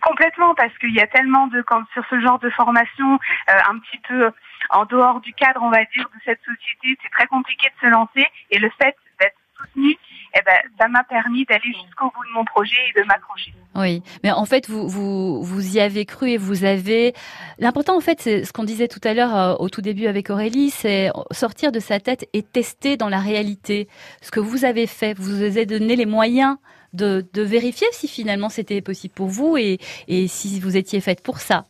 Complètement, 0.00 0.54
parce 0.54 0.76
qu'il 0.78 0.94
y 0.94 1.00
a 1.00 1.06
tellement 1.06 1.46
de, 1.48 1.60
quand, 1.62 1.82
sur 1.92 2.02
ce 2.08 2.18
genre 2.20 2.38
de 2.38 2.48
formation, 2.50 3.14
euh, 3.50 3.52
un 3.68 3.78
petit 3.78 3.98
peu 4.08 4.30
en 4.70 4.84
dehors 4.86 5.20
du 5.20 5.32
cadre, 5.34 5.60
on 5.62 5.70
va 5.70 5.84
dire, 5.94 6.04
de 6.14 6.20
cette 6.24 6.40
société, 6.40 6.98
c'est 7.02 7.10
très 7.10 7.26
compliqué 7.26 7.68
de 7.68 7.86
se 7.86 7.92
lancer. 7.92 8.26
Et 8.50 8.58
le 8.58 8.70
fait 8.80 8.96
d'être 9.20 9.36
soutenu, 9.58 9.94
eh 10.34 10.40
ben, 10.46 10.58
ça 10.80 10.88
m'a 10.88 11.04
permis 11.04 11.44
d'aller 11.44 11.72
jusqu'au 11.84 12.06
bout 12.10 12.24
de 12.24 12.32
mon 12.32 12.44
projet 12.44 12.78
et 12.88 13.00
de 13.00 13.04
m'accrocher. 13.06 13.52
Oui, 13.74 14.02
mais 14.22 14.30
en 14.30 14.44
fait, 14.44 14.68
vous, 14.68 14.86
vous, 14.86 15.42
vous 15.42 15.76
y 15.76 15.80
avez 15.80 16.04
cru 16.04 16.30
et 16.30 16.36
vous 16.36 16.64
avez... 16.64 17.14
L'important, 17.58 17.96
en 17.96 18.00
fait, 18.00 18.20
c'est 18.20 18.44
ce 18.44 18.52
qu'on 18.52 18.64
disait 18.64 18.88
tout 18.88 19.00
à 19.02 19.14
l'heure 19.14 19.34
euh, 19.34 19.54
au 19.58 19.70
tout 19.70 19.80
début 19.80 20.06
avec 20.06 20.28
Aurélie, 20.28 20.68
c'est 20.70 21.10
sortir 21.30 21.72
de 21.72 21.80
sa 21.80 21.98
tête 21.98 22.28
et 22.34 22.42
tester 22.42 22.98
dans 22.98 23.08
la 23.08 23.18
réalité 23.18 23.88
ce 24.20 24.30
que 24.30 24.40
vous 24.40 24.66
avez 24.66 24.86
fait. 24.86 25.14
Vous 25.14 25.36
vous 25.36 25.42
avez 25.42 25.64
donné 25.64 25.96
les 25.96 26.04
moyens 26.04 26.56
de, 26.92 27.24
de 27.32 27.42
vérifier 27.42 27.86
si 27.92 28.08
finalement 28.08 28.50
c'était 28.50 28.82
possible 28.82 29.14
pour 29.14 29.28
vous 29.28 29.56
et, 29.56 29.78
et 30.06 30.28
si 30.28 30.60
vous 30.60 30.76
étiez 30.76 31.00
faite 31.00 31.22
pour 31.22 31.38
ça. 31.40 31.64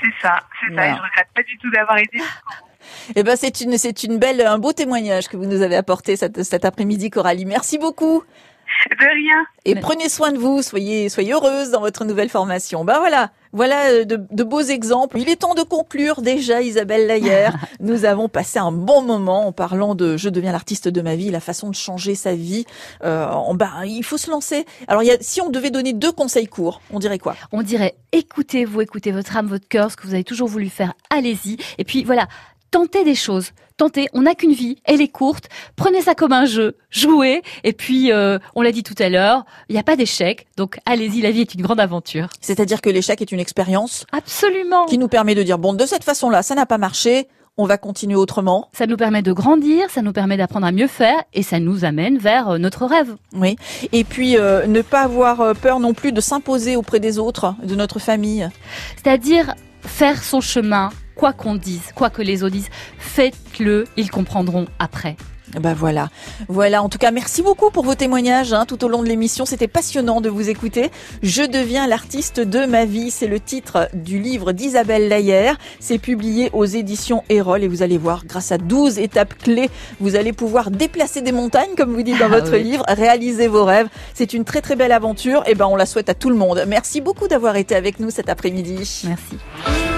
C'est 0.00 0.08
ça, 0.22 0.40
c'est 0.60 0.74
ça. 0.74 0.86
Et 0.86 0.90
je 0.90 1.02
regrette 1.02 1.28
pas 1.34 1.42
du 1.42 1.58
tout 1.58 1.70
d'avoir 1.70 1.98
été. 1.98 2.18
Eh 3.14 3.22
ben, 3.22 3.36
c'est 3.36 3.60
une, 3.60 3.78
c'est 3.78 4.02
une 4.02 4.18
belle, 4.18 4.40
un 4.40 4.58
beau 4.58 4.72
témoignage 4.72 5.28
que 5.28 5.36
vous 5.36 5.46
nous 5.46 5.62
avez 5.62 5.76
apporté 5.76 6.16
cet, 6.16 6.42
cet 6.42 6.64
après-midi, 6.64 7.10
Coralie. 7.10 7.44
Merci 7.44 7.78
beaucoup. 7.78 8.24
De 8.90 9.04
rien. 9.04 9.46
Et 9.64 9.74
prenez 9.74 10.08
soin 10.08 10.32
de 10.32 10.38
vous, 10.38 10.62
soyez, 10.62 11.08
soyez 11.08 11.32
heureuse 11.32 11.70
dans 11.70 11.80
votre 11.80 12.04
nouvelle 12.04 12.28
formation. 12.28 12.84
Ben 12.84 12.98
voilà, 12.98 13.30
voilà 13.52 13.90
euh, 13.90 14.04
de, 14.04 14.20
de 14.30 14.44
beaux 14.44 14.60
exemples. 14.60 15.18
Il 15.18 15.28
est 15.28 15.36
temps 15.36 15.54
de 15.54 15.62
conclure 15.62 16.20
déjà, 16.20 16.62
Isabelle 16.62 17.06
Laillère. 17.06 17.56
Nous 17.80 18.04
avons 18.04 18.28
passé 18.28 18.58
un 18.58 18.72
bon 18.72 19.02
moment 19.02 19.46
en 19.46 19.52
parlant 19.52 19.94
de 19.94 20.16
Je 20.16 20.28
deviens 20.28 20.52
l'artiste 20.52 20.88
de 20.88 21.00
ma 21.00 21.16
vie, 21.16 21.30
la 21.30 21.40
façon 21.40 21.70
de 21.70 21.74
changer 21.74 22.14
sa 22.14 22.34
vie. 22.34 22.64
Euh, 23.04 23.26
ben, 23.54 23.84
il 23.84 24.04
faut 24.04 24.18
se 24.18 24.30
lancer. 24.30 24.66
Alors, 24.88 25.02
il 25.02 25.06
y 25.06 25.12
a, 25.12 25.16
si 25.20 25.40
on 25.40 25.50
devait 25.50 25.70
donner 25.70 25.92
deux 25.92 26.12
conseils 26.12 26.48
courts, 26.48 26.80
on 26.92 26.98
dirait 26.98 27.18
quoi? 27.18 27.36
On 27.52 27.62
dirait 27.62 27.94
écoutez-vous, 28.12 28.82
écoutez 28.82 29.10
votre 29.10 29.36
âme, 29.36 29.46
votre 29.46 29.66
cœur, 29.66 29.90
ce 29.90 29.96
que 29.96 30.06
vous 30.06 30.14
avez 30.14 30.24
toujours 30.24 30.48
voulu 30.48 30.68
faire, 30.68 30.92
allez-y. 31.10 31.56
Et 31.78 31.84
puis 31.84 32.04
voilà, 32.04 32.28
tentez 32.72 33.04
des 33.04 33.14
choses. 33.14 33.52
Tentez, 33.76 34.08
on 34.12 34.22
n'a 34.22 34.34
qu'une 34.34 34.52
vie, 34.52 34.78
elle 34.84 35.00
est 35.00 35.08
courte. 35.08 35.48
Prenez 35.76 36.02
ça 36.02 36.14
comme 36.14 36.32
un 36.32 36.44
jeu, 36.44 36.76
jouez. 36.90 37.42
Et 37.62 37.72
puis, 37.72 38.12
euh, 38.12 38.38
on 38.54 38.62
l'a 38.62 38.72
dit 38.72 38.82
tout 38.82 38.94
à 38.98 39.08
l'heure, 39.08 39.44
il 39.68 39.74
n'y 39.74 39.78
a 39.78 39.84
pas 39.84 39.96
d'échec. 39.96 40.46
Donc, 40.56 40.78
allez-y, 40.86 41.20
la 41.20 41.30
vie 41.30 41.42
est 41.42 41.54
une 41.54 41.62
grande 41.62 41.80
aventure. 41.80 42.28
C'est-à-dire 42.40 42.80
que 42.80 42.90
l'échec 42.90 43.20
est 43.22 43.30
une 43.30 43.40
expérience 43.40 44.04
Absolument. 44.12 44.86
qui 44.86 44.98
nous 44.98 45.08
permet 45.08 45.34
de 45.34 45.42
dire, 45.42 45.58
bon, 45.58 45.74
de 45.74 45.86
cette 45.86 46.04
façon-là, 46.04 46.42
ça 46.42 46.54
n'a 46.54 46.66
pas 46.66 46.78
marché, 46.78 47.28
on 47.56 47.66
va 47.66 47.76
continuer 47.76 48.14
autrement. 48.14 48.68
Ça 48.72 48.86
nous 48.86 48.96
permet 48.96 49.22
de 49.22 49.32
grandir, 49.32 49.90
ça 49.90 50.02
nous 50.02 50.12
permet 50.12 50.36
d'apprendre 50.36 50.66
à 50.66 50.72
mieux 50.72 50.86
faire 50.86 51.22
et 51.34 51.42
ça 51.42 51.60
nous 51.60 51.84
amène 51.84 52.18
vers 52.18 52.50
euh, 52.50 52.58
notre 52.58 52.86
rêve. 52.86 53.16
Oui. 53.34 53.56
Et 53.92 54.04
puis, 54.04 54.38
euh, 54.38 54.66
ne 54.66 54.82
pas 54.82 55.02
avoir 55.02 55.40
euh, 55.40 55.54
peur 55.54 55.78
non 55.80 55.92
plus 55.92 56.12
de 56.12 56.20
s'imposer 56.20 56.76
auprès 56.76 57.00
des 57.00 57.18
autres, 57.18 57.54
de 57.62 57.74
notre 57.74 57.98
famille. 57.98 58.48
C'est-à-dire 58.96 59.54
faire 59.82 60.22
son 60.22 60.40
chemin, 60.40 60.90
quoi 61.14 61.32
qu'on 61.32 61.54
dise, 61.54 61.92
quoi 61.94 62.10
que 62.10 62.22
les 62.22 62.42
autres 62.42 62.54
disent, 62.54 62.70
faites-le, 62.98 63.84
ils 63.96 64.10
comprendront 64.10 64.66
après. 64.78 65.16
Ben 65.60 65.74
voilà, 65.74 66.08
voilà. 66.48 66.82
En 66.82 66.88
tout 66.88 66.96
cas, 66.96 67.10
merci 67.10 67.42
beaucoup 67.42 67.70
pour 67.70 67.84
vos 67.84 67.94
témoignages 67.94 68.54
hein, 68.54 68.64
tout 68.66 68.82
au 68.86 68.88
long 68.88 69.02
de 69.02 69.08
l'émission. 69.08 69.44
C'était 69.44 69.68
passionnant 69.68 70.22
de 70.22 70.30
vous 70.30 70.48
écouter. 70.48 70.90
Je 71.22 71.42
deviens 71.42 71.86
l'artiste 71.86 72.40
de 72.40 72.64
ma 72.64 72.86
vie. 72.86 73.10
C'est 73.10 73.26
le 73.26 73.38
titre 73.38 73.90
du 73.92 74.18
livre 74.18 74.52
d'Isabelle 74.52 75.08
Layer. 75.08 75.52
C'est 75.78 75.98
publié 75.98 76.48
aux 76.54 76.64
éditions 76.64 77.22
Erol 77.28 77.62
et 77.64 77.68
vous 77.68 77.82
allez 77.82 77.98
voir, 77.98 78.24
grâce 78.24 78.50
à 78.50 78.56
12 78.56 78.98
étapes 78.98 79.34
clés, 79.36 79.68
vous 80.00 80.16
allez 80.16 80.32
pouvoir 80.32 80.70
déplacer 80.70 81.20
des 81.20 81.32
montagnes, 81.32 81.74
comme 81.76 81.92
vous 81.92 82.02
dites 82.02 82.18
dans 82.18 82.26
Ah 82.32 82.40
votre 82.40 82.52
oui. 82.56 82.62
livre, 82.62 82.84
réaliser 82.88 83.46
vos 83.46 83.66
rêves. 83.66 83.88
C'est 84.14 84.32
une 84.32 84.44
très 84.44 84.62
très 84.62 84.76
belle 84.76 84.92
aventure. 84.92 85.42
Et 85.46 85.54
ben, 85.54 85.66
on 85.66 85.76
la 85.76 85.84
souhaite 85.84 86.08
à 86.08 86.14
tout 86.14 86.30
le 86.30 86.36
monde. 86.36 86.64
Merci 86.66 87.02
beaucoup 87.02 87.28
d'avoir 87.28 87.56
été 87.56 87.74
avec 87.74 88.00
nous 88.00 88.08
cet 88.08 88.30
après-midi. 88.30 89.02
Merci. 89.06 89.91